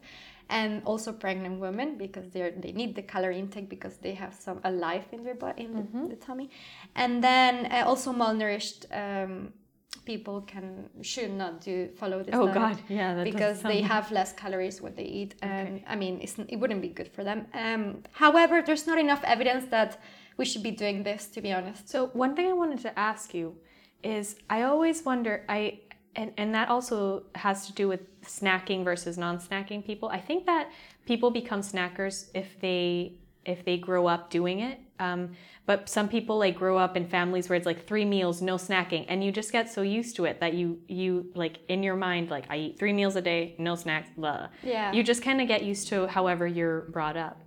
And 0.49 0.83
also 0.85 1.11
pregnant 1.11 1.59
women 1.59 1.97
because 1.97 2.29
they 2.33 2.41
are 2.45 2.51
they 2.51 2.71
need 2.71 2.93
the 2.95 3.01
calorie 3.01 3.39
intake 3.39 3.67
because 3.67 3.95
they 3.97 4.13
have 4.13 4.33
some 4.45 4.59
a 4.63 4.71
life 4.71 5.07
in 5.15 5.23
their 5.23 5.33
body 5.45 5.63
in 5.63 5.71
Mm-hmm. 5.73 6.03
the, 6.03 6.09
the 6.09 6.15
tummy. 6.27 6.47
And 6.95 7.23
then 7.23 7.53
uh, 7.71 7.83
also 7.89 8.13
malnourished 8.13 8.81
um, 9.03 9.51
people 10.05 10.41
can 10.41 10.65
should 11.01 11.31
not 11.33 11.53
do 11.61 11.89
follow 11.97 12.21
this. 12.21 12.35
Oh 12.35 12.47
God, 12.61 12.77
yeah, 12.87 13.23
because 13.23 13.63
they 13.63 13.81
have 13.81 14.11
less 14.11 14.31
calories 14.33 14.79
when 14.83 14.93
they 14.99 15.09
eat 15.19 15.31
and 15.41 15.81
i 15.93 15.95
mean 15.95 16.19
it's, 16.21 16.35
it 16.53 16.57
wouldn't 16.61 16.81
be 16.87 16.89
good 16.99 17.09
for 17.15 17.23
them 17.29 17.39
um, 17.63 17.83
however 18.23 18.55
there's 18.65 18.85
not 18.91 18.99
enough 19.05 19.23
evidence 19.35 19.65
that 19.77 19.91
we 20.37 20.45
should 20.45 20.63
be 20.63 20.71
doing 20.71 21.03
this 21.03 21.27
to 21.27 21.41
be 21.41 21.51
honest 21.51 21.89
So 21.89 22.07
one 22.07 22.35
thing 22.35 22.47
I 22.47 22.53
wanted 22.53 22.79
to 22.81 22.97
ask 22.97 23.33
you 23.33 23.55
is 24.03 24.35
I 24.49 24.63
always 24.63 25.03
wonder 25.03 25.43
I 25.49 25.79
and 26.15 26.31
and 26.37 26.53
that 26.55 26.69
also 26.69 27.23
has 27.35 27.67
to 27.67 27.73
do 27.73 27.87
with 27.87 28.21
snacking 28.21 28.83
versus 28.83 29.17
non-snacking 29.17 29.85
people. 29.85 30.09
I 30.09 30.19
think 30.19 30.45
that 30.45 30.69
people 31.05 31.29
become 31.31 31.61
snackers 31.61 32.29
if 32.33 32.59
they 32.59 33.13
if 33.45 33.63
they 33.63 33.77
grow 33.77 34.07
up 34.07 34.29
doing 34.29 34.59
it. 34.59 34.79
Um, 34.99 35.31
but 35.65 35.89
some 35.89 36.07
people 36.07 36.37
like 36.39 36.55
grow 36.55 36.77
up 36.77 36.95
in 36.95 37.07
families 37.07 37.49
where 37.49 37.57
it's 37.57 37.65
like 37.65 37.85
three 37.85 38.05
meals, 38.05 38.41
no 38.41 38.55
snacking, 38.55 39.05
and 39.07 39.23
you 39.23 39.31
just 39.31 39.51
get 39.51 39.69
so 39.69 39.81
used 39.81 40.15
to 40.15 40.25
it 40.25 40.39
that 40.39 40.53
you 40.53 40.79
you 40.87 41.31
like 41.35 41.59
in 41.67 41.83
your 41.83 41.95
mind 41.95 42.29
like 42.29 42.45
I 42.49 42.57
eat 42.57 42.79
three 42.79 42.93
meals 42.93 43.15
a 43.15 43.21
day, 43.21 43.55
no 43.57 43.75
snacks, 43.75 44.09
blah. 44.15 44.47
Yeah. 44.63 44.91
You 44.93 45.03
just 45.03 45.21
kind 45.21 45.41
of 45.41 45.47
get 45.47 45.63
used 45.63 45.87
to 45.89 46.07
however 46.07 46.47
you're 46.47 46.81
brought 46.81 47.17
up. 47.17 47.41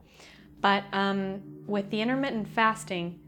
But 0.60 0.84
um, 0.92 1.42
with 1.66 1.90
the 1.90 2.00
intermittent 2.00 2.48
fasting, 2.48 3.20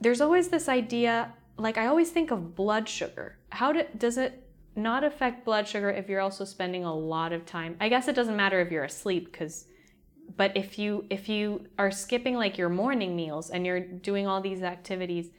there's 0.00 0.20
always 0.20 0.48
this 0.48 0.68
idea. 0.68 1.32
Like 1.56 1.78
I 1.78 1.86
always 1.86 2.10
think 2.10 2.30
of 2.30 2.54
blood 2.54 2.88
sugar. 2.88 3.36
How 3.50 3.72
do, 3.72 3.84
does 3.96 4.18
it 4.18 4.46
not 4.76 5.04
affect 5.04 5.44
blood 5.44 5.68
sugar 5.68 5.90
if 5.90 6.08
you're 6.08 6.20
also 6.20 6.44
spending 6.44 6.84
a 6.84 6.94
lot 6.94 7.32
of 7.32 7.44
time? 7.46 7.76
I 7.80 7.88
guess 7.88 8.08
it 8.08 8.14
doesn't 8.14 8.36
matter 8.36 8.60
if 8.60 8.70
you're 8.70 8.84
asleep 8.84 9.30
because 9.30 9.66
but 10.36 10.56
if 10.56 10.78
you 10.78 11.04
if 11.10 11.28
you 11.28 11.66
are 11.78 11.90
skipping 11.90 12.36
like 12.36 12.56
your 12.56 12.68
morning 12.68 13.16
meals 13.16 13.50
and 13.50 13.66
you're 13.66 13.80
doing 13.80 14.26
all 14.26 14.40
these 14.40 14.62
activities 14.62 15.30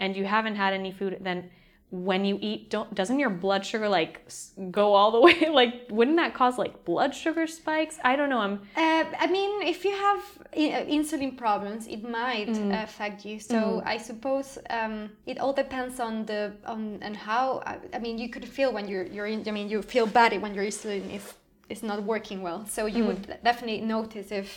and 0.00 0.16
you 0.16 0.24
haven't 0.24 0.56
had 0.56 0.72
any 0.74 0.92
food 0.92 1.16
then 1.20 1.50
when 1.94 2.24
you 2.24 2.36
eat 2.40 2.70
don't 2.70 2.92
doesn't 2.92 3.20
your 3.20 3.30
blood 3.30 3.64
sugar 3.64 3.88
like 3.88 4.26
go 4.72 4.94
all 4.94 5.10
the 5.12 5.20
way 5.26 5.48
like 5.60 5.74
wouldn't 5.90 6.16
that 6.16 6.34
cause 6.34 6.58
like 6.58 6.84
blood 6.84 7.14
sugar 7.14 7.46
spikes 7.46 7.98
i 8.02 8.16
don't 8.16 8.28
know 8.28 8.40
i'm 8.40 8.58
Uh, 8.76 9.04
I 9.24 9.26
mean, 9.36 9.62
if 9.62 9.84
you 9.84 9.92
have 10.08 10.22
uh, 10.56 10.96
insulin 10.98 11.36
problems, 11.36 11.86
it 11.86 12.02
might 12.20 12.48
Mm. 12.48 12.82
affect 12.82 13.24
you. 13.28 13.36
So 13.52 13.58
I 13.94 13.96
suppose 13.98 14.48
um, 14.78 14.94
it 15.30 15.36
all 15.42 15.52
depends 15.64 16.00
on 16.00 16.26
the 16.30 16.40
on 16.72 16.80
and 17.06 17.14
how. 17.16 17.46
I, 17.70 17.74
I 17.96 17.98
mean, 18.04 18.16
you 18.22 18.28
could 18.34 18.46
feel 18.56 18.70
when 18.76 18.84
you're 18.90 19.06
you're 19.14 19.30
in. 19.34 19.40
I 19.48 19.52
mean, 19.58 19.68
you 19.72 19.82
feel 19.82 20.06
bad 20.06 20.30
when 20.42 20.52
your 20.56 20.64
insulin 20.70 21.04
is 21.18 21.24
is 21.68 21.82
not 21.82 21.98
working 22.14 22.38
well. 22.46 22.60
So 22.76 22.80
you 22.96 23.02
would 23.08 23.22
definitely 23.48 23.80
notice 23.96 24.28
if 24.40 24.48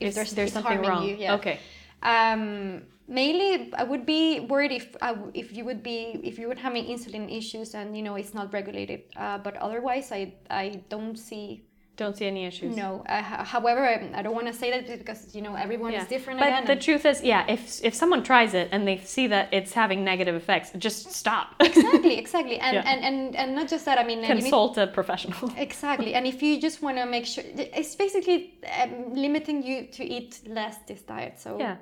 if 0.00 0.12
Mm. 0.12 0.14
There's, 0.16 0.32
there's 0.36 0.52
something 0.52 0.80
wrong. 0.88 1.02
You. 1.08 1.14
Yeah. 1.24 1.38
Okay. 1.38 1.56
Um, 2.02 2.82
mainly, 3.08 3.72
I 3.76 3.84
would 3.84 4.04
be 4.06 4.40
worried 4.40 4.72
if 4.72 4.96
I 5.00 5.16
if 5.34 5.52
you 5.56 5.64
would 5.64 5.82
be 5.82 6.20
if 6.24 6.38
you 6.38 6.48
would 6.48 6.58
have 6.58 6.72
any 6.72 6.84
insulin 6.94 7.30
issues 7.36 7.74
and 7.74 7.96
you 7.96 8.02
know 8.02 8.16
it's 8.16 8.34
not 8.34 8.52
regulated. 8.52 9.02
Uh, 9.16 9.38
but 9.38 9.56
otherwise, 9.56 10.12
I 10.12 10.34
I 10.50 10.82
don't 10.88 11.16
see 11.16 11.62
don't 11.96 12.14
see 12.14 12.26
any 12.26 12.44
issues 12.44 12.76
no. 12.76 13.02
Uh, 13.08 13.22
however, 13.22 13.80
I, 13.86 14.10
I 14.18 14.20
don't 14.22 14.34
want 14.34 14.46
to 14.48 14.52
say 14.52 14.70
that 14.70 14.98
because 14.98 15.34
you 15.34 15.40
know 15.40 15.54
everyone 15.54 15.92
Yeah. 15.92 16.02
is 16.02 16.08
different. 16.08 16.40
but 16.40 16.48
again, 16.48 16.66
the 16.66 16.76
truth 16.76 17.06
is 17.06 17.22
yeah 17.22 17.46
if 17.48 17.82
if 17.82 17.94
someone 17.94 18.22
tries 18.22 18.52
it 18.52 18.68
and 18.70 18.86
they 18.86 18.98
see 18.98 19.26
that 19.28 19.48
it's 19.50 19.72
having 19.72 20.04
negative 20.04 20.34
effects 20.34 20.72
just 20.78 21.12
stop 21.12 21.54
exactly, 21.60 22.18
exactly, 22.18 22.58
and, 22.58 22.74
Yeah. 22.74 22.82
and 22.92 23.04
and 23.08 23.36
and 23.36 23.54
not 23.54 23.68
just 23.68 23.84
that. 23.86 23.98
I 23.98 24.04
mean, 24.04 24.18
and 24.18 24.28
you 24.28 24.34
need- 24.34 24.42
consult 24.42 24.76
a 24.78 24.86
professional 24.88 25.50
exactly, 25.68 26.12
and 26.14 26.26
if 26.26 26.42
you 26.42 26.60
just 26.60 26.82
want 26.82 26.96
to 26.98 27.06
make 27.06 27.24
sure, 27.24 27.44
it's 27.78 27.94
basically 27.96 28.58
um, 28.82 29.14
limiting 29.14 29.62
you 29.62 29.86
to 29.96 30.04
eat 30.04 30.40
less 30.46 30.76
this 30.88 31.00
diet. 31.02 31.40
So 31.40 31.58
yeah 31.58 31.76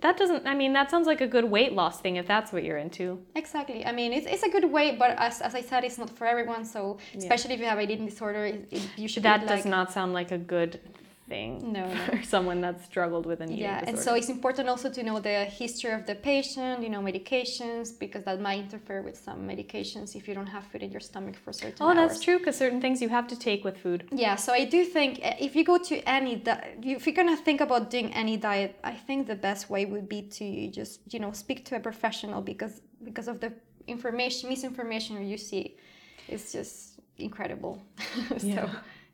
that 0.00 0.16
doesn't 0.16 0.46
i 0.46 0.54
mean 0.54 0.72
that 0.72 0.90
sounds 0.90 1.06
like 1.06 1.20
a 1.20 1.26
good 1.26 1.44
weight 1.44 1.72
loss 1.72 2.00
thing 2.00 2.16
if 2.16 2.26
that's 2.26 2.52
what 2.52 2.62
you're 2.64 2.78
into 2.78 3.18
Exactly. 3.34 3.84
I 3.86 3.92
mean, 3.92 4.12
it's, 4.12 4.26
it's 4.26 4.42
a 4.42 4.50
good 4.50 4.70
way, 4.70 4.96
but 4.96 5.10
as, 5.18 5.40
as 5.40 5.54
I 5.54 5.62
said, 5.62 5.84
it's 5.84 5.98
not 5.98 6.10
for 6.10 6.26
everyone. 6.26 6.64
So 6.64 6.98
especially 7.16 7.54
if 7.54 7.60
you 7.60 7.66
have 7.66 7.80
eating 7.80 8.04
disorder, 8.04 8.46
it, 8.46 8.68
it, 8.70 8.82
you 8.96 9.08
should 9.08 9.22
that 9.22 9.42
eat, 9.42 9.48
does 9.48 9.64
like, 9.64 9.70
not 9.70 9.92
sound 9.92 10.12
like 10.12 10.30
a 10.32 10.38
good 10.38 10.80
thing 11.28 11.72
No, 11.72 11.84
no. 11.86 12.04
someone 12.34 12.60
that's 12.60 12.84
struggled 12.84 13.26
with 13.26 13.40
an 13.40 13.50
eating 13.50 13.62
Yeah, 13.64 13.80
disorder. 13.80 13.90
and 13.90 14.04
so 14.06 14.14
it's 14.14 14.28
important 14.28 14.68
also 14.68 14.88
to 14.90 15.02
know 15.02 15.18
the 15.20 15.44
history 15.62 15.92
of 15.92 16.06
the 16.06 16.14
patient, 16.14 16.82
you 16.82 16.90
know, 16.94 17.00
medications, 17.00 17.86
because 18.04 18.22
that 18.24 18.40
might 18.40 18.60
interfere 18.66 19.02
with 19.02 19.16
some 19.16 19.38
medications 19.52 20.16
if 20.16 20.26
you 20.28 20.34
don't 20.34 20.46
have 20.56 20.64
food 20.70 20.82
in 20.82 20.90
your 20.90 21.00
stomach 21.10 21.36
for 21.44 21.52
certain 21.52 21.86
oh, 21.86 21.94
that's 21.94 22.20
true 22.24 22.38
because 22.38 22.56
certain 22.56 22.80
things 22.80 23.00
you 23.04 23.08
have 23.08 23.26
to 23.28 23.36
take 23.48 23.60
with 23.64 23.76
food. 23.84 24.00
Yeah, 24.12 24.36
so 24.36 24.52
I 24.52 24.64
do 24.64 24.84
think 24.84 25.20
uh, 25.22 25.34
if 25.46 25.54
you 25.56 25.64
go 25.64 25.78
to 25.90 25.96
any, 26.18 26.36
di- 26.36 26.76
if 26.82 27.06
you're 27.06 27.14
gonna 27.22 27.36
think 27.36 27.60
about 27.60 27.90
doing 27.90 28.12
any 28.14 28.36
diet, 28.36 28.78
I 28.82 28.94
think 29.06 29.26
the 29.26 29.36
best 29.48 29.70
way 29.70 29.84
would 29.84 30.08
be 30.08 30.22
to 30.38 30.68
just, 30.70 31.00
you 31.12 31.20
know, 31.20 31.32
speak 31.32 31.64
to 31.66 31.76
a 31.76 31.80
professional 31.80 32.40
because 32.42 32.74
because 33.04 33.28
of 33.28 33.38
the 33.40 33.52
information, 33.86 34.48
misinformation 34.48 35.26
you 35.26 35.38
see, 35.38 35.76
it's 36.28 36.52
just 36.52 37.00
incredible. 37.18 37.80
so, 38.38 38.46
Yeah. 38.46 38.68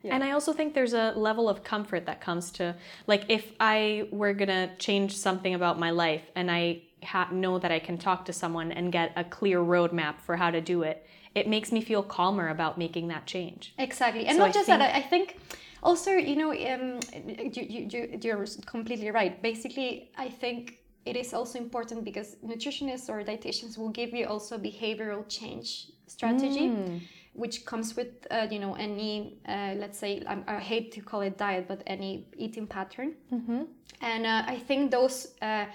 Yeah. 0.05 0.13
And 0.15 0.23
I 0.23 0.31
also 0.31 0.51
think 0.53 0.73
there's 0.73 0.93
a 0.93 1.11
level 1.29 1.45
of 1.49 1.57
comfort 1.63 2.05
that 2.05 2.21
comes 2.21 2.51
to, 2.51 2.75
like, 3.07 3.23
if 3.29 3.45
I 3.59 4.07
were 4.11 4.33
gonna 4.33 4.65
change 4.77 5.11
something 5.27 5.53
about 5.59 5.75
my 5.85 5.91
life 6.05 6.23
and 6.35 6.49
I 6.51 6.63
ha- 7.03 7.29
know 7.31 7.59
that 7.59 7.71
I 7.71 7.79
can 7.87 7.97
talk 7.97 8.19
to 8.25 8.33
someone 8.33 8.71
and 8.71 8.91
get 8.91 9.11
a 9.15 9.23
clear 9.23 9.59
roadmap 9.59 10.15
for 10.25 10.35
how 10.37 10.49
to 10.51 10.61
do 10.61 10.83
it, 10.83 10.97
it 11.33 11.47
makes 11.55 11.71
me 11.71 11.81
feel 11.81 12.03
calmer 12.17 12.47
about 12.49 12.77
making 12.77 13.05
that 13.13 13.25
change. 13.25 13.73
Exactly, 13.77 14.25
and 14.27 14.35
So 14.37 14.43
not 14.43 14.49
I 14.49 14.53
just 14.59 14.67
think- 14.67 14.79
that. 14.79 14.95
I 14.95 15.01
think 15.01 15.37
also, 15.83 16.11
you 16.11 16.35
know, 16.41 16.51
um, 16.51 16.99
you, 17.55 17.63
you, 17.73 17.81
you, 17.93 18.19
you're 18.23 18.45
completely 18.65 19.11
right. 19.11 19.33
Basically, 19.41 20.09
I 20.17 20.29
think 20.29 20.79
it 21.05 21.15
is 21.15 21.33
also 21.33 21.59
important 21.59 22.03
because 22.03 22.37
nutritionists 22.43 23.09
or 23.09 23.23
dietitians 23.23 23.77
will 23.77 23.89
give 23.99 24.11
you 24.13 24.25
also 24.25 24.57
behavioral 24.57 25.23
change 25.29 25.91
strategy, 26.07 26.65
which 27.35 27.65
comes 27.65 27.95
with, 27.95 28.25
uh, 28.31 28.47
you 28.49 28.59
know, 28.59 28.73
any, 28.75 29.37
uh, 29.47 29.73
let's 29.77 29.99
say, 29.99 30.23
I, 30.25 30.37
I 30.47 30.59
hate 30.59 30.91
to 30.93 31.01
call 31.01 31.21
it 31.21 31.37
diet, 31.37 31.67
but 31.67 31.83
any 31.85 32.27
eating 32.37 32.65
pattern. 32.65 33.13
And 34.01 34.25
uh, 34.25 34.43
I 34.47 34.57
think 34.57 34.91
those 34.91 35.35
uh, 35.41 35.65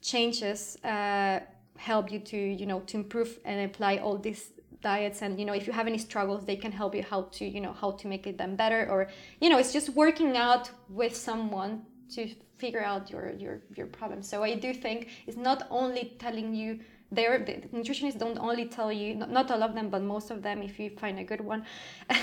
changes 0.00 0.76
uh, 0.84 1.40
help 1.76 2.10
you 2.10 2.18
to 2.18 2.36
you 2.36 2.66
know 2.66 2.80
to 2.80 2.96
improve 2.96 3.38
and 3.44 3.70
apply 3.70 3.98
all 3.98 4.16
these 4.16 4.50
diets. 4.82 5.22
And 5.22 5.38
you 5.38 5.44
know 5.44 5.52
if 5.52 5.66
you 5.66 5.72
have 5.72 5.86
any 5.86 5.98
struggles 5.98 6.44
they 6.44 6.56
can 6.56 6.72
help 6.72 6.94
you 6.94 7.02
how 7.02 7.22
to 7.38 7.44
you 7.44 7.60
know 7.60 7.72
how 7.72 7.92
to 7.92 8.06
make 8.06 8.26
it 8.26 8.38
them 8.38 8.56
better 8.56 8.88
or 8.90 9.08
you 9.40 9.48
know 9.50 9.58
it's 9.58 9.72
just 9.72 9.90
working 9.90 10.36
out 10.36 10.70
with 10.88 11.14
someone 11.14 11.82
to 12.14 12.28
figure 12.58 12.82
out 12.82 13.10
your 13.10 13.32
your 13.32 13.62
your 13.74 13.86
problem. 13.86 14.22
So 14.22 14.42
i 14.42 14.54
do 14.54 14.72
think 14.72 15.08
it's 15.26 15.36
not 15.36 15.66
only 15.70 16.16
telling 16.18 16.54
you 16.54 16.80
they're, 17.12 17.38
the 17.38 17.52
nutritionists 17.72 18.18
don't 18.18 18.38
only 18.38 18.66
tell 18.66 18.92
you 18.92 19.14
not, 19.14 19.30
not 19.30 19.50
all 19.50 19.62
of 19.62 19.74
them 19.74 19.88
but 19.90 20.02
most 20.02 20.30
of 20.30 20.42
them 20.42 20.60
if 20.62 20.78
you 20.80 20.90
find 20.90 21.18
a 21.18 21.24
good 21.24 21.40
one 21.40 21.64
uh, 22.10 22.16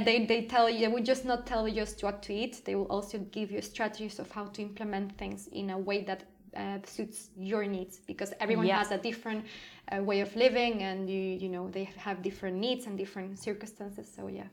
they, 0.00 0.26
they 0.26 0.42
tell 0.46 0.68
you 0.68 0.80
they 0.80 0.88
will 0.88 1.02
just 1.02 1.24
not 1.24 1.46
tell 1.46 1.68
you 1.68 1.74
just 1.74 2.02
what 2.02 2.22
to 2.22 2.32
eat 2.34 2.62
they 2.64 2.74
will 2.74 2.86
also 2.86 3.18
give 3.30 3.50
you 3.50 3.62
strategies 3.62 4.18
of 4.18 4.30
how 4.32 4.46
to 4.46 4.62
implement 4.62 5.16
things 5.16 5.48
in 5.52 5.70
a 5.70 5.78
way 5.78 6.02
that 6.02 6.24
uh, 6.56 6.78
suits 6.86 7.28
your 7.36 7.64
needs 7.66 8.00
because 8.06 8.32
everyone 8.40 8.66
Yeah. 8.66 8.78
has 8.78 8.90
a 8.90 8.98
different 8.98 9.44
uh, 9.92 10.02
way 10.02 10.20
of 10.20 10.34
living 10.34 10.82
and 10.82 11.08
you 11.08 11.20
you 11.20 11.48
know 11.48 11.68
they 11.68 11.84
have 11.96 12.22
different 12.22 12.56
needs 12.56 12.86
and 12.86 12.96
different 12.98 13.38
circumstances 13.38 14.10
so 14.16 14.26
yeah 14.28 14.48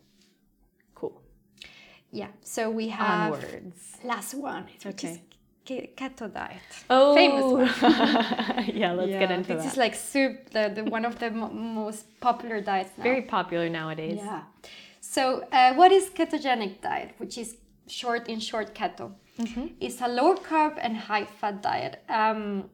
Cool. 0.96 1.22
yeah 2.12 2.28
so 2.44 2.70
we 2.70 2.90
have 2.90 3.34
Onwards. 3.34 3.98
last 4.04 4.34
one 4.36 4.66
Okay. 4.86 5.22
Ke- 5.68 5.90
keto 5.96 6.28
diet 6.34 6.62
Oh, 6.90 7.16
famous 7.16 7.82
yeah, 8.82 8.92
let's 8.94 9.12
get 9.12 9.32
into 9.32 9.54
this 9.54 9.64
that. 9.64 9.72
is 9.72 9.78
like 9.78 9.96
soup 9.96 10.50
the, 10.52 10.72
the 10.76 10.84
one 10.84 11.06
of 11.06 11.20
the 11.20 11.30
mo- 11.32 11.50
most 11.52 12.06
popular 12.20 12.62
diets 12.62 12.92
now 12.98 13.04
Very 13.04 13.22
popular 13.22 13.70
nowadays. 13.70 14.18
yeah 14.18 14.42
so 15.00 15.24
uh, 15.52 15.74
what 15.76 15.92
is 15.92 16.10
ketogenic 16.10 16.82
diet 16.82 17.12
which 17.18 17.38
is 17.38 17.58
short 17.88 18.28
in 18.28 18.40
short 18.40 18.74
keto 18.76 19.12
Mm-hmm. 19.40 19.66
it's 19.80 20.00
a 20.00 20.08
low 20.08 20.36
carb 20.36 20.78
and 20.80 20.96
high 20.96 21.26
fat 21.26 21.64
diet 21.64 22.04
um, 22.08 22.70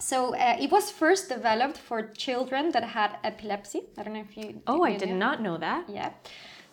so 0.00 0.34
uh, 0.34 0.56
it 0.60 0.68
was 0.72 0.90
first 0.90 1.28
developed 1.28 1.78
for 1.78 1.98
children 2.24 2.72
that 2.72 2.82
had 2.82 3.10
epilepsy 3.22 3.82
i 3.96 4.02
don't 4.02 4.14
know 4.14 4.24
if 4.28 4.36
you 4.36 4.60
Oh, 4.66 4.82
I 4.82 4.96
did 4.96 5.10
knew. 5.10 5.18
not 5.26 5.40
know 5.40 5.56
that. 5.58 5.88
Yeah. 5.88 6.10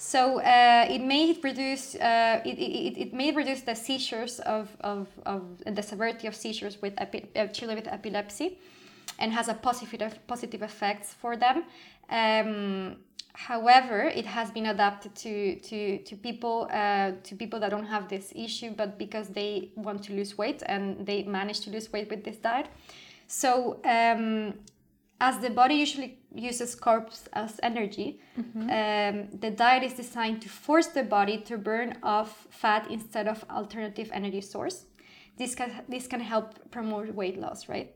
So 0.04 0.40
uh, 0.40 0.88
it 0.90 1.04
may 1.04 1.38
reduce 1.44 1.94
uh, 1.94 2.42
it, 2.44 2.58
it, 2.58 2.98
it 2.98 3.14
may 3.14 3.32
reduce 3.32 3.62
the 3.62 3.76
seizures 3.76 4.40
of, 4.40 4.76
of, 4.80 5.08
of 5.28 5.44
the 5.64 5.84
severity 5.84 6.26
of 6.26 6.34
seizures 6.36 6.82
with 6.82 7.00
uh, 7.00 7.46
children 7.50 7.78
with 7.78 7.88
epilepsy, 7.88 8.58
and 9.20 9.32
has 9.32 9.48
a 9.48 9.54
positive 9.54 10.18
positive 10.26 10.64
effects 10.64 11.14
for 11.14 11.38
them. 11.38 11.66
Um, 12.10 12.96
however, 13.34 14.02
it 14.02 14.26
has 14.26 14.50
been 14.50 14.66
adapted 14.66 15.14
to 15.18 15.60
to 15.60 16.00
to 16.00 16.16
people 16.16 16.68
uh, 16.74 17.12
to 17.22 17.36
people 17.36 17.60
that 17.60 17.70
don't 17.70 17.86
have 17.86 18.08
this 18.10 18.34
issue, 18.36 18.72
but 18.76 18.98
because 18.98 19.28
they 19.28 19.70
want 19.76 20.02
to 20.06 20.14
lose 20.14 20.36
weight 20.36 20.64
and 20.66 21.06
they 21.06 21.22
manage 21.26 21.60
to 21.60 21.70
lose 21.70 21.94
weight 21.94 22.10
with 22.10 22.24
this 22.24 22.38
diet. 22.38 22.70
So 23.28 23.80
um, 23.86 24.56
as 25.22 25.38
the 25.38 25.52
body 25.52 25.76
usually 25.76 26.18
uses 26.34 26.76
carbs 26.76 27.28
as 27.34 27.60
energy, 27.62 28.20
um, 28.56 29.30
the 29.40 29.52
diet 29.56 29.84
is 29.84 29.94
designed 29.94 30.42
to 30.42 30.50
force 30.50 30.88
the 30.88 31.04
body 31.04 31.38
to 31.38 31.58
burn 31.58 31.98
off 32.02 32.48
fat 32.50 32.90
instead 32.90 33.28
of 33.28 33.46
alternative 33.50 34.10
energy 34.12 34.42
source. 34.42 34.86
This 35.38 35.56
can 35.56 35.72
this 35.88 36.08
can 36.08 36.20
help 36.20 36.72
promote 36.72 37.14
weight 37.14 37.38
loss, 37.38 37.70
right? 37.70 37.96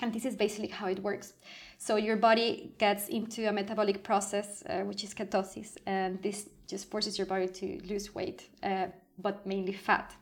And 0.00 0.12
this 0.12 0.24
is 0.24 0.36
basically 0.36 0.68
how 0.68 0.86
it 0.86 1.00
works. 1.02 1.34
So 1.78 1.96
your 1.96 2.16
body 2.16 2.72
gets 2.78 3.08
into 3.08 3.48
a 3.48 3.52
metabolic 3.52 4.02
process, 4.04 4.62
uh, 4.62 4.82
which 4.88 5.02
is 5.04 5.12
ketosis, 5.14 5.76
and 5.86 6.22
this 6.22 6.48
just 6.68 6.90
forces 6.90 7.18
your 7.18 7.26
body 7.26 7.48
to 7.48 7.66
lose 7.84 8.14
weight, 8.14 8.48
uh, 8.62 8.86
but 9.18 9.44
mainly 9.44 9.72
fat 9.72 10.14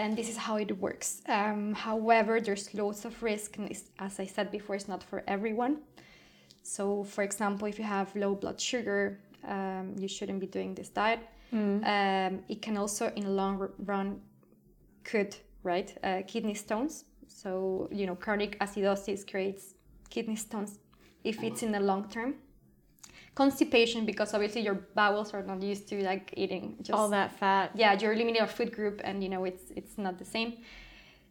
and 0.00 0.16
this 0.16 0.28
is 0.28 0.36
how 0.36 0.56
it 0.56 0.72
works. 0.78 1.22
Um, 1.28 1.74
however, 1.74 2.40
there's 2.40 2.72
loads 2.74 3.04
of 3.04 3.22
risk, 3.22 3.58
and 3.58 3.70
it's, 3.70 3.84
as 3.98 4.18
I 4.18 4.26
said 4.26 4.50
before, 4.50 4.74
it's 4.76 4.88
not 4.88 5.02
for 5.02 5.22
everyone. 5.26 5.78
So, 6.62 7.04
for 7.04 7.22
example, 7.22 7.68
if 7.68 7.78
you 7.78 7.84
have 7.84 8.14
low 8.16 8.34
blood 8.34 8.60
sugar, 8.60 9.20
um, 9.46 9.94
you 9.98 10.08
shouldn't 10.08 10.40
be 10.40 10.46
doing 10.46 10.74
this 10.74 10.88
diet. 10.88 11.20
Um, 11.84 12.44
it 12.48 12.62
can 12.62 12.76
also, 12.76 13.12
in 13.16 13.24
the 13.24 13.30
long 13.30 13.68
run, 13.78 14.20
could 15.04 15.36
right 15.62 15.96
uh, 16.02 16.22
kidney 16.26 16.54
stones. 16.54 17.04
So 17.26 17.88
you 17.92 18.06
know, 18.06 18.16
chronic 18.16 18.58
acidosis 18.60 19.28
creates 19.30 19.74
kidney 20.08 20.36
stones 20.36 20.78
if 21.24 21.42
it's 21.42 21.62
in 21.62 21.72
the 21.72 21.80
long 21.80 22.08
term. 22.08 22.34
Constipation, 23.40 24.04
because 24.04 24.34
obviously 24.34 24.60
your 24.68 24.78
bowels 24.94 25.32
are 25.34 25.42
not 25.42 25.62
used 25.62 25.88
to 25.90 25.96
like 26.10 26.26
eating 26.36 26.64
just 26.86 26.96
All 26.98 27.08
that 27.08 27.30
fat. 27.40 27.66
yeah, 27.74 27.92
you're 27.98 28.12
eliminating 28.12 28.42
a 28.42 28.52
food 28.58 28.70
group, 28.78 29.00
and 29.02 29.22
you 29.24 29.30
know 29.34 29.42
it's 29.50 29.64
it's 29.80 29.96
not 29.96 30.14
the 30.18 30.28
same. 30.34 30.50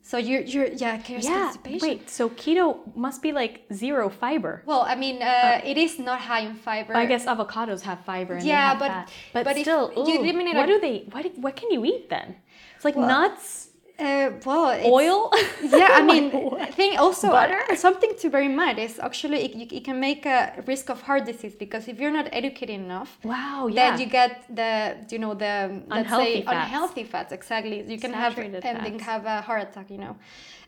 So 0.01 0.17
you're 0.17 0.41
you're 0.41 0.67
yeah, 0.67 0.97
Yeah. 1.07 1.51
constipation. 1.53 1.79
Wait. 1.87 2.09
So 2.09 2.29
keto 2.29 2.65
must 2.95 3.21
be 3.21 3.31
like 3.31 3.65
zero 3.71 4.09
fiber. 4.09 4.63
Well, 4.65 4.81
I 4.93 4.95
mean, 4.95 5.21
uh, 5.21 5.61
it 5.71 5.77
is 5.77 5.99
not 5.99 6.19
high 6.21 6.41
in 6.49 6.55
fiber. 6.55 6.95
I 6.95 7.05
guess 7.05 7.25
avocados 7.25 7.81
have 7.81 7.99
fiber 8.05 8.33
and 8.33 8.45
Yeah, 8.45 8.69
have 8.69 8.79
but-. 8.79 9.09
But, 9.33 9.43
but 9.45 9.57
still, 9.57 9.91
ooh, 9.97 10.55
what 10.57 10.67
do 10.73 10.79
they? 10.79 11.05
What 11.11 11.25
what 11.37 11.55
can 11.55 11.69
you 11.71 11.85
eat 11.85 12.09
then? 12.09 12.35
It's 12.75 12.85
like 12.85 12.95
Well, 12.95 13.07
nuts, 13.07 13.68
Uh, 13.99 14.31
well, 14.45 14.65
oil. 14.85 15.31
Yeah, 15.79 15.89
I 15.99 16.01
mean, 16.11 16.31
what? 16.31 16.73
thing 16.73 16.97
also 16.97 17.27
Butter? 17.29 17.59
uh, 17.69 17.75
something 17.75 18.11
to 18.21 18.29
bear 18.29 18.41
in 18.41 18.55
mind 18.55 18.79
is 18.79 18.97
actually 18.99 19.39
it, 19.45 19.53
you, 19.55 19.67
it 19.79 19.83
can 19.83 19.99
make 19.99 20.25
a 20.25 20.63
risk 20.65 20.89
of 20.89 21.01
heart 21.01 21.25
disease 21.25 21.55
because 21.55 21.87
if 21.87 21.99
you're 21.99 22.11
not 22.19 22.27
educated 22.31 22.75
enough, 22.85 23.17
Wow. 23.23 23.67
Yeah. 23.67 23.75
then 23.91 23.99
you 24.01 24.05
get 24.19 24.31
the 24.59 24.73
you 25.11 25.19
know 25.19 25.33
the 25.33 25.53
let's 25.87 25.99
Unhealthy 26.11 26.33
say 26.33 26.41
fats. 26.43 26.55
unhealthy 26.65 27.03
fats 27.03 27.31
exactly. 27.33 27.77
You 27.93 27.99
can 27.99 28.13
have 28.13 28.33
Saturated 28.33 28.63
and 28.65 28.77
then 28.85 28.99
have 28.99 29.25
a 29.25 29.41
heart 29.41 29.63
attack. 29.69 29.87
You 29.91 29.97
know, 30.05 30.15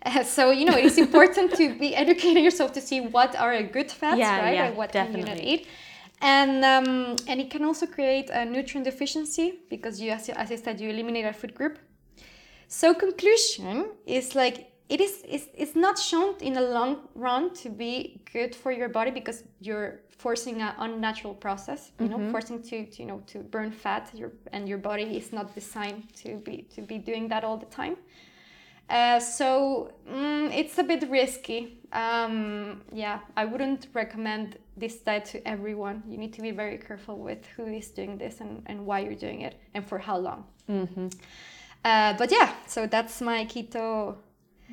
uh, 0.06 0.24
so 0.24 0.52
you 0.52 0.66
know 0.66 0.78
it's 0.86 0.98
important 0.98 1.56
to 1.56 1.66
be 1.84 1.96
educating 2.04 2.44
yourself 2.44 2.70
to 2.74 2.82
see 2.82 3.00
what 3.00 3.36
are 3.36 3.54
a 3.54 3.64
good 3.64 3.90
fats, 3.92 4.20
Yeah, 4.20 4.40
right, 4.44 4.54
yeah, 4.56 4.70
what 4.72 4.92
can 4.92 5.18
you 5.18 5.26
not 5.26 5.40
eat. 5.40 5.68
And 6.22 6.64
um, 6.74 7.16
and 7.30 7.40
it 7.44 7.50
can 7.50 7.64
also 7.66 7.86
create 7.88 8.30
a 8.30 8.46
nutrient 8.46 8.86
deficiency 8.86 9.48
because 9.70 10.00
you, 10.02 10.12
as, 10.12 10.28
you- 10.28 10.36
as 10.44 10.52
I 10.52 10.58
said, 10.58 10.80
you 10.82 10.90
eliminate 10.90 11.26
a 11.26 11.34
food 11.34 11.56
group. 11.56 11.80
So 12.74 12.94
conclusion 12.94 13.88
is 14.06 14.34
like 14.34 14.72
it 14.88 15.02
is 15.02 15.24
it's, 15.28 15.48
it's 15.54 15.76
not 15.76 16.00
shown 16.00 16.36
in 16.40 16.54
the 16.54 16.62
long 16.62 17.10
run 17.16 17.54
to 17.56 17.70
be 17.70 18.22
good 18.32 18.56
for 18.56 18.72
your 18.72 18.88
body 18.88 19.12
because 19.12 19.44
you're 19.60 20.00
forcing 20.18 20.62
an 20.62 20.74
unnatural 20.78 21.34
process 21.34 21.92
you 22.00 22.08
know 22.08 22.32
forcing 22.32 22.62
to, 22.64 22.86
to 22.86 23.02
you 23.02 23.08
know 23.10 23.22
to 23.28 23.40
burn 23.40 23.72
fat. 23.72 24.10
Your 24.14 24.32
and 24.54 24.70
your 24.70 24.78
body 24.78 25.04
is 25.18 25.34
not 25.34 25.54
designed 25.54 26.16
to 26.24 26.38
be 26.38 26.66
to 26.74 26.82
be 26.82 26.98
doing 26.98 27.28
that 27.28 27.44
all 27.44 27.58
the 27.58 27.66
time. 27.66 27.98
Uh, 28.90 29.20
so 29.20 29.92
mm, 30.10 30.50
it's 30.56 30.78
a 30.78 30.84
bit 30.84 31.10
risky. 31.10 31.78
Um, 31.92 32.84
yeah 32.94 33.20
i 33.36 33.44
wouldn't 33.44 33.88
recommend 33.94 34.58
this 34.78 34.96
diet 35.00 35.26
to 35.26 35.46
everyone. 35.46 36.04
You 36.08 36.18
need 36.18 36.32
to 36.34 36.42
be 36.42 36.52
very 36.52 36.78
careful 36.78 37.18
with 37.18 37.46
who 37.58 37.66
is 37.66 37.90
doing 37.90 38.18
this 38.18 38.40
and, 38.40 38.64
and 38.68 38.86
why 38.86 39.00
you're 39.02 39.22
doing 39.28 39.42
it 39.42 39.56
and 39.74 39.86
for 39.86 40.00
how 40.00 40.18
long 40.18 40.46
uh, 41.84 42.14
but 42.18 42.32
yeah, 42.32 42.54
so 42.68 42.88
that's 42.88 43.22
my 43.22 43.46
keto. 43.46 44.16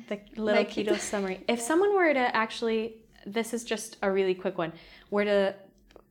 the 0.07 0.19
little 0.35 0.61
Like- 0.63 0.71
keto 0.71 0.97
summary. 0.99 1.43
If 1.47 1.59
someone 1.61 1.93
were 1.95 2.13
to 2.13 2.35
actually, 2.35 2.95
this 3.25 3.53
is 3.53 3.63
just 3.63 3.97
a 4.01 4.09
really 4.11 4.33
quick 4.35 4.57
one, 4.57 4.71
were 5.11 5.25
to 5.25 5.55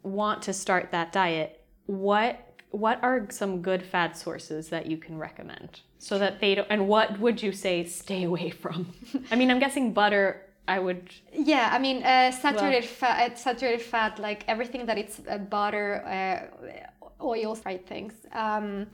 want 0.02 0.42
to 0.42 0.52
start 0.52 0.90
that 0.92 1.12
diet, 1.12 1.64
what 1.86 2.44
what 2.70 3.02
are 3.02 3.26
some 3.30 3.62
good 3.62 3.82
fat 3.82 4.14
sources 4.16 4.68
that 4.68 4.84
you 4.86 4.98
can 4.98 5.16
recommend 5.18 5.80
so 5.98 6.18
that 6.18 6.38
they 6.40 6.54
don't? 6.54 6.68
And 6.70 6.86
what 6.86 7.18
would 7.18 7.42
you 7.42 7.50
say 7.52 7.84
stay 7.84 8.24
away 8.24 8.50
from? 8.50 8.92
I 9.30 9.36
mean, 9.36 9.50
I'm 9.50 9.58
guessing 9.58 9.92
butter. 9.94 10.42
I 10.68 10.78
would. 10.78 11.08
Yeah, 11.32 11.70
I 11.72 11.78
mean 11.78 12.02
uh, 12.02 12.30
saturated 12.30 12.84
fat, 12.84 13.32
uh, 13.32 13.34
saturated 13.36 13.80
fat, 13.80 14.18
like 14.18 14.44
everything 14.48 14.84
that 14.84 14.98
it's 14.98 15.18
uh, 15.26 15.38
butter, 15.38 15.88
uh, 16.04 17.24
oils, 17.24 17.60
fried 17.60 17.86
things. 17.86 18.12
Um, 18.32 18.86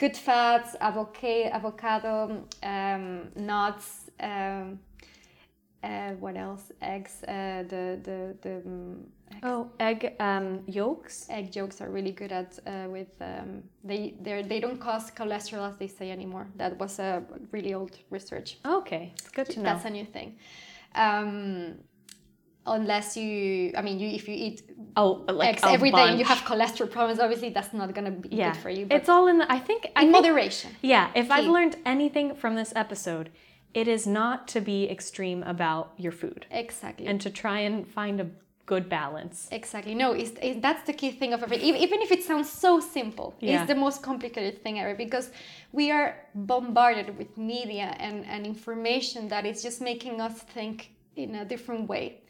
good 0.00 0.16
fats, 0.16 0.74
avocado, 0.80 1.50
avocado, 1.52 2.44
um, 2.62 3.28
nuts. 3.36 4.10
Um, 4.18 4.80
uh, 5.82 6.12
what 6.20 6.36
else? 6.36 6.72
Eggs. 6.82 7.22
Uh, 7.22 7.64
the 7.68 7.98
the 8.02 8.36
the 8.42 8.56
um, 8.66 9.06
eggs. 9.30 9.40
Oh, 9.42 9.70
egg 9.78 10.14
um, 10.20 10.62
yolks. 10.66 11.26
egg 11.30 11.54
yolks 11.56 11.80
are 11.80 11.90
really 11.90 12.12
good 12.12 12.32
at 12.32 12.58
uh, 12.66 12.88
with 12.88 13.12
um, 13.20 13.62
they 13.84 14.14
they 14.20 14.42
they 14.42 14.60
don't 14.60 14.80
cause 14.80 15.10
cholesterol 15.10 15.68
as 15.68 15.76
they 15.76 15.88
say 15.88 16.10
anymore. 16.10 16.46
That 16.56 16.78
was 16.78 16.98
a 16.98 17.22
really 17.52 17.74
old 17.74 17.96
research. 18.10 18.58
Okay, 18.64 19.12
it's 19.18 19.30
good 19.30 19.48
to 19.50 19.60
know. 19.60 19.64
That's 19.64 19.84
a 19.84 19.90
new 19.90 20.04
thing. 20.04 20.36
Um, 20.94 21.76
unless 22.66 23.16
you, 23.16 23.72
I 23.76 23.82
mean, 23.82 23.98
you 23.98 24.08
if 24.08 24.28
you 24.28 24.34
eat 24.34 24.62
oh, 24.96 25.24
like 25.28 25.54
eggs 25.54 25.62
every 25.64 25.90
day 25.90 26.08
and 26.08 26.18
you 26.18 26.24
have 26.24 26.38
cholesterol 26.38 26.90
problems, 26.90 27.20
obviously 27.20 27.50
that's 27.50 27.72
not 27.72 27.94
gonna 27.94 28.10
be 28.10 28.28
yeah, 28.30 28.52
good 28.52 28.60
for 28.60 28.70
you. 28.70 28.86
But 28.86 28.96
it's 28.96 29.08
all 29.08 29.26
in. 29.28 29.38
The, 29.38 29.52
I 29.52 29.58
think. 29.58 29.90
I 29.96 30.02
in 30.02 30.12
think, 30.12 30.24
moderation. 30.24 30.70
Yeah, 30.82 31.10
if 31.14 31.30
I've 31.30 31.46
learned 31.46 31.76
anything 31.84 32.34
from 32.34 32.56
this 32.56 32.72
episode, 32.76 33.30
it 33.74 33.86
is 33.88 34.06
not 34.06 34.48
to 34.48 34.60
be 34.60 34.88
extreme 34.90 35.42
about 35.44 35.92
your 35.96 36.12
food 36.12 36.46
Exactly. 36.50 37.06
and 37.06 37.20
to 37.20 37.30
try 37.30 37.60
and 37.60 37.86
find 37.86 38.20
a 38.20 38.26
good 38.66 38.88
balance. 38.88 39.48
Exactly. 39.50 39.94
No, 39.94 40.12
it's, 40.12 40.32
it, 40.40 40.62
that's 40.62 40.84
the 40.86 40.92
key 40.92 41.10
thing 41.10 41.32
of 41.32 41.42
everything. 41.42 41.66
Even, 41.66 41.80
even 41.80 42.00
if 42.02 42.12
it 42.12 42.22
sounds 42.22 42.48
so 42.48 42.78
simple, 42.78 43.34
Yeah. 43.40 43.62
it's 43.62 43.68
the 43.68 43.74
most 43.74 43.98
complicated 44.02 44.62
thing 44.62 44.78
ever 44.80 44.94
because 44.94 45.30
we 45.72 45.90
are 45.90 46.08
bombarded 46.34 47.08
with 47.18 47.36
media 47.36 47.96
and, 47.98 48.24
and 48.26 48.46
information 48.46 49.28
that 49.28 49.44
is 49.44 49.62
just 49.66 49.80
making 49.80 50.20
us 50.20 50.36
think 50.56 50.92
in 51.16 51.34
a 51.34 51.44
different 51.44 51.88
way. 51.88 52.20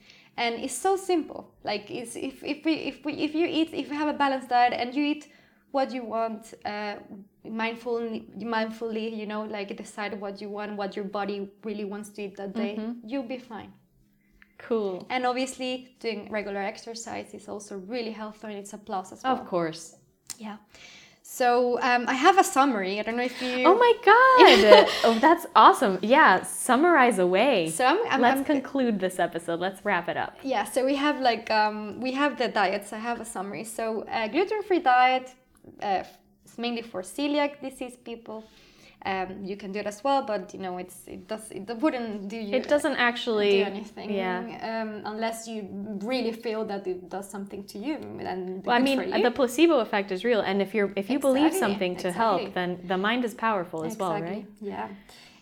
And 0.40 0.54
it's 0.64 0.78
so 0.86 0.96
simple. 0.96 1.42
Like 1.64 1.90
it's, 1.90 2.16
if, 2.16 2.42
if, 2.42 2.64
we, 2.64 2.72
if, 2.90 3.04
we, 3.04 3.12
if 3.26 3.34
you 3.34 3.46
eat, 3.46 3.68
if 3.74 3.88
you 3.90 3.94
have 3.94 4.08
a 4.08 4.18
balanced 4.24 4.48
diet 4.48 4.72
and 4.72 4.94
you 4.94 5.04
eat 5.04 5.28
what 5.70 5.92
you 5.92 6.02
want, 6.02 6.54
uh, 6.64 6.94
mindfully, 7.46 8.16
mindfully, 8.56 9.06
you 9.20 9.26
know, 9.26 9.42
like 9.42 9.76
decide 9.76 10.18
what 10.18 10.40
you 10.40 10.48
want, 10.48 10.76
what 10.76 10.96
your 10.96 11.04
body 11.04 11.50
really 11.62 11.84
wants 11.84 12.08
to 12.14 12.22
eat 12.22 12.36
that 12.36 12.54
day, 12.54 12.72
you'll 13.04 13.30
be 13.36 13.38
fine. 13.38 13.70
Cool. 14.56 15.06
And 15.10 15.26
obviously, 15.26 15.96
doing 16.00 16.30
regular 16.30 16.60
exercise 16.60 17.34
is 17.34 17.46
also 17.48 17.76
really 17.76 18.12
helpful 18.12 18.48
and 18.48 18.58
it's 18.58 18.72
a 18.72 18.78
plus 18.78 19.12
as 19.12 19.22
well. 19.22 19.34
Of 19.34 19.46
course. 19.46 19.96
Yeah. 20.38 20.56
So 21.32 21.78
um, 21.80 22.06
I 22.08 22.14
have 22.14 22.38
a 22.38 22.42
summary. 22.42 22.98
I 22.98 23.02
don't 23.04 23.16
know 23.16 23.22
if 23.22 23.40
you. 23.40 23.62
Oh 23.64 23.76
my 23.86 23.92
god! 24.10 24.88
oh, 25.04 25.16
that's 25.20 25.46
awesome. 25.54 26.00
Yeah, 26.02 26.42
summarize 26.42 27.20
away. 27.20 27.70
So 27.70 27.84
I'm, 27.86 28.00
I'm, 28.10 28.20
Let's 28.20 28.38
I'm- 28.38 28.44
conclude 28.44 28.98
this 28.98 29.20
episode. 29.20 29.60
Let's 29.60 29.84
wrap 29.84 30.08
it 30.08 30.16
up. 30.16 30.32
yeah. 30.42 30.64
So 30.64 30.84
we 30.84 30.96
have 30.96 31.20
like 31.20 31.48
um, 31.52 32.00
we 32.00 32.10
have 32.12 32.36
the 32.36 32.48
diets. 32.48 32.92
I 32.92 32.98
have 32.98 33.20
a 33.20 33.24
summary. 33.24 33.62
So 33.62 34.02
uh, 34.10 34.26
gluten-free 34.26 34.80
diet. 34.80 35.32
Uh, 35.80 36.02
it's 36.44 36.58
mainly 36.58 36.82
for 36.82 37.00
celiac 37.02 37.60
disease 37.60 37.96
people. 38.04 38.44
Um, 39.06 39.44
you 39.44 39.56
can 39.56 39.72
do 39.72 39.78
it 39.78 39.86
as 39.86 40.04
well, 40.04 40.22
but 40.26 40.52
you 40.52 40.60
know 40.60 40.76
it's 40.76 40.98
it 41.06 41.26
does 41.26 41.50
it 41.50 41.66
wouldn't 41.82 42.28
do 42.28 42.36
you 42.36 42.54
It 42.54 42.68
doesn't 42.68 42.96
actually 42.96 43.50
do 43.50 43.64
anything 43.64 44.10
Yeah. 44.10 44.82
um, 44.82 44.90
unless 45.12 45.48
you 45.48 45.68
really 46.12 46.32
feel 46.32 46.66
that 46.66 46.86
it 46.86 47.08
does 47.08 47.26
something 47.30 47.64
to 47.64 47.78
you 47.78 47.94
and 48.30 48.62
Well, 48.66 48.76
I 48.76 48.80
mean, 48.80 49.22
the 49.22 49.30
placebo 49.30 49.78
effect 49.78 50.12
is 50.12 50.22
real, 50.22 50.42
and 50.42 50.60
if 50.60 50.74
you're 50.74 50.92
if 50.96 51.08
you 51.08 51.18
believe 51.18 51.54
something 51.54 51.96
to 51.96 52.08
exactly. 52.08 52.44
help, 52.44 52.54
then 52.54 52.78
the 52.92 52.98
mind 52.98 53.24
is 53.24 53.32
powerful 53.32 53.84
as 53.84 53.96
well, 53.98 54.20
right? 54.20 54.46
Yeah. 54.60 54.88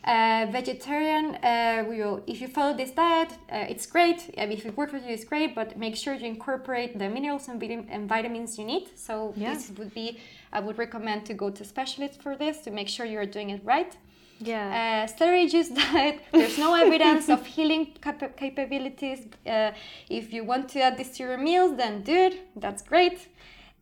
Uh, 0.09 0.47
vegetarian, 0.51 1.35
uh, 1.45 1.85
we 1.87 1.99
will, 2.03 2.23
if 2.27 2.41
you 2.41 2.49
follow 2.49 2.75
this 2.75 2.93
diet, 2.93 3.31
uh, 3.53 3.73
it's 3.73 3.85
great. 3.85 4.19
I 4.39 4.47
mean, 4.47 4.57
if 4.57 4.65
it 4.65 4.75
works 4.75 4.93
for 4.93 4.97
you, 4.99 5.13
it's 5.13 5.25
great, 5.33 5.55
but 5.55 5.77
make 5.77 5.97
sure 5.97 6.15
you 6.15 6.27
incorporate 6.27 6.99
the 6.99 7.09
minerals 7.11 7.47
and, 7.49 7.61
vitam- 7.61 7.87
and 7.91 8.09
vitamins 8.09 8.59
you 8.59 8.65
need. 8.65 8.87
So, 8.95 9.35
Yeah. 9.37 9.53
this 9.53 9.71
would 9.77 9.93
be, 9.93 10.19
I 10.51 10.61
would 10.61 10.79
recommend 10.79 11.27
to 11.27 11.35
go 11.35 11.51
to 11.51 11.63
specialists 11.63 12.17
for 12.25 12.37
this 12.37 12.61
to 12.65 12.71
make 12.71 12.89
sure 12.89 13.05
you're 13.05 13.27
doing 13.37 13.51
it 13.51 13.61
right. 13.65 13.93
Yeah. 14.41 15.05
Uh, 15.05 15.07
celery 15.19 15.47
juice 15.47 15.69
diet, 15.83 16.21
there's 16.33 16.57
no 16.59 16.75
evidence 16.75 17.29
of 17.29 17.45
healing 17.45 17.93
capa- 18.01 18.31
capabilities. 18.35 19.27
Uh, 19.47 19.73
if 20.09 20.33
you 20.33 20.43
want 20.43 20.71
to 20.71 20.81
add 20.81 20.97
this 20.97 21.11
to 21.19 21.25
your 21.25 21.37
meals, 21.37 21.77
then 21.77 22.03
do 22.03 22.15
it. 22.29 22.35
That's 22.57 22.81
great. 22.83 23.29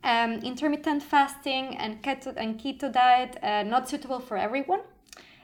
Um, 0.03 0.33
intermittent 0.43 1.05
fasting 1.05 1.77
and 1.77 2.03
keto 2.03 2.33
and 2.37 2.59
keto 2.61 2.93
diet 2.93 3.37
uh, 3.43 3.63
not 3.63 3.89
suitable 3.89 4.19
for 4.19 4.37
everyone. 4.37 4.81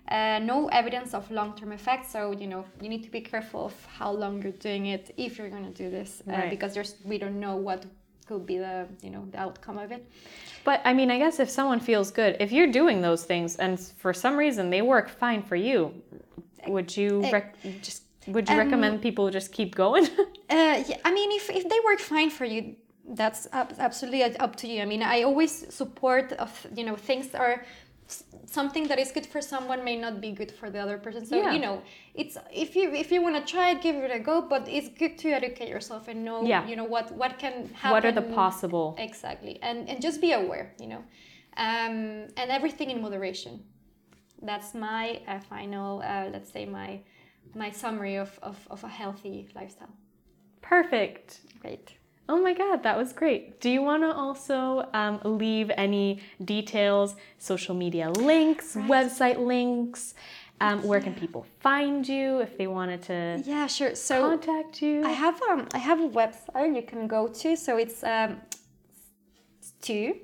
Uh, 0.09 0.41
no 0.43 0.69
evidence 0.69 1.15
of 1.15 1.31
long-term 1.31 1.73
effects, 1.73 2.11
so 2.13 2.33
you 2.33 2.47
know 2.47 2.65
you 2.83 2.89
need 2.89 3.03
to 3.05 3.11
be 3.11 3.21
careful 3.21 3.67
of 3.67 3.87
how 3.99 4.11
long 4.11 4.43
you're 4.43 4.59
doing 4.59 4.87
it 4.87 5.15
if 5.17 5.39
you're 5.39 5.49
going 5.49 5.65
to 5.73 5.83
do 5.85 5.91
this, 5.91 6.23
uh, 6.29 6.33
Right. 6.33 6.51
because 6.51 6.75
there's 6.75 6.97
we 7.05 7.19
don't 7.19 7.39
know 7.39 7.57
what 7.57 7.87
could 8.27 8.45
be 8.45 8.59
the 8.59 8.87
you 9.03 9.11
know 9.11 9.25
the 9.31 9.39
outcome 9.39 9.79
of 9.79 9.93
it. 9.93 10.03
But 10.65 10.81
I 10.85 10.93
mean, 10.93 11.11
I 11.11 11.19
guess 11.19 11.39
if 11.41 11.49
someone 11.49 11.81
feels 11.81 12.11
good, 12.11 12.37
if 12.41 12.51
you're 12.53 12.73
doing 12.73 13.01
those 13.01 13.25
things 13.25 13.57
and 13.57 13.79
for 13.79 14.13
some 14.13 14.37
reason 14.37 14.71
they 14.71 14.83
work 14.83 15.09
fine 15.09 15.43
for 15.43 15.57
you, 15.57 15.95
would 16.67 16.95
you 16.97 17.23
rec- 17.31 17.55
just 17.81 18.03
would 18.27 18.49
you 18.49 18.55
Um, 18.55 18.65
recommend 18.65 19.03
people 19.03 19.31
just 19.31 19.53
keep 19.53 19.75
going? 19.75 20.07
Uh, 20.53 20.83
yeah, 20.87 20.99
I 21.03 21.11
mean, 21.15 21.31
if, 21.33 21.49
if 21.49 21.67
they 21.67 21.81
work 21.83 21.99
fine 21.99 22.29
for 22.29 22.45
you, 22.45 22.77
that's 23.15 23.49
ab- 23.53 23.75
absolutely 23.79 24.23
up 24.23 24.55
to 24.57 24.67
you. 24.69 24.83
I 24.83 24.85
mean, 24.85 25.03
I 25.03 25.23
always 25.23 25.53
support 25.75 26.33
of 26.33 26.51
you 26.77 26.85
know 26.85 26.95
things 26.97 27.35
are 27.35 27.65
something 28.59 28.85
that 28.91 28.99
is 29.05 29.11
good 29.17 29.27
for 29.33 29.41
someone 29.53 29.81
may 29.91 29.97
not 29.97 30.15
be 30.27 30.31
good 30.41 30.53
for 30.59 30.69
the 30.75 30.81
other 30.85 30.99
person. 31.07 31.21
So 31.31 31.37
Yeah. 31.37 31.53
you 31.55 31.61
know, 31.67 31.75
it's 32.21 32.35
if 32.65 32.71
you 32.79 32.87
if 33.03 33.09
you 33.13 33.21
want 33.27 33.37
to 33.41 33.45
try 33.55 33.67
it, 33.73 33.79
give 33.87 33.97
it 34.07 34.13
a 34.21 34.23
go. 34.31 34.37
But 34.55 34.63
it's 34.77 34.91
good 35.03 35.15
to 35.23 35.29
educate 35.41 35.69
yourself 35.77 36.03
and 36.11 36.19
know 36.29 36.39
Yeah. 36.53 36.63
you 36.71 36.77
know 36.81 36.89
what 36.95 37.07
what 37.23 37.33
can 37.43 37.55
happen. 37.81 37.95
What 37.95 38.05
are 38.09 38.17
the 38.21 38.29
possible? 38.41 38.87
Exactly, 39.09 39.55
and 39.69 39.79
and 39.89 39.97
just 40.07 40.19
be 40.21 40.33
aware, 40.43 40.67
you 40.83 40.89
know, 40.93 41.03
um, 41.67 41.97
and 42.41 42.49
everything 42.59 42.89
in 42.95 42.99
moderation. 43.07 43.55
That's 44.51 44.71
my 44.75 45.05
uh, 45.29 45.39
final, 45.53 45.91
uh, 46.03 46.29
let's 46.35 46.51
say 46.51 46.65
my 46.67 46.91
my 47.55 47.71
summary 47.71 48.17
of, 48.17 48.39
of, 48.43 48.57
of 48.71 48.83
a 48.85 48.89
healthy 48.89 49.49
lifestyle. 49.55 49.95
Perfect. 50.63 51.41
Great. 51.61 51.97
Oh 52.29 52.41
my 52.41 52.55
God, 52.55 52.83
that 52.85 52.97
was 52.97 53.13
great. 53.13 53.61
Do 53.61 53.69
you 53.69 53.83
want 53.83 54.03
to 54.05 54.13
also 54.13 54.89
um, 54.95 55.21
leave 55.25 55.71
any 55.77 56.21
details, 56.45 57.17
social 57.39 57.75
media 57.75 58.11
links, 58.11 58.77
Right. 58.77 58.89
website 58.89 59.39
links? 59.45 60.15
Um, 60.61 60.83
where 60.85 61.01
can 61.01 61.15
people 61.15 61.45
find 61.59 62.07
you 62.09 62.39
if 62.39 62.57
they 62.57 62.69
wanted 62.69 63.03
to 63.03 63.43
Yeah, 63.45 63.67
sure. 63.67 63.97
So 63.97 64.31
contact 64.31 64.81
you? 64.81 65.03
I 65.05 65.11
have 65.11 65.43
um 65.51 65.67
I 65.75 65.79
have 65.79 65.99
a 66.01 66.09
website 66.09 66.77
you 66.77 66.83
can 66.83 67.09
go 67.09 67.27
to. 67.27 67.57
So 67.57 67.77
it's 67.79 68.05
um 68.05 68.41
two. 69.81 70.15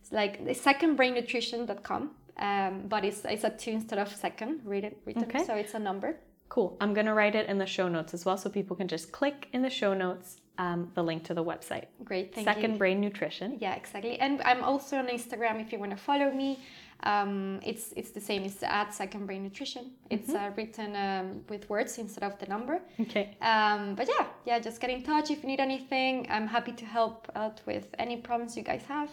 It's 0.00 0.10
like 0.12 0.44
the 0.46 0.54
secondbrainnutrition.com. 0.54 2.10
Um, 2.38 2.82
but 2.88 3.04
it's 3.04 3.24
it's 3.26 3.44
a 3.44 3.50
two 3.50 3.72
instead 3.72 3.98
of 3.98 4.08
second 4.08 4.60
written 4.64 4.94
written. 5.04 5.24
Okay. 5.24 5.44
So 5.44 5.54
it's 5.54 5.74
a 5.74 5.78
number. 5.78 6.16
Cool. 6.48 6.76
I'm 6.80 6.94
going 6.94 7.06
to 7.06 7.14
write 7.14 7.34
it 7.34 7.48
in 7.48 7.58
the 7.58 7.66
show 7.66 7.88
notes 7.88 8.14
as 8.14 8.24
well 8.24 8.36
so 8.36 8.48
people 8.48 8.76
can 8.76 8.86
just 8.88 9.12
click 9.12 9.48
in 9.52 9.62
the 9.62 9.70
show 9.70 9.92
notes 9.92 10.36
um, 10.58 10.90
the 10.94 11.02
link 11.02 11.24
to 11.24 11.34
the 11.34 11.44
website. 11.44 11.86
Great. 12.04 12.34
Thank 12.34 12.46
Second 12.46 12.72
you. 12.72 12.78
Brain 12.78 13.00
Nutrition. 13.00 13.58
Yeah, 13.60 13.74
exactly. 13.74 14.18
And 14.20 14.40
I'm 14.42 14.62
also 14.62 14.98
on 14.98 15.08
Instagram 15.08 15.60
if 15.60 15.72
you 15.72 15.78
want 15.78 15.90
to 15.90 15.96
follow 15.96 16.30
me. 16.30 16.60
Um, 17.02 17.60
it's 17.62 17.92
it's 17.96 18.12
the 18.12 18.20
same. 18.20 18.44
It's 18.44 18.62
at 18.62 18.94
Second 18.94 19.26
Brain 19.26 19.42
Nutrition. 19.42 19.90
It's 20.10 20.30
uh, 20.30 20.50
written 20.56 20.96
um, 20.96 21.44
with 21.48 21.68
words 21.68 21.98
instead 21.98 22.24
of 22.24 22.38
the 22.38 22.46
number. 22.46 22.80
Okay. 23.00 23.36
Um, 23.42 23.94
but 23.94 24.08
yeah, 24.08 24.26
yeah, 24.46 24.58
just 24.58 24.80
get 24.80 24.90
in 24.90 25.02
touch 25.02 25.30
if 25.30 25.42
you 25.42 25.48
need 25.48 25.60
anything. 25.60 26.26
I'm 26.30 26.46
happy 26.46 26.72
to 26.72 26.84
help 26.84 27.30
out 27.34 27.60
with 27.66 27.88
any 27.98 28.16
problems 28.16 28.56
you 28.56 28.62
guys 28.62 28.82
have. 28.88 29.10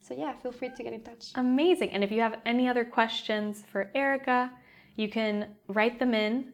So 0.00 0.14
yeah, 0.16 0.32
feel 0.32 0.52
free 0.52 0.70
to 0.70 0.82
get 0.82 0.92
in 0.92 1.02
touch. 1.02 1.32
Amazing. 1.34 1.90
And 1.90 2.02
if 2.02 2.10
you 2.10 2.20
have 2.20 2.36
any 2.46 2.66
other 2.68 2.84
questions 2.84 3.62
for 3.70 3.90
Erica, 3.94 4.50
you 4.96 5.08
can 5.08 5.48
write 5.68 5.98
them 5.98 6.14
in 6.14 6.52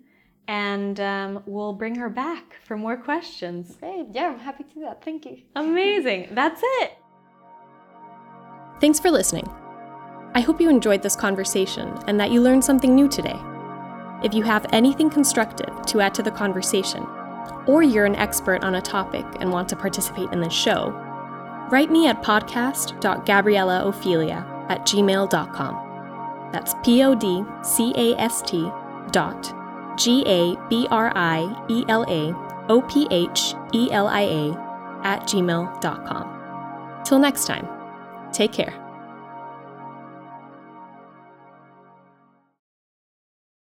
and 0.48 0.98
um, 1.00 1.42
we'll 1.46 1.72
bring 1.72 1.94
her 1.96 2.08
back 2.08 2.56
for 2.64 2.76
more 2.76 2.96
questions. 2.96 3.76
Great. 3.80 4.06
Yeah, 4.12 4.28
I'm 4.28 4.38
happy 4.38 4.62
to 4.64 4.74
do 4.74 4.80
that. 4.80 5.04
Thank 5.04 5.26
you. 5.26 5.38
Amazing. 5.56 6.28
That's 6.32 6.60
it. 6.62 6.92
Thanks 8.80 9.00
for 9.00 9.10
listening. 9.10 9.48
I 10.34 10.40
hope 10.40 10.60
you 10.60 10.68
enjoyed 10.68 11.02
this 11.02 11.16
conversation 11.16 11.88
and 12.06 12.20
that 12.20 12.30
you 12.30 12.40
learned 12.40 12.64
something 12.64 12.94
new 12.94 13.08
today. 13.08 13.38
If 14.22 14.34
you 14.34 14.42
have 14.42 14.66
anything 14.72 15.10
constructive 15.10 15.84
to 15.86 16.00
add 16.00 16.14
to 16.14 16.22
the 16.22 16.30
conversation, 16.30 17.06
or 17.66 17.82
you're 17.82 18.04
an 18.04 18.16
expert 18.16 18.62
on 18.64 18.74
a 18.74 18.82
topic 18.82 19.24
and 19.40 19.50
want 19.50 19.68
to 19.70 19.76
participate 19.76 20.30
in 20.32 20.40
this 20.40 20.52
show, 20.52 20.90
write 21.70 21.90
me 21.90 22.08
at 22.08 22.22
podcast.gabrielaophelia 22.22 24.70
at 24.70 24.86
gmail.com. 24.86 26.50
That's 26.52 26.74
P 26.84 27.02
O 27.02 27.14
D 27.14 27.42
C 27.62 27.94
A 27.96 28.14
S 28.18 28.42
T 28.42 28.70
dot 29.10 29.63
G 29.96 30.22
A 30.26 30.56
B 30.68 30.86
R 30.90 31.12
I 31.14 31.64
E 31.68 31.84
L 31.88 32.04
A 32.08 32.34
O 32.68 32.80
P 32.82 33.06
H 33.10 33.54
E 33.72 33.90
L 33.92 34.08
I 34.08 34.22
A 34.22 35.00
at 35.04 35.22
gmail.com. 35.22 37.02
Till 37.04 37.18
next 37.18 37.46
time, 37.46 37.68
take 38.32 38.52
care. 38.52 38.83